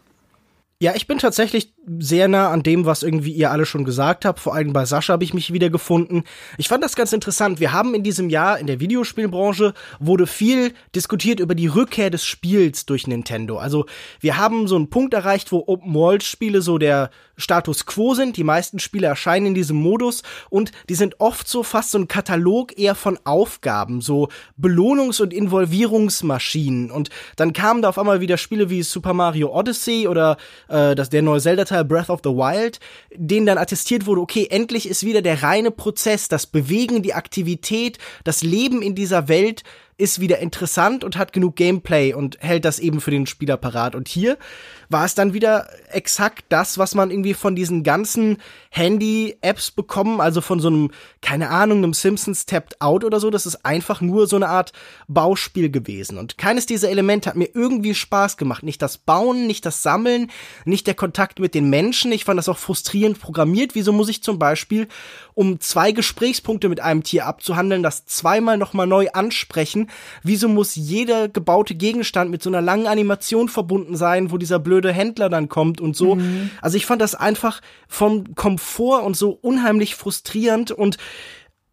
Ja, 0.79 0.93
ich 0.95 1.07
bin 1.07 1.17
tatsächlich 1.17 1.73
sehr 1.99 2.29
nah 2.29 2.51
an 2.51 2.63
dem, 2.63 2.85
was 2.85 3.03
irgendwie 3.03 3.33
ihr 3.33 3.51
alle 3.51 3.65
schon 3.65 3.87
gesagt 3.87 4.27
habt. 4.27 4.41
Vor 4.41 4.55
allem 4.55 4.75
bei 4.75 4.85
Sascha 4.85 5.15
habe 5.15 5.25
ich 5.25 5.33
mich 5.33 5.51
wieder 5.51 5.71
gefunden. 5.71 6.25
Ich 6.59 6.69
fand 6.69 6.85
das 6.85 6.97
ganz 6.97 7.15
interessant. 7.15 7.61
Wir 7.61 7.73
haben 7.73 7.95
in 7.95 8.03
diesem 8.03 8.29
Jahr 8.29 8.59
in 8.59 8.67
der 8.67 8.79
Videospielbranche 8.79 9.73
wurde 10.01 10.27
viel 10.27 10.75
diskutiert 10.95 11.41
über 11.41 11.55
die 11.55 11.69
Rückkehr 11.69 12.11
des 12.11 12.27
Spiels 12.27 12.85
durch 12.85 13.07
Nintendo. 13.07 13.57
Also 13.57 13.87
wir 14.21 14.37
haben 14.37 14.69
so 14.69 14.77
einen 14.77 14.91
Punkt 14.91 15.15
erreicht, 15.15 15.51
wo 15.51 15.65
Open 15.67 15.95
World 15.95 16.23
Spiele 16.23 16.61
so 16.61 16.77
der 16.77 17.09
Status 17.37 17.87
quo 17.87 18.15
sind. 18.15 18.37
Die 18.37 18.45
meisten 18.45 18.79
Spiele 18.79 19.07
erscheinen 19.07 19.47
in 19.47 19.55
diesem 19.55 19.77
Modus 19.77 20.23
und 20.51 20.73
die 20.89 20.95
sind 20.95 21.21
oft 21.21 21.49
so 21.49 21.63
fast 21.63 21.91
so 21.91 21.99
ein 21.99 22.09
Katalog 22.09 22.79
eher 22.79 22.95
von 22.95 23.19
Aufgaben, 23.25 24.01
so 24.01 24.29
Belohnungs- 24.61 25.21
und 25.21 25.33
Involvierungsmaschinen. 25.33 26.91
Und 26.91 27.11
dann 27.37 27.53
kamen 27.53 27.83
da 27.83 27.91
auf 27.91 27.99
einmal 27.99 28.21
wieder 28.21 28.39
Spiele 28.39 28.71
wie 28.71 28.83
Super 28.83 29.15
Mario 29.15 29.57
Odyssey 29.57 30.09
oder 30.09 30.37
äh, 30.69 30.95
das, 30.95 31.11
der 31.11 31.23
neue 31.23 31.41
Zelda-Teil 31.41 31.85
Breath 31.85 32.11
of 32.11 32.21
the 32.25 32.31
Wild, 32.31 32.81
denen 33.15 33.47
dann 33.47 33.59
attestiert 33.59 34.07
wurde, 34.07 34.21
okay, 34.21 34.49
endlich 34.51 34.89
ist 34.89 35.05
wieder 35.05 35.23
der 35.23 35.43
reine 35.43 35.71
Prozess, 35.71 36.29
das 36.29 36.47
Bewegen, 36.47 37.03
die 37.03 37.15
Aktivität, 37.15 37.99
das 38.25 38.43
Leben 38.43 38.83
in 38.83 38.95
dieser 38.95 39.29
Welt 39.29 39.63
ist 39.99 40.21
wieder 40.21 40.39
interessant 40.41 41.05
und 41.05 41.17
hat 41.17 41.33
genug 41.33 41.57
Gameplay 41.57 42.13
und 42.13 42.39
hält 42.41 42.65
das 42.65 42.79
eben 42.79 43.01
für 43.01 43.11
den 43.11 43.27
Spieler 43.27 43.57
parat. 43.57 43.95
Und 43.95 44.09
hier 44.09 44.37
war 44.89 45.05
es 45.05 45.15
dann 45.15 45.35
wieder 45.35 45.69
exakt 45.91 46.45
das, 46.49 46.79
was 46.79 46.95
man 46.95 47.11
irgendwie 47.11 47.35
von 47.35 47.57
diesen 47.57 47.83
ganzen 47.83 48.39
Handy-Apps 48.71 49.71
bekommen, 49.71 50.21
also 50.21 50.41
von 50.41 50.61
so 50.61 50.69
einem, 50.69 50.91
keine 51.23 51.51
Ahnung, 51.51 51.79
einem 51.79 51.95
Simpsons 51.95 52.47
Tapped 52.47 52.81
Out 52.81 53.05
oder 53.05 53.21
so. 53.21 53.31
Das 53.31 53.47
ist 53.47 53.65
einfach 53.65 54.01
nur 54.01 54.27
so 54.27 54.37
eine 54.37 54.49
Art 54.49 54.73
Bauspiel 55.09 55.71
gewesen. 55.71 56.19
Und 56.19 56.39
keines 56.39 56.67
dieser 56.67 56.91
Elemente 56.91 57.31
hat 57.31 57.37
mir 57.37 57.49
irgendwie 57.55 57.95
Spaß 57.95 58.37
gemacht. 58.37 58.63
Nicht 58.63 58.83
das 58.83 58.99
Bauen, 58.99 59.47
nicht 59.47 59.65
das 59.65 59.83
Sammeln, 59.83 60.31
nicht 60.65 60.87
der 60.87 60.95
Kontakt 60.95 61.39
mit 61.39 61.55
den 61.55 61.71
Menschen. 61.71 62.13
Ich 62.13 62.25
fand 62.25 62.39
das 62.39 62.49
auch 62.49 62.59
frustrierend 62.59 63.21
programmiert. 63.21 63.75
Wieso 63.75 63.93
muss 63.93 64.09
ich 64.09 64.23
zum 64.23 64.39
Beispiel, 64.39 64.89
um 65.35 65.61
zwei 65.61 65.93
Gesprächspunkte 65.93 66.69
mit 66.69 66.81
einem 66.81 67.03
Tier 67.03 67.27
abzuhandeln, 67.27 67.83
das 67.83 68.05
zweimal 68.05 68.59
nochmal 68.59 68.87
neu 68.87 69.09
ansprechen? 69.13 69.91
Wieso 70.23 70.49
muss 70.49 70.75
jeder 70.75 71.29
gebaute 71.29 71.75
Gegenstand 71.75 72.31
mit 72.31 72.43
so 72.43 72.51
einer 72.51 72.63
langen 72.63 72.87
Animation 72.87 73.49
verbunden 73.49 73.97
sein, 73.97 74.31
wo 74.31 74.37
dieser 74.37 74.59
blöde 74.59 74.76
Händler 74.93 75.29
dann 75.29 75.49
kommt 75.49 75.81
und 75.81 75.97
so? 75.97 76.17
Mhm. 76.17 76.51
Also 76.61 76.77
ich 76.77 76.87
fand 76.87 77.03
das 77.03 77.15
einfach 77.15 77.61
vom 77.89 78.35
Komfort 78.35 79.03
und 79.05 79.17
so 79.17 79.31
unheimlich 79.31 79.95
frustrierend 79.95 80.71
und 80.71 80.99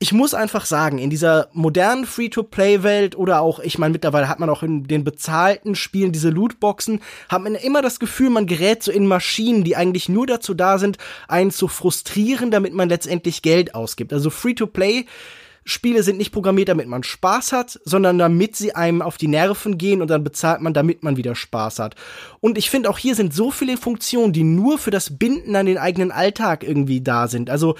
ich 0.03 0.11
muss 0.11 0.33
einfach 0.33 0.65
sagen, 0.65 0.97
in 0.97 1.09
dieser 1.09 1.47
modernen 1.53 2.05
Free-to-Play-Welt 2.05 3.15
oder 3.15 3.39
auch, 3.39 3.59
ich 3.59 3.77
meine, 3.77 3.93
mittlerweile 3.93 4.27
hat 4.27 4.37
man 4.37 4.49
auch 4.49 4.61
in 4.61 4.83
den 4.83 5.05
bezahlten 5.05 5.75
Spielen 5.75 6.11
diese 6.11 6.29
Lootboxen, 6.29 6.99
hat 7.29 7.41
man 7.41 7.55
immer 7.55 7.81
das 7.81 8.01
Gefühl, 8.01 8.29
man 8.29 8.45
gerät 8.45 8.83
so 8.83 8.91
in 8.91 9.07
Maschinen, 9.07 9.63
die 9.63 9.77
eigentlich 9.77 10.09
nur 10.09 10.27
dazu 10.27 10.55
da 10.55 10.77
sind, 10.77 10.97
einen 11.29 11.51
zu 11.51 11.69
frustrieren, 11.69 12.51
damit 12.51 12.73
man 12.73 12.89
letztendlich 12.89 13.41
Geld 13.43 13.75
ausgibt. 13.75 14.11
Also 14.11 14.29
Free-to-Play 14.29 15.05
Spiele 15.65 16.03
sind 16.03 16.17
nicht 16.17 16.31
programmiert, 16.31 16.69
damit 16.69 16.87
man 16.87 17.03
Spaß 17.03 17.51
hat, 17.53 17.79
sondern 17.85 18.17
damit 18.17 18.55
sie 18.55 18.75
einem 18.75 19.01
auf 19.01 19.17
die 19.17 19.27
Nerven 19.27 19.77
gehen 19.77 20.01
und 20.01 20.09
dann 20.09 20.23
bezahlt 20.23 20.61
man, 20.61 20.73
damit 20.73 21.03
man 21.03 21.17
wieder 21.17 21.35
Spaß 21.35 21.79
hat. 21.79 21.95
Und 22.39 22.57
ich 22.57 22.69
finde 22.69 22.89
auch 22.89 22.97
hier 22.97 23.15
sind 23.15 23.33
so 23.33 23.51
viele 23.51 23.77
Funktionen, 23.77 24.33
die 24.33 24.43
nur 24.43 24.77
für 24.77 24.91
das 24.91 25.17
Binden 25.17 25.55
an 25.55 25.65
den 25.65 25.77
eigenen 25.77 26.11
Alltag 26.11 26.63
irgendwie 26.63 27.01
da 27.01 27.27
sind. 27.27 27.49
Also 27.49 27.75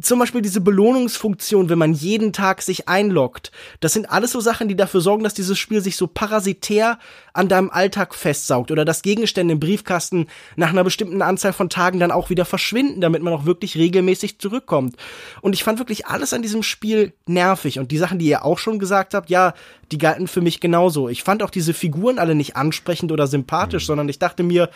zum 0.00 0.18
Beispiel 0.18 0.42
diese 0.42 0.60
Belohnungsfunktion, 0.60 1.68
wenn 1.68 1.78
man 1.78 1.92
jeden 1.92 2.32
Tag 2.32 2.62
sich 2.62 2.88
einloggt. 2.88 3.50
Das 3.80 3.92
sind 3.92 4.10
alles 4.10 4.32
so 4.32 4.40
Sachen, 4.40 4.68
die 4.68 4.76
dafür 4.76 5.00
sorgen, 5.00 5.24
dass 5.24 5.34
dieses 5.34 5.58
Spiel 5.58 5.80
sich 5.80 5.96
so 5.96 6.06
parasitär 6.06 6.98
an 7.34 7.48
deinem 7.48 7.68
Alltag 7.68 8.14
festsaugt 8.14 8.70
oder 8.70 8.84
dass 8.84 9.02
Gegenstände 9.02 9.52
im 9.52 9.60
Briefkasten 9.60 10.28
nach 10.56 10.70
einer 10.70 10.84
bestimmten 10.84 11.20
Anzahl 11.20 11.52
von 11.52 11.68
Tagen 11.68 11.98
dann 11.98 12.12
auch 12.12 12.30
wieder 12.30 12.44
verschwinden, 12.44 13.00
damit 13.00 13.22
man 13.22 13.34
auch 13.34 13.44
wirklich 13.44 13.76
regelmäßig 13.76 14.38
zurückkommt. 14.38 14.96
Und 15.42 15.52
ich 15.52 15.64
fand 15.64 15.80
wirklich 15.80 16.06
alles 16.06 16.32
an 16.32 16.42
diesem 16.42 16.62
Spiel 16.62 17.12
nervig. 17.26 17.78
Und 17.78 17.90
die 17.90 17.98
Sachen, 17.98 18.20
die 18.20 18.26
ihr 18.26 18.44
auch 18.44 18.58
schon 18.58 18.78
gesagt 18.78 19.14
habt, 19.14 19.30
ja, 19.30 19.52
die 19.90 19.98
galten 19.98 20.28
für 20.28 20.40
mich 20.40 20.60
genauso. 20.60 21.08
Ich 21.08 21.24
fand 21.24 21.42
auch 21.42 21.50
diese 21.50 21.74
Figuren 21.74 22.18
alle 22.18 22.36
nicht 22.36 22.56
ansprechend 22.56 23.10
oder 23.10 23.26
sympathisch, 23.26 23.84
mhm. 23.84 23.88
sondern 23.88 24.08
ich 24.08 24.20
dachte 24.20 24.44
mir, 24.44 24.70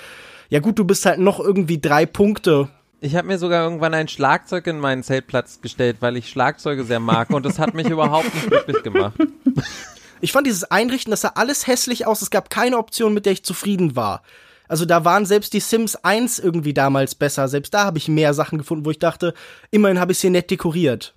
ja 0.50 0.58
gut, 0.58 0.78
du 0.78 0.84
bist 0.84 1.06
halt 1.06 1.20
noch 1.20 1.40
irgendwie 1.40 1.80
drei 1.80 2.06
Punkte 2.06 2.68
ich 3.00 3.14
habe 3.14 3.28
mir 3.28 3.38
sogar 3.38 3.62
irgendwann 3.62 3.94
ein 3.94 4.08
Schlagzeug 4.08 4.66
in 4.66 4.80
meinen 4.80 5.04
Zeltplatz 5.04 5.60
gestellt, 5.60 5.98
weil 6.00 6.16
ich 6.16 6.28
Schlagzeuge 6.28 6.82
sehr 6.82 6.98
mag 6.98 7.30
und 7.30 7.46
das 7.46 7.60
hat 7.60 7.72
mich 7.72 7.88
überhaupt 7.88 8.34
nicht 8.34 8.48
glücklich 8.48 8.82
gemacht. 8.82 9.14
Ich 10.20 10.32
fand 10.32 10.46
dieses 10.46 10.64
Einrichten, 10.64 11.10
das 11.10 11.22
sah 11.22 11.32
alles 11.34 11.66
hässlich 11.66 12.06
aus. 12.06 12.22
Es 12.22 12.30
gab 12.30 12.50
keine 12.50 12.78
Option, 12.78 13.14
mit 13.14 13.26
der 13.26 13.32
ich 13.32 13.44
zufrieden 13.44 13.96
war. 13.96 14.22
Also 14.68 14.84
da 14.84 15.04
waren 15.04 15.24
selbst 15.24 15.54
die 15.54 15.60
Sims 15.60 15.96
1 15.96 16.38
irgendwie 16.38 16.74
damals 16.74 17.14
besser. 17.14 17.48
Selbst 17.48 17.72
da 17.72 17.84
habe 17.84 17.98
ich 17.98 18.08
mehr 18.08 18.34
Sachen 18.34 18.58
gefunden, 18.58 18.84
wo 18.84 18.90
ich 18.90 18.98
dachte, 18.98 19.34
immerhin 19.70 19.98
habe 19.98 20.12
ich 20.12 20.18
sie 20.18 20.30
nett 20.30 20.50
dekoriert. 20.50 21.14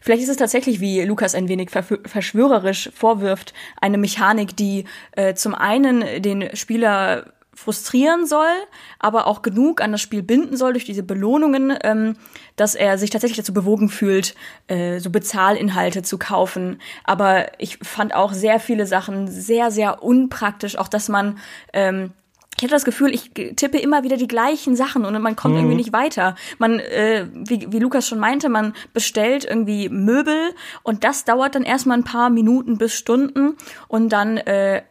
Vielleicht 0.00 0.22
ist 0.22 0.28
es 0.28 0.36
tatsächlich, 0.36 0.80
wie 0.80 1.02
Lukas 1.02 1.34
ein 1.34 1.48
wenig 1.48 1.70
verschwörerisch 1.70 2.90
vorwirft, 2.94 3.54
eine 3.80 3.98
Mechanik, 3.98 4.56
die 4.56 4.84
äh, 5.12 5.34
zum 5.34 5.54
einen 5.54 6.22
den 6.22 6.54
Spieler 6.54 7.32
frustrieren 7.56 8.26
soll, 8.26 8.52
aber 8.98 9.26
auch 9.26 9.42
genug 9.42 9.80
an 9.80 9.90
das 9.90 10.02
Spiel 10.02 10.22
binden 10.22 10.56
soll 10.56 10.74
durch 10.74 10.84
diese 10.84 11.02
Belohnungen, 11.02 11.76
ähm, 11.82 12.16
dass 12.54 12.74
er 12.74 12.98
sich 12.98 13.10
tatsächlich 13.10 13.38
dazu 13.38 13.54
bewogen 13.54 13.88
fühlt, 13.88 14.34
äh, 14.68 15.00
so 15.00 15.10
Bezahlinhalte 15.10 16.02
zu 16.02 16.18
kaufen. 16.18 16.80
Aber 17.02 17.46
ich 17.58 17.78
fand 17.82 18.14
auch 18.14 18.32
sehr 18.32 18.60
viele 18.60 18.86
Sachen 18.86 19.26
sehr, 19.28 19.70
sehr 19.70 20.02
unpraktisch, 20.02 20.76
auch 20.76 20.88
dass 20.88 21.08
man 21.08 21.38
ähm, 21.72 22.12
ich 22.58 22.62
hatte 22.62 22.72
das 22.72 22.86
Gefühl, 22.86 23.14
ich 23.14 23.32
tippe 23.32 23.78
immer 23.78 24.02
wieder 24.02 24.16
die 24.16 24.28
gleichen 24.28 24.76
Sachen 24.76 25.04
und 25.04 25.20
man 25.20 25.36
kommt 25.36 25.54
mhm. 25.54 25.60
irgendwie 25.60 25.76
nicht 25.76 25.92
weiter. 25.92 26.36
Man, 26.58 26.80
äh, 26.80 27.26
wie, 27.34 27.70
wie 27.70 27.78
Lukas 27.78 28.08
schon 28.08 28.18
meinte, 28.18 28.48
man 28.48 28.72
bestellt 28.94 29.44
irgendwie 29.44 29.90
Möbel 29.90 30.54
und 30.82 31.04
das 31.04 31.24
dauert 31.24 31.54
dann 31.54 31.64
erstmal 31.64 31.98
ein 31.98 32.04
paar 32.04 32.30
Minuten 32.30 32.78
bis 32.78 32.94
Stunden 32.94 33.56
und 33.88 34.08
dann 34.08 34.38
äh, 34.38 34.82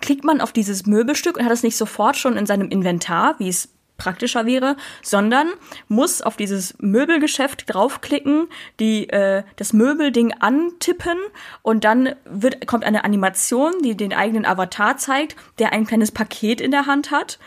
klickt 0.00 0.24
man 0.24 0.40
auf 0.40 0.52
dieses 0.52 0.86
Möbelstück 0.86 1.36
und 1.36 1.44
hat 1.44 1.52
es 1.52 1.62
nicht 1.62 1.76
sofort 1.76 2.16
schon 2.16 2.36
in 2.36 2.46
seinem 2.46 2.68
Inventar, 2.68 3.36
wie 3.38 3.48
es 3.48 3.68
praktischer 3.96 4.44
wäre, 4.44 4.76
sondern 5.02 5.48
muss 5.88 6.20
auf 6.20 6.36
dieses 6.36 6.74
Möbelgeschäft 6.78 7.72
draufklicken, 7.72 8.48
die 8.80 9.08
äh, 9.08 9.44
das 9.56 9.72
Möbelding 9.72 10.32
antippen 10.40 11.16
und 11.62 11.84
dann 11.84 12.14
wird 12.24 12.66
kommt 12.66 12.84
eine 12.84 13.04
Animation, 13.04 13.72
die 13.84 13.96
den 13.96 14.12
eigenen 14.12 14.46
Avatar 14.46 14.96
zeigt, 14.96 15.36
der 15.58 15.72
ein 15.72 15.86
kleines 15.86 16.10
Paket 16.10 16.60
in 16.60 16.70
der 16.70 16.86
Hand 16.86 17.10
hat. 17.10 17.38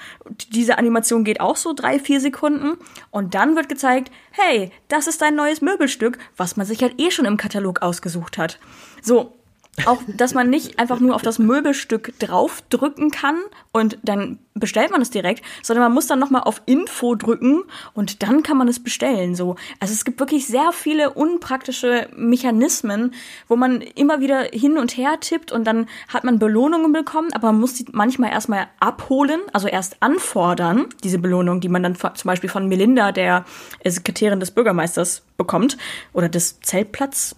Diese 0.49 0.77
Animation 0.77 1.23
geht 1.23 1.41
auch 1.41 1.57
so 1.57 1.73
drei 1.73 1.99
vier 1.99 2.21
Sekunden 2.21 2.77
und 3.11 3.35
dann 3.35 3.55
wird 3.55 3.67
gezeigt, 3.67 4.11
hey, 4.31 4.71
das 4.87 5.07
ist 5.07 5.21
dein 5.21 5.35
neues 5.35 5.61
Möbelstück, 5.61 6.17
was 6.37 6.55
man 6.55 6.65
sich 6.65 6.81
halt 6.81 6.99
eh 6.99 7.11
schon 7.11 7.25
im 7.25 7.37
Katalog 7.37 7.81
ausgesucht 7.81 8.37
hat. 8.37 8.59
So 9.01 9.36
auch, 9.85 10.01
dass 10.07 10.33
man 10.33 10.49
nicht 10.49 10.79
einfach 10.79 10.99
nur 10.99 11.15
auf 11.15 11.21
das 11.21 11.37
Möbelstück 11.39 12.17
draufdrücken 12.19 13.11
kann 13.11 13.37
und 13.71 13.99
dann 14.01 14.39
bestellt 14.55 14.89
man 14.91 15.01
es 15.01 15.11
direkt, 15.11 15.43
sondern 15.61 15.83
man 15.83 15.93
muss 15.93 16.07
dann 16.07 16.17
nochmal 16.17 16.43
auf 16.43 16.63
Info 16.65 17.13
drücken 17.13 17.63
und 17.93 18.23
dann 18.23 18.41
kann 18.41 18.57
man 18.57 18.67
es 18.67 18.81
bestellen. 18.81 19.35
So. 19.35 19.55
Also 19.79 19.93
es 19.93 20.03
gibt 20.03 20.19
wirklich 20.19 20.47
sehr 20.47 20.71
viele 20.71 21.11
unpraktische 21.11 22.09
Mechanismen, 22.15 23.13
wo 23.47 23.55
man 23.55 23.81
immer 23.81 24.19
wieder 24.19 24.45
hin 24.51 24.79
und 24.79 24.97
her 24.97 25.19
tippt 25.19 25.51
und 25.51 25.65
dann 25.65 25.87
hat 26.07 26.23
man 26.23 26.39
Belohnungen 26.39 26.91
bekommen, 26.91 27.31
aber 27.33 27.51
man 27.51 27.61
muss 27.61 27.75
die 27.75 27.85
manchmal 27.91 28.31
erstmal 28.31 28.67
abholen, 28.79 29.41
also 29.53 29.67
erst 29.67 29.97
anfordern, 30.01 30.87
diese 31.03 31.19
Belohnung, 31.19 31.61
die 31.61 31.69
man 31.69 31.83
dann 31.83 31.95
zum 31.95 32.27
Beispiel 32.27 32.49
von 32.49 32.67
Melinda, 32.67 33.11
der 33.11 33.45
Sekretärin 33.85 34.39
des 34.39 34.51
Bürgermeisters, 34.51 35.23
bekommt 35.37 35.77
oder 36.13 36.29
des 36.29 36.59
Zeltplatz 36.61 37.35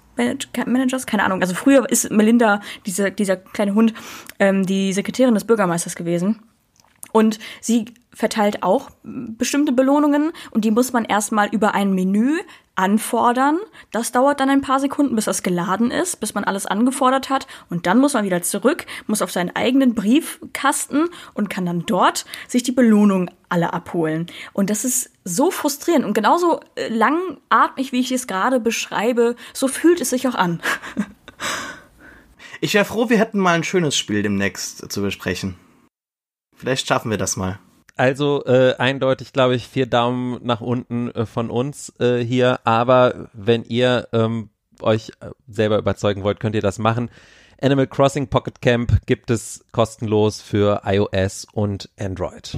Managers, 0.65 1.05
keine 1.05 1.23
Ahnung. 1.23 1.41
Also 1.41 1.53
früher 1.53 1.89
ist 1.89 2.11
Melinda, 2.11 2.61
diese, 2.85 3.11
dieser 3.11 3.37
kleine 3.37 3.73
Hund, 3.73 3.93
ähm, 4.39 4.65
die 4.65 4.93
Sekretärin 4.93 5.33
des 5.33 5.45
Bürgermeisters 5.45 5.95
gewesen. 5.95 6.41
Und 7.11 7.39
sie 7.61 7.85
verteilt 8.11 8.63
auch 8.63 8.89
bestimmte 9.03 9.71
Belohnungen 9.71 10.31
und 10.51 10.65
die 10.65 10.71
muss 10.71 10.93
man 10.93 11.05
erstmal 11.05 11.49
über 11.49 11.73
ein 11.73 11.93
Menü 11.93 12.39
anfordern. 12.79 13.59
Das 13.91 14.13
dauert 14.13 14.39
dann 14.39 14.49
ein 14.49 14.61
paar 14.61 14.79
Sekunden, 14.79 15.15
bis 15.15 15.25
das 15.25 15.43
geladen 15.43 15.91
ist, 15.91 16.21
bis 16.21 16.33
man 16.33 16.45
alles 16.45 16.65
angefordert 16.65 17.29
hat. 17.29 17.45
Und 17.69 17.85
dann 17.85 17.99
muss 17.99 18.13
man 18.13 18.23
wieder 18.23 18.41
zurück, 18.41 18.85
muss 19.05 19.21
auf 19.21 19.31
seinen 19.31 19.53
eigenen 19.53 19.95
Briefkasten 19.95 21.09
und 21.33 21.49
kann 21.49 21.65
dann 21.65 21.85
dort 21.85 22.25
sich 22.47 22.63
die 22.63 22.71
Belohnung 22.71 23.29
alle 23.49 23.73
abholen. 23.73 24.27
Und 24.53 24.69
das 24.69 24.85
ist 24.85 25.11
so 25.25 25.51
frustrierend 25.51 26.05
und 26.05 26.13
genauso 26.13 26.61
äh, 26.75 26.87
langatmig, 26.87 27.91
wie 27.91 27.99
ich 27.99 28.11
es 28.11 28.27
gerade 28.27 28.59
beschreibe, 28.59 29.35
so 29.53 29.67
fühlt 29.67 29.99
es 29.99 30.11
sich 30.11 30.27
auch 30.27 30.35
an. 30.35 30.61
ich 32.61 32.73
wäre 32.73 32.85
froh, 32.85 33.09
wir 33.09 33.19
hätten 33.19 33.39
mal 33.39 33.55
ein 33.55 33.63
schönes 33.65 33.97
Spiel 33.97 34.23
demnächst 34.23 34.89
zu 34.89 35.01
besprechen. 35.01 35.55
Vielleicht 36.55 36.87
schaffen 36.87 37.11
wir 37.11 37.17
das 37.17 37.35
mal. 37.35 37.59
Also 37.99 38.45
äh, 38.45 38.75
eindeutig, 38.77 39.33
glaube 39.33 39.55
ich, 39.55 39.67
vier 39.67 39.85
Daumen 39.85 40.39
nach 40.41 40.61
unten 40.61 41.11
äh, 41.11 41.25
von 41.25 41.49
uns 41.49 41.93
äh, 41.99 42.19
hier. 42.19 42.61
Aber 42.63 43.27
wenn 43.33 43.65
ihr 43.65 44.07
ähm, 44.13 44.51
euch 44.81 45.11
äh, 45.19 45.31
selber 45.49 45.77
überzeugen 45.77 46.23
wollt, 46.23 46.39
könnt 46.39 46.55
ihr 46.55 46.61
das 46.61 46.79
machen. 46.79 47.11
Animal 47.61 47.87
Crossing 47.87 48.29
Pocket 48.29 48.61
Camp 48.61 49.05
gibt 49.05 49.29
es 49.29 49.65
kostenlos 49.73 50.41
für 50.41 50.83
iOS 50.85 51.45
und 51.51 51.89
Android. 51.99 52.57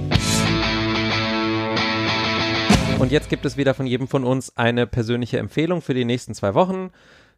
Und 3.00 3.10
jetzt 3.10 3.28
gibt 3.28 3.44
es 3.44 3.56
wieder 3.56 3.74
von 3.74 3.88
jedem 3.88 4.06
von 4.06 4.22
uns 4.22 4.56
eine 4.56 4.86
persönliche 4.86 5.38
Empfehlung 5.38 5.82
für 5.82 5.94
die 5.94 6.04
nächsten 6.04 6.34
zwei 6.34 6.54
Wochen. 6.54 6.92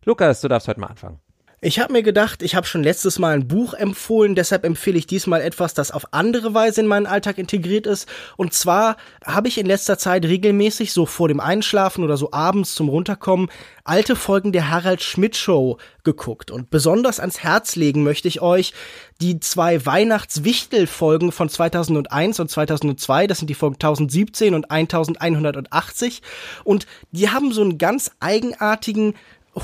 Lukas, 0.05 0.43
du 0.43 0.49
darfst 0.49 0.69
heute 0.69 0.81
mal 0.81 0.89
anfangen. 0.89 1.21
Ich 1.67 1.79
habe 1.79 1.95
mir 1.95 2.03
gedacht, 2.03 2.43
ich 2.43 2.57
habe 2.57 2.67
schon 2.67 2.83
letztes 2.83 3.19
Mal 3.19 3.33
ein 3.33 3.49
Buch 3.49 3.73
empfohlen, 3.73 4.35
deshalb 4.35 4.67
empfehle 4.67 4.99
ich 4.99 5.07
diesmal 5.07 5.41
etwas, 5.41 5.73
das 5.73 5.93
auf 5.93 6.13
andere 6.13 6.53
Weise 6.53 6.83
in 6.83 6.87
meinen 6.87 7.07
Alltag 7.07 7.39
integriert 7.39 7.87
ist. 7.87 8.07
Und 8.37 8.53
zwar 8.53 8.99
habe 9.25 9.49
ich 9.49 9.57
in 9.57 9.65
letzter 9.65 9.97
Zeit 9.97 10.27
regelmäßig 10.27 10.93
so 10.93 11.07
vor 11.07 11.29
dem 11.29 11.41
Einschlafen 11.41 12.05
oder 12.05 12.19
so 12.19 12.33
abends 12.33 12.75
zum 12.75 12.91
Runterkommen 12.91 13.49
alte 13.83 14.15
Folgen 14.15 14.53
der 14.53 14.69
Harald 14.71 15.03
Schmidt 15.03 15.39
Show 15.39 15.79
geguckt. 16.03 16.51
Und 16.51 16.69
besonders 16.69 17.19
ans 17.19 17.39
Herz 17.39 17.77
legen 17.77 18.03
möchte 18.03 18.29
ich 18.29 18.43
euch 18.43 18.75
die 19.23 19.41
zwei 19.41 19.87
Weihnachtswichtel-Folgen 19.87 21.33
von 21.33 21.49
2001 21.49 22.41
und 22.41 22.51
2002. 22.51 23.27
Das 23.27 23.39
sind 23.39 23.49
die 23.49 23.55
Folgen 23.55 23.77
1017 23.77 24.53
und 24.53 24.71
1180. 24.71 26.21
Und 26.63 26.87
die 27.11 27.31
haben 27.31 27.53
so 27.53 27.63
einen 27.63 27.79
ganz 27.79 28.11
eigenartigen 28.21 29.15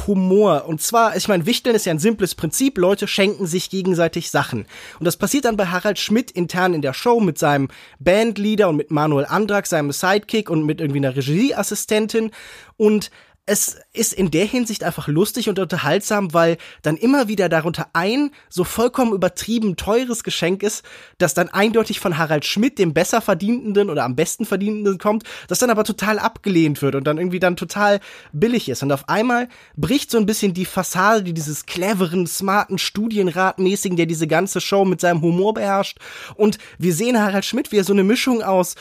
Humor. 0.07 0.67
Und 0.67 0.81
zwar, 0.81 1.17
ich 1.17 1.29
meine, 1.29 1.47
Wichteln 1.47 1.77
ist 1.77 1.87
ja 1.87 1.93
ein 1.93 1.99
simples 1.99 2.35
Prinzip. 2.35 2.79
Leute 2.79 3.07
schenken 3.09 3.47
sich 3.47 3.71
gegenseitig 3.71 4.31
Sachen. 4.31 4.67
Und 4.99 5.05
das 5.05 5.17
passiert 5.17 5.45
dann 5.45 5.57
bei 5.57 5.67
Harald 5.67 5.99
Schmidt 5.99 6.31
intern 6.31 6.75
in 6.75 6.83
der 6.83 6.95
Show 6.95 7.21
mit 7.21 7.39
seinem 7.39 7.69
Bandleader 7.99 8.69
und 8.69 8.77
mit 8.77 8.91
Manuel 8.91 9.27
Andrak, 9.27 9.67
seinem 9.67 9.93
Sidekick 9.93 10.51
und 10.51 10.65
mit 10.65 10.81
irgendwie 10.81 10.99
einer 10.99 11.17
Regieassistentin. 11.17 12.31
Und 12.77 13.11
es 13.51 13.79
ist 13.93 14.13
in 14.13 14.31
der 14.31 14.45
Hinsicht 14.45 14.85
einfach 14.85 15.09
lustig 15.09 15.49
und 15.49 15.59
unterhaltsam, 15.59 16.33
weil 16.33 16.57
dann 16.83 16.97
immer 16.97 17.27
wieder 17.27 17.49
darunter 17.49 17.89
ein 17.95 18.31
so 18.49 18.63
vollkommen 18.63 19.13
übertrieben 19.13 19.75
teures 19.75 20.23
Geschenk 20.23 20.63
ist, 20.63 20.85
das 21.19 21.35
dann 21.35 21.49
eindeutig 21.49 21.99
von 21.99 22.17
Harald 22.17 22.45
Schmidt, 22.45 22.79
dem 22.79 22.95
besser 22.95 23.21
verdienenden 23.21 23.91
oder 23.91 24.05
am 24.05 24.15
besten 24.15 24.47
verdienenden 24.47 24.99
kommt, 24.99 25.25
das 25.49 25.59
dann 25.59 25.71
aber 25.71 25.83
total 25.83 26.21
abgelehnt 26.21 26.81
wird 26.81 26.95
und 26.95 27.03
dann 27.09 27.19
irgendwie 27.19 27.41
dann 27.41 27.57
total 27.57 27.99
billig 28.33 28.69
ist. 28.69 28.85
Und 28.85 28.93
auf 28.93 29.09
einmal 29.09 29.49
bricht 29.77 30.13
so 30.13 30.19
ein 30.19 30.27
bisschen 30.27 30.55
die 30.55 30.65
Fassade 30.65 31.33
dieses 31.33 31.67
cleveren, 31.67 32.29
smarten, 32.29 32.79
Studienratmäßigen, 32.79 33.97
der 33.97 34.07
diese 34.07 34.29
ganze 34.29 34.61
Show 34.61 34.85
mit 34.85 35.01
seinem 35.01 35.23
Humor 35.23 35.55
beherrscht. 35.55 35.99
Und 36.37 36.59
wir 36.79 36.95
sehen 36.95 37.19
Harald 37.19 37.45
Schmidt, 37.45 37.73
wie 37.73 37.79
er 37.79 37.85
so 37.85 37.95
eine 37.95 38.05
Mischung 38.05 38.45
aus 38.45 38.77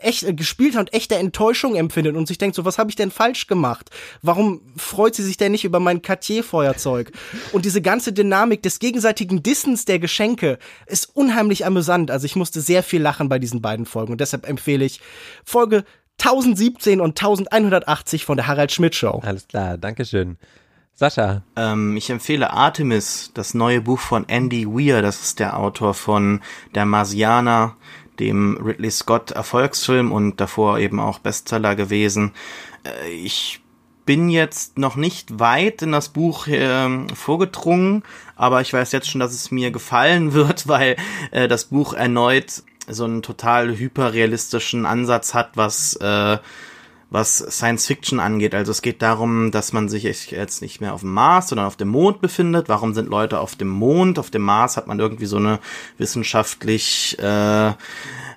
echt 0.00 0.22
äh, 0.22 0.34
gespielt 0.34 0.74
hat 0.74 0.80
und 0.80 0.94
echte 0.94 1.16
Enttäuschung 1.16 1.74
empfindet 1.74 2.16
und 2.16 2.26
sich 2.26 2.38
denkt 2.38 2.56
so, 2.56 2.64
was 2.64 2.78
habe 2.78 2.90
ich 2.90 2.96
denn 2.96 3.10
falsch 3.10 3.46
gemacht? 3.46 3.90
Warum 4.22 4.60
freut 4.76 5.14
sie 5.14 5.22
sich 5.22 5.36
denn 5.36 5.52
nicht 5.52 5.64
über 5.64 5.80
mein 5.80 6.02
Cartier-Feuerzeug? 6.02 7.12
Und 7.52 7.64
diese 7.64 7.82
ganze 7.82 8.12
Dynamik 8.12 8.62
des 8.62 8.78
gegenseitigen 8.78 9.42
Dissens 9.42 9.84
der 9.84 9.98
Geschenke 9.98 10.58
ist 10.86 11.14
unheimlich 11.14 11.66
amüsant. 11.66 12.10
Also 12.10 12.26
ich 12.26 12.36
musste 12.36 12.60
sehr 12.60 12.82
viel 12.82 13.02
lachen 13.02 13.28
bei 13.28 13.38
diesen 13.38 13.62
beiden 13.62 13.86
Folgen 13.86 14.12
und 14.12 14.20
deshalb 14.20 14.48
empfehle 14.48 14.84
ich 14.84 15.00
Folge 15.44 15.84
1017 16.20 17.00
und 17.00 17.20
1180 17.20 18.24
von 18.24 18.36
der 18.36 18.46
Harald 18.46 18.72
Schmidt 18.72 18.94
Show. 18.94 19.20
Alles 19.24 19.48
klar, 19.48 19.78
Dankeschön. 19.78 20.38
Sascha. 20.94 21.42
Ähm, 21.56 21.96
ich 21.96 22.10
empfehle 22.10 22.52
Artemis, 22.52 23.30
das 23.34 23.54
neue 23.54 23.80
Buch 23.80 23.98
von 23.98 24.28
Andy 24.28 24.66
Weir. 24.66 25.02
Das 25.02 25.22
ist 25.22 25.40
der 25.40 25.58
Autor 25.58 25.94
von 25.94 26.40
Der 26.74 26.84
Marsianer, 26.84 27.76
dem 28.18 28.58
Ridley 28.62 28.90
Scott 28.90 29.30
Erfolgsfilm 29.30 30.12
und 30.12 30.40
davor 30.40 30.78
eben 30.78 31.00
auch 31.00 31.18
Bestseller 31.18 31.74
gewesen. 31.74 32.32
Äh, 32.84 33.10
ich 33.10 33.60
bin 34.04 34.28
jetzt 34.30 34.78
noch 34.78 34.96
nicht 34.96 35.38
weit 35.38 35.82
in 35.82 35.92
das 35.92 36.08
Buch 36.08 36.46
äh, 36.46 37.06
vorgedrungen, 37.14 38.02
aber 38.36 38.60
ich 38.60 38.72
weiß 38.72 38.92
jetzt 38.92 39.08
schon, 39.08 39.20
dass 39.20 39.32
es 39.32 39.50
mir 39.50 39.70
gefallen 39.70 40.32
wird, 40.34 40.68
weil 40.68 40.96
äh, 41.30 41.48
das 41.48 41.66
Buch 41.66 41.94
erneut 41.94 42.62
so 42.88 43.04
einen 43.04 43.22
total 43.22 43.76
hyperrealistischen 43.76 44.86
Ansatz 44.86 45.34
hat, 45.34 45.52
was 45.56 45.94
äh, 45.96 46.38
was 47.12 47.38
Science 47.38 47.86
Fiction 47.86 48.20
angeht. 48.20 48.54
Also 48.54 48.70
es 48.70 48.80
geht 48.80 49.02
darum, 49.02 49.50
dass 49.50 49.72
man 49.72 49.88
sich 49.88 50.02
jetzt 50.02 50.62
nicht 50.62 50.80
mehr 50.80 50.94
auf 50.94 51.02
dem 51.02 51.12
Mars, 51.12 51.48
sondern 51.48 51.66
auf 51.66 51.76
dem 51.76 51.88
Mond 51.88 52.22
befindet. 52.22 52.68
Warum 52.68 52.94
sind 52.94 53.08
Leute 53.08 53.38
auf 53.38 53.54
dem 53.54 53.68
Mond? 53.68 54.18
Auf 54.18 54.30
dem 54.30 54.42
Mars 54.42 54.76
hat 54.76 54.86
man 54.86 54.98
irgendwie 54.98 55.26
so 55.26 55.36
eine 55.36 55.58
wissenschaftlich 55.98 57.18
äh, 57.18 57.72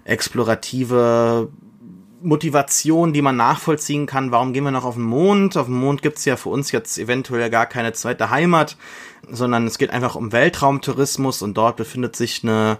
explorative 0.03 1.49
Motivation, 2.21 3.13
die 3.13 3.21
man 3.21 3.37
nachvollziehen 3.37 4.07
kann. 4.07 4.31
Warum 4.31 4.51
gehen 4.51 4.65
wir 4.65 4.71
noch 4.71 4.83
auf 4.83 4.95
den 4.95 5.03
Mond? 5.03 5.55
Auf 5.55 5.67
dem 5.67 5.79
Mond 5.79 6.01
gibt's 6.01 6.25
ja 6.25 6.35
für 6.35 6.49
uns 6.49 6.71
jetzt 6.71 6.97
eventuell 6.97 7.49
gar 7.49 7.67
keine 7.67 7.93
zweite 7.93 8.29
Heimat, 8.29 8.75
sondern 9.29 9.67
es 9.67 9.77
geht 9.77 9.91
einfach 9.91 10.15
um 10.15 10.33
Weltraumtourismus 10.33 11.41
und 11.41 11.55
dort 11.55 11.77
befindet 11.77 12.17
sich 12.17 12.43
eine 12.43 12.79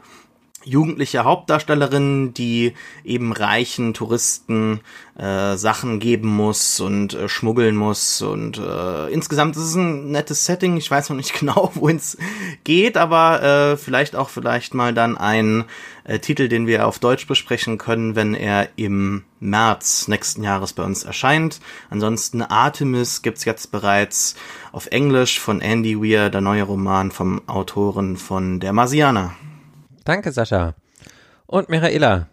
jugendliche 0.66 1.24
Hauptdarstellerin, 1.24 2.34
die 2.34 2.74
eben 3.03 3.32
reichen 3.32 3.93
Touristen 3.93 4.82
äh, 5.18 5.55
Sachen 5.55 5.99
geben 5.99 6.28
muss 6.28 6.80
und 6.80 7.13
äh, 7.13 7.30
schmuggeln 7.30 7.76
muss 7.76 8.22
und 8.22 8.57
äh, 8.57 9.07
insgesamt 9.11 9.55
ist 9.55 9.63
es 9.63 9.76
ein 9.76 10.11
nettes 10.11 10.45
Setting. 10.45 10.76
Ich 10.78 10.91
weiß 10.91 11.09
noch 11.09 11.16
nicht 11.16 11.34
genau, 11.39 11.72
wohin 11.76 11.97
es 11.97 12.18
geht, 12.63 12.97
aber 12.97 13.41
äh, 13.41 13.78
vielleicht 13.78 14.16
auch 14.16 14.30
vielleicht 14.30 14.74
mal 14.74 14.93
dann 14.93 15.18
ein 15.18 15.66
äh, 16.03 16.20
Titel, 16.20 16.49
den 16.49 16.68
wir 16.68 16.88
auf 16.88 16.99
Deutsch 16.99 17.28
besprechen 17.28 17.78
können, 17.78 18.16
wenn 18.16 18.34
er 18.34 18.70
im 18.76 19.24
März 19.39 20.07
nächsten 20.07 20.43
Jahres 20.43 20.74
bei 20.74 20.84
uns 20.84 21.03
erscheint. 21.03 21.59
Ansonsten 21.89 22.41
Artemis 22.41 23.22
gibt's 23.22 23.45
jetzt 23.45 23.72
bereits 23.72 24.36
auf 24.72 24.88
Englisch 24.88 25.39
von 25.39 25.61
Andy 25.61 25.97
Weir, 26.01 26.30
der 26.30 26.41
neue 26.41 26.63
Roman 26.63 27.11
vom 27.11 27.41
Autoren 27.47 28.18
von 28.18 28.59
Der 28.59 28.74
Marsianer. 28.74 29.34
Danke, 30.05 30.31
Sascha. 30.31 30.75
Und 31.47 31.69
Michaela, 31.69 32.27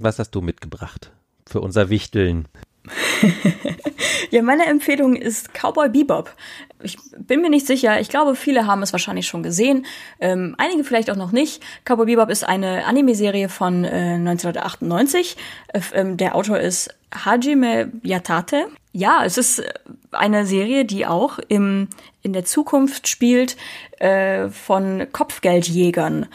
was 0.00 0.18
hast 0.18 0.32
du 0.32 0.40
mitgebracht 0.40 1.12
für 1.46 1.60
unser 1.60 1.88
Wichteln? 1.88 2.48
ja, 4.30 4.42
meine 4.42 4.66
Empfehlung 4.66 5.14
ist 5.14 5.54
Cowboy 5.54 5.88
Bebop. 5.88 6.34
Ich 6.82 6.98
bin 7.16 7.42
mir 7.42 7.48
nicht 7.48 7.64
sicher. 7.64 8.00
Ich 8.00 8.08
glaube, 8.08 8.34
viele 8.34 8.66
haben 8.66 8.82
es 8.82 8.92
wahrscheinlich 8.92 9.28
schon 9.28 9.44
gesehen. 9.44 9.86
Ähm, 10.18 10.56
einige 10.58 10.82
vielleicht 10.82 11.08
auch 11.08 11.16
noch 11.16 11.30
nicht. 11.30 11.62
Cowboy 11.84 12.06
Bebop 12.06 12.28
ist 12.28 12.42
eine 12.42 12.84
Anime-Serie 12.86 13.48
von 13.48 13.84
äh, 13.84 14.14
1998. 14.14 15.36
Äh, 15.68 15.80
ähm, 15.94 16.16
der 16.16 16.34
Autor 16.34 16.58
ist 16.58 16.92
Hajime 17.14 17.92
Yatate. 18.02 18.66
Ja, 18.92 19.22
es 19.24 19.38
ist 19.38 19.62
eine 20.10 20.44
Serie, 20.44 20.84
die 20.84 21.06
auch 21.06 21.38
im, 21.46 21.86
in 22.22 22.32
der 22.32 22.44
Zukunft 22.44 23.06
spielt 23.06 23.56
äh, 23.98 24.48
von 24.48 25.06
Kopfgeldjägern. 25.12 26.26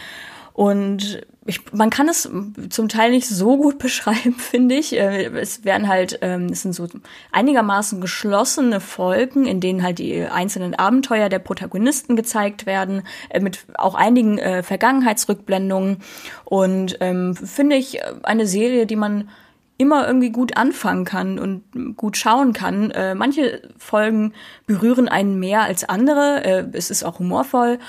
Und 0.62 1.26
ich, 1.48 1.74
man 1.74 1.90
kann 1.90 2.08
es 2.08 2.30
zum 2.70 2.88
Teil 2.88 3.10
nicht 3.10 3.28
so 3.28 3.58
gut 3.58 3.80
beschreiben, 3.80 4.36
finde 4.36 4.76
ich. 4.76 4.94
Äh, 4.94 5.26
es 5.40 5.66
werden 5.66 5.88
halt, 5.88 6.20
ähm, 6.22 6.50
es 6.52 6.62
sind 6.62 6.74
so 6.74 6.88
einigermaßen 7.32 8.00
geschlossene 8.00 8.80
Folgen, 8.80 9.48
in 9.48 9.60
denen 9.60 9.82
halt 9.82 9.98
die 9.98 10.22
einzelnen 10.24 10.76
Abenteuer 10.76 11.30
der 11.30 11.40
Protagonisten 11.40 12.16
gezeigt 12.16 12.68
werden, 12.68 13.02
äh, 13.30 13.40
mit 13.40 13.66
auch 13.74 13.96
einigen 13.96 14.38
äh, 14.38 14.62
Vergangenheitsrückblendungen. 14.62 15.98
Und 16.46 16.96
ähm, 17.00 17.36
finde 17.36 17.78
ich 17.78 17.98
eine 18.22 18.46
Serie, 18.46 18.86
die 18.86 18.98
man 18.98 19.30
immer 19.80 20.06
irgendwie 20.06 20.30
gut 20.30 20.58
anfangen 20.58 21.06
kann 21.06 21.40
und 21.40 21.98
gut 21.98 22.16
schauen 22.16 22.54
kann. 22.54 22.94
Manche 23.16 23.64
Folgen 23.80 24.34
berühren 24.68 25.10
einen 25.10 25.40
mehr 25.40 25.64
als 25.64 25.90
andere. 25.90 26.70
Es 26.72 26.92
ist 26.92 27.04
auch 27.04 27.18
humorvoll 27.18 27.80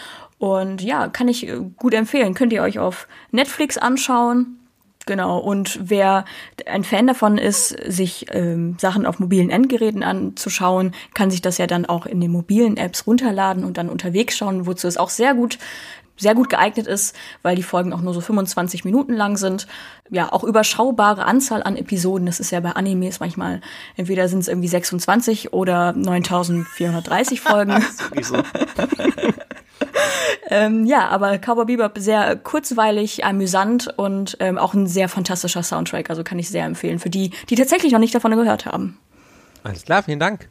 und 0.43 0.83
ja, 0.83 1.07
kann 1.07 1.29
ich 1.29 1.47
äh, 1.47 1.61
gut 1.77 1.95
empfehlen. 1.95 2.35
Könnt 2.35 2.53
ihr 2.53 2.63
euch 2.63 2.81
auf 2.81 3.07
Netflix 3.31 3.79
anschauen. 3.79 4.59
Genau, 5.07 5.39
und 5.39 5.79
wer 5.85 6.25
ein 6.67 6.83
Fan 6.83 7.07
davon 7.07 7.39
ist, 7.39 7.69
sich 7.87 8.27
ähm, 8.33 8.75
Sachen 8.77 9.07
auf 9.07 9.21
mobilen 9.21 9.51
Endgeräten 9.51 10.03
anzuschauen, 10.03 10.97
kann 11.15 11.31
sich 11.31 11.43
das 11.43 11.59
ja 11.59 11.69
dann 11.69 11.87
auch 11.87 12.07
in 12.07 12.21
den 12.21 12.33
mobilen 12.33 12.77
Apps 12.77 13.07
runterladen 13.07 13.63
und 13.63 13.79
dann 13.79 13.89
unterwegs 13.89 14.37
schauen, 14.37 14.67
wozu 14.67 14.89
es 14.89 14.97
auch 14.97 15.11
sehr 15.11 15.35
gut 15.35 15.59
sehr 16.17 16.35
gut 16.35 16.51
geeignet 16.51 16.87
ist, 16.87 17.17
weil 17.43 17.57
die 17.57 17.63
Folgen 17.63 17.93
auch 17.93 18.01
nur 18.01 18.15
so 18.15 18.21
25 18.21 18.85
Minuten 18.85 19.15
lang 19.15 19.37
sind. 19.37 19.67
Ja, 20.11 20.33
auch 20.33 20.45
überschaubare 20.45 21.25
Anzahl 21.25 21.63
an 21.63 21.77
Episoden. 21.77 22.27
Das 22.27 22.39
ist 22.39 22.53
ja 22.53 22.61
bei 22.61 22.73
Animes 22.73 23.19
manchmal, 23.19 23.61
entweder 23.97 24.29
sind 24.29 24.41
es 24.41 24.49
irgendwie 24.49 24.69
26 24.69 25.53
oder 25.53 25.93
9430 25.95 27.41
Folgen. 27.41 27.83
ähm, 30.49 30.87
ja, 30.87 31.09
aber 31.09 31.39
Cowboy 31.39 31.65
Bebop 31.67 31.99
sehr 31.99 32.37
kurzweilig, 32.37 33.25
amüsant 33.25 33.93
und 33.97 34.37
ähm, 34.41 34.59
auch 34.59 34.75
ein 34.75 34.87
sehr 34.87 35.09
fantastischer 35.09 35.63
Soundtrack. 35.63 36.11
Also 36.11 36.25
kann 36.25 36.39
ich 36.39 36.49
sehr 36.49 36.65
empfehlen 36.65 36.99
für 36.99 37.11
die, 37.11 37.31
die 37.49 37.55
tatsächlich 37.55 37.93
noch 37.93 38.01
nicht 38.01 38.15
davon 38.15 38.37
gehört 38.37 38.67
haben. 38.67 38.99
Alles 39.63 39.85
klar, 39.85 40.03
vielen 40.03 40.19
Dank. 40.19 40.49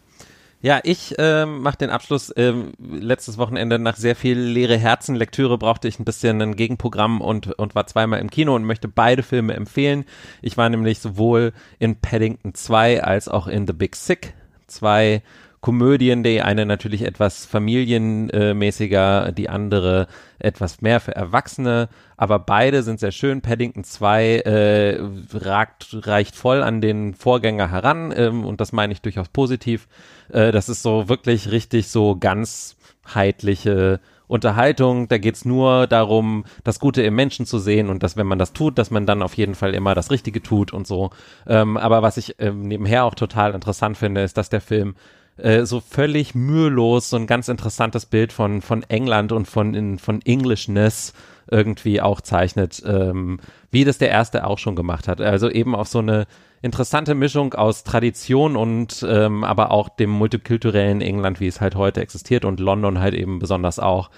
Ja, 0.63 0.79
ich 0.83 1.15
ähm, 1.17 1.61
mache 1.63 1.77
den 1.77 1.89
Abschluss. 1.89 2.31
Ähm, 2.37 2.73
letztes 2.77 3.39
Wochenende 3.39 3.79
nach 3.79 3.95
sehr 3.95 4.15
viel 4.15 4.37
leere 4.37 4.77
Herzenlektüre 4.77 5.57
brauchte 5.57 5.87
ich 5.87 5.99
ein 5.99 6.05
bisschen 6.05 6.39
ein 6.39 6.55
Gegenprogramm 6.55 7.19
und, 7.19 7.47
und 7.57 7.73
war 7.73 7.87
zweimal 7.87 8.19
im 8.19 8.29
Kino 8.29 8.55
und 8.55 8.63
möchte 8.63 8.87
beide 8.87 9.23
Filme 9.23 9.55
empfehlen. 9.55 10.05
Ich 10.43 10.57
war 10.57 10.69
nämlich 10.69 10.99
sowohl 10.99 11.53
in 11.79 11.95
Paddington 11.95 12.53
2 12.53 13.03
als 13.03 13.27
auch 13.27 13.47
in 13.47 13.65
The 13.65 13.73
Big 13.73 13.95
Sick. 13.95 14.35
Zwei 14.67 15.23
Komödien, 15.61 16.23
die 16.23 16.41
eine 16.41 16.65
natürlich 16.65 17.03
etwas 17.03 17.45
familienmäßiger, 17.45 19.31
die 19.31 19.47
andere 19.47 20.07
etwas 20.39 20.81
mehr 20.81 20.99
für 20.99 21.15
Erwachsene, 21.15 21.87
aber 22.17 22.39
beide 22.39 22.81
sind 22.81 22.99
sehr 22.99 23.11
schön. 23.11 23.41
Paddington 23.41 23.83
2 23.83 24.37
äh, 24.39 24.99
ragt, 25.33 25.89
reicht 26.07 26.35
voll 26.35 26.63
an 26.63 26.81
den 26.81 27.13
Vorgänger 27.13 27.69
heran 27.69 28.11
ähm, 28.15 28.43
und 28.43 28.59
das 28.59 28.71
meine 28.71 28.91
ich 28.91 29.01
durchaus 29.01 29.29
positiv. 29.29 29.87
Äh, 30.31 30.51
das 30.51 30.67
ist 30.67 30.81
so 30.81 31.07
wirklich 31.09 31.51
richtig 31.51 31.89
so 31.89 32.15
ganzheitliche 32.15 33.99
Unterhaltung, 34.31 35.09
da 35.09 35.17
geht's 35.17 35.43
nur 35.43 35.87
darum, 35.87 36.45
das 36.63 36.79
Gute 36.79 37.03
im 37.03 37.15
Menschen 37.15 37.45
zu 37.45 37.59
sehen 37.59 37.89
und 37.89 38.01
dass, 38.01 38.15
wenn 38.15 38.27
man 38.27 38.39
das 38.39 38.53
tut, 38.53 38.77
dass 38.77 38.89
man 38.89 39.05
dann 39.05 39.21
auf 39.21 39.33
jeden 39.35 39.55
Fall 39.55 39.75
immer 39.75 39.93
das 39.93 40.09
Richtige 40.09 40.41
tut 40.41 40.71
und 40.71 40.87
so. 40.87 41.09
Ähm, 41.45 41.75
aber 41.75 42.01
was 42.01 42.15
ich 42.15 42.37
ähm, 42.39 42.61
nebenher 42.61 43.03
auch 43.03 43.13
total 43.13 43.53
interessant 43.53 43.97
finde, 43.97 44.21
ist, 44.21 44.37
dass 44.37 44.49
der 44.49 44.61
Film 44.61 44.95
äh, 45.43 45.65
so 45.65 45.79
völlig 45.79 46.35
mühelos 46.35 47.09
so 47.09 47.17
ein 47.17 47.27
ganz 47.27 47.47
interessantes 47.47 48.05
Bild 48.05 48.33
von, 48.33 48.61
von 48.61 48.83
England 48.83 49.31
und 49.31 49.47
von, 49.47 49.73
in, 49.73 49.99
von 49.99 50.21
Englishness 50.21 51.13
irgendwie 51.49 52.01
auch 52.01 52.21
zeichnet, 52.21 52.81
ähm, 52.85 53.39
wie 53.71 53.83
das 53.83 53.97
der 53.97 54.09
erste 54.09 54.45
auch 54.45 54.57
schon 54.57 54.75
gemacht 54.75 55.07
hat. 55.07 55.21
Also 55.21 55.49
eben 55.49 55.75
auf 55.75 55.87
so 55.87 55.99
eine 55.99 56.27
interessante 56.61 57.15
Mischung 57.15 57.53
aus 57.53 57.83
Tradition 57.83 58.55
und 58.55 59.05
ähm, 59.07 59.43
aber 59.43 59.71
auch 59.71 59.89
dem 59.89 60.09
multikulturellen 60.11 61.01
England, 61.01 61.39
wie 61.39 61.47
es 61.47 61.59
halt 61.59 61.75
heute 61.75 62.01
existiert 62.01 62.45
und 62.45 62.59
London 62.59 62.99
halt 62.99 63.13
eben 63.13 63.39
besonders 63.39 63.79
auch. 63.79 64.09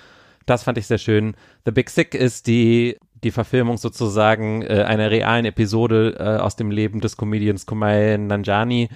Das 0.45 0.63
fand 0.63 0.77
ich 0.77 0.87
sehr 0.87 0.97
schön. 0.97 1.35
The 1.65 1.71
Big 1.71 1.89
Sick 1.89 2.13
ist 2.15 2.47
die 2.47 2.97
die 3.23 3.31
Verfilmung 3.31 3.77
sozusagen 3.77 4.61
äh, 4.63 4.83
einer 4.85 5.09
realen 5.09 5.45
Episode 5.45 6.15
äh, 6.19 6.41
aus 6.41 6.55
dem 6.55 6.71
Leben 6.71 6.99
des 6.99 7.17
Comedians 7.17 7.65
Kumail 7.65 8.17
Nanjani, 8.17 8.89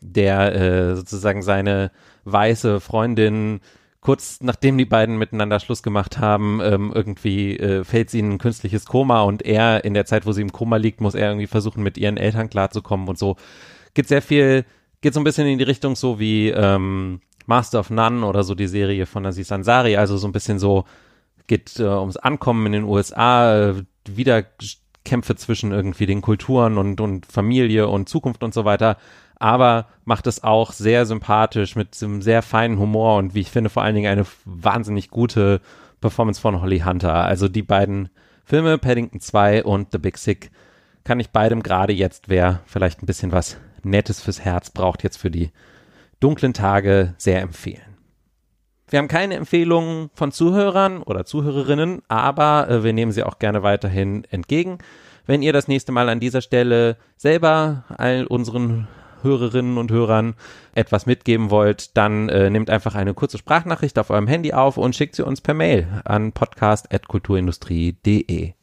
der 0.00 0.54
äh, 0.54 0.96
sozusagen 0.96 1.42
seine 1.42 1.90
weiße 2.24 2.80
Freundin 2.80 3.60
kurz 4.00 4.38
nachdem 4.40 4.78
die 4.78 4.86
beiden 4.86 5.18
miteinander 5.18 5.60
Schluss 5.60 5.82
gemacht 5.82 6.18
haben, 6.18 6.60
ähm, 6.62 6.92
irgendwie 6.94 7.56
äh, 7.58 7.84
fällt 7.84 8.10
sie 8.10 8.20
in 8.20 8.32
ein 8.32 8.38
künstliches 8.38 8.86
Koma 8.86 9.22
und 9.22 9.42
er 9.42 9.84
in 9.84 9.94
der 9.94 10.06
Zeit, 10.06 10.26
wo 10.26 10.32
sie 10.32 10.42
im 10.42 10.52
Koma 10.52 10.76
liegt, 10.76 11.00
muss 11.00 11.14
er 11.14 11.28
irgendwie 11.28 11.46
versuchen, 11.46 11.82
mit 11.82 11.98
ihren 11.98 12.16
Eltern 12.16 12.48
klarzukommen 12.48 13.08
und 13.08 13.18
so. 13.18 13.36
Geht 13.94 14.08
sehr 14.08 14.22
viel, 14.22 14.64
geht 15.00 15.14
so 15.14 15.20
ein 15.20 15.24
bisschen 15.24 15.46
in 15.46 15.58
die 15.58 15.64
Richtung 15.64 15.96
so 15.96 16.18
wie 16.18 16.48
ähm, 16.48 17.20
Master 17.46 17.80
of 17.80 17.90
None 17.90 18.24
oder 18.24 18.42
so 18.42 18.54
die 18.54 18.68
Serie 18.68 19.06
von 19.06 19.26
Aziz 19.26 19.52
Ansari, 19.52 19.96
also 19.96 20.16
so 20.16 20.26
ein 20.26 20.32
bisschen 20.32 20.58
so 20.58 20.84
geht 21.46 21.78
äh, 21.78 21.82
ums 21.82 22.16
Ankommen 22.16 22.66
in 22.66 22.72
den 22.72 22.84
USA, 22.84 23.70
äh, 23.70 23.84
Wiederkämpfe 25.04 25.36
zwischen 25.36 25.72
irgendwie 25.72 26.06
den 26.06 26.20
Kulturen 26.20 26.78
und, 26.78 27.00
und 27.00 27.26
Familie 27.26 27.88
und 27.88 28.08
Zukunft 28.08 28.42
und 28.42 28.54
so 28.54 28.64
weiter 28.64 28.96
aber 29.40 29.86
macht 30.04 30.26
es 30.26 30.44
auch 30.44 30.72
sehr 30.72 31.06
sympathisch 31.06 31.74
mit 31.74 32.00
einem 32.02 32.20
sehr 32.22 32.42
feinen 32.42 32.78
Humor 32.78 33.16
und 33.16 33.34
wie 33.34 33.40
ich 33.40 33.50
finde 33.50 33.70
vor 33.70 33.82
allen 33.82 33.94
Dingen 33.94 34.12
eine 34.12 34.26
wahnsinnig 34.44 35.08
gute 35.08 35.62
Performance 36.02 36.40
von 36.40 36.60
Holly 36.60 36.80
Hunter. 36.80 37.14
Also 37.14 37.48
die 37.48 37.62
beiden 37.62 38.10
Filme, 38.44 38.76
Paddington 38.76 39.20
2 39.20 39.64
und 39.64 39.88
The 39.92 39.98
Big 39.98 40.18
Sick, 40.18 40.50
kann 41.04 41.20
ich 41.20 41.30
beidem 41.30 41.62
gerade 41.62 41.94
jetzt, 41.94 42.28
wer 42.28 42.60
vielleicht 42.66 43.02
ein 43.02 43.06
bisschen 43.06 43.32
was 43.32 43.56
Nettes 43.82 44.20
fürs 44.20 44.40
Herz 44.40 44.68
braucht, 44.68 45.02
jetzt 45.02 45.16
für 45.16 45.30
die 45.30 45.50
dunklen 46.20 46.52
Tage 46.52 47.14
sehr 47.16 47.40
empfehlen. 47.40 47.89
Wir 48.90 48.98
haben 48.98 49.08
keine 49.08 49.36
Empfehlungen 49.36 50.10
von 50.14 50.32
Zuhörern 50.32 51.02
oder 51.02 51.24
Zuhörerinnen, 51.24 52.02
aber 52.08 52.68
äh, 52.68 52.84
wir 52.84 52.92
nehmen 52.92 53.12
sie 53.12 53.22
auch 53.22 53.38
gerne 53.38 53.62
weiterhin 53.62 54.24
entgegen. 54.30 54.78
Wenn 55.26 55.42
ihr 55.42 55.52
das 55.52 55.68
nächste 55.68 55.92
Mal 55.92 56.08
an 56.08 56.18
dieser 56.18 56.40
Stelle 56.40 56.96
selber 57.16 57.84
all 57.96 58.26
unseren 58.26 58.88
Hörerinnen 59.22 59.78
und 59.78 59.92
Hörern 59.92 60.34
etwas 60.74 61.06
mitgeben 61.06 61.50
wollt, 61.50 61.96
dann 61.96 62.28
äh, 62.28 62.50
nehmt 62.50 62.68
einfach 62.68 62.96
eine 62.96 63.14
kurze 63.14 63.38
Sprachnachricht 63.38 63.96
auf 63.98 64.10
eurem 64.10 64.26
Handy 64.26 64.52
auf 64.52 64.76
und 64.76 64.96
schickt 64.96 65.14
sie 65.14 65.24
uns 65.24 65.40
per 65.40 65.54
Mail 65.54 65.86
an 66.04 66.32
podcast.kulturindustrie.de. 66.32 68.54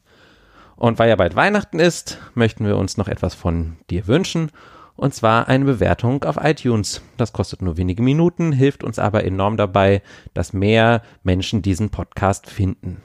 Und 0.76 1.00
weil 1.00 1.08
ja 1.10 1.16
bald 1.16 1.38
Weihnachten 1.38 1.80
ist, 1.80 2.18
möchten 2.34 2.66
wir 2.66 2.76
uns 2.78 2.98
noch 2.98 3.08
etwas 3.08 3.34
von 3.34 3.78
dir 3.90 4.08
wünschen. 4.08 4.52
Und 4.98 5.14
zwar 5.14 5.48
eine 5.48 5.66
Bewertung 5.66 6.24
auf 6.24 6.38
iTunes. 6.42 7.02
Das 7.18 7.32
kostet 7.32 7.62
nur 7.62 7.78
wenige 7.78 8.02
Minuten, 8.02 8.52
hilft 8.52 8.84
uns 8.84 8.98
aber 9.00 9.24
enorm 9.24 9.56
dabei, 9.56 10.02
dass 10.34 10.54
mehr 10.54 11.04
Menschen 11.24 11.62
diesen 11.62 11.92
Podcast 11.92 12.50
finden. 12.50 13.02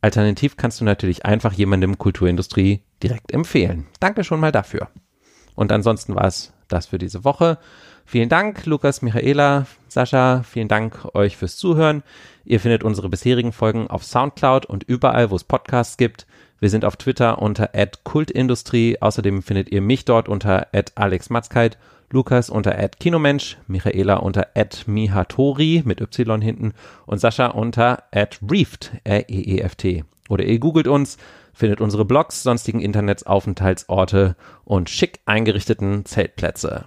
Alternativ 0.00 0.56
kannst 0.56 0.80
du 0.80 0.84
natürlich 0.84 1.24
einfach 1.24 1.52
jemandem 1.52 1.96
Kulturindustrie 1.96 2.82
direkt 3.04 3.32
empfehlen. 3.32 3.86
Danke 4.00 4.24
schon 4.24 4.40
mal 4.40 4.50
dafür. 4.50 4.88
Und 5.54 5.70
ansonsten 5.70 6.16
war 6.16 6.24
es 6.24 6.52
das 6.66 6.86
für 6.86 6.98
diese 6.98 7.24
Woche. 7.24 7.58
Vielen 8.04 8.28
Dank, 8.28 8.66
Lukas, 8.66 9.00
Michaela, 9.00 9.66
Sascha. 9.86 10.42
Vielen 10.42 10.66
Dank 10.66 11.14
euch 11.14 11.36
fürs 11.36 11.56
Zuhören. 11.56 12.02
Ihr 12.44 12.58
findet 12.58 12.82
unsere 12.82 13.08
bisherigen 13.08 13.52
Folgen 13.52 13.86
auf 13.86 14.02
Soundcloud 14.02 14.66
und 14.66 14.82
überall, 14.82 15.30
wo 15.30 15.36
es 15.36 15.44
Podcasts 15.44 15.96
gibt. 15.96 16.26
Wir 16.62 16.70
sind 16.70 16.84
auf 16.84 16.94
Twitter 16.94 17.42
unter 17.42 17.70
@kultindustrie. 18.04 18.96
Außerdem 19.00 19.42
findet 19.42 19.72
ihr 19.72 19.80
mich 19.80 20.04
dort 20.04 20.28
unter 20.28 20.68
@alexmatzkeit, 20.94 21.76
Lukas 22.08 22.50
unter 22.50 22.70
@kinomensch, 23.00 23.58
Michaela 23.66 24.18
unter 24.18 24.46
@mihatori 24.86 25.82
mit 25.84 26.00
y 26.00 26.40
hinten 26.40 26.72
und 27.04 27.18
Sascha 27.18 27.48
unter 27.48 28.04
@reeft, 28.12 28.92
R 29.02 29.28
E 29.28 29.56
E 29.56 29.58
F 29.58 29.74
T. 29.74 30.04
Oder 30.28 30.44
ihr 30.44 30.60
googelt 30.60 30.86
uns 30.86 31.16
findet 31.52 31.80
unsere 31.80 32.04
Blogs, 32.04 32.44
sonstigen 32.44 32.78
Internetsaufenthaltsorte 32.80 34.36
und 34.64 34.88
schick 34.88 35.18
eingerichteten 35.26 36.04
Zeltplätze. 36.04 36.84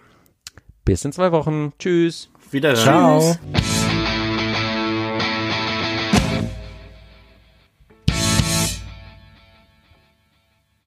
Bis 0.86 1.04
in 1.04 1.12
zwei 1.12 1.34
Wochen. 1.34 1.74
Tschüss. 1.80 2.30
Wieder. 2.50 2.76
Ciao. 2.76 3.20
Tschüss. 3.20 3.75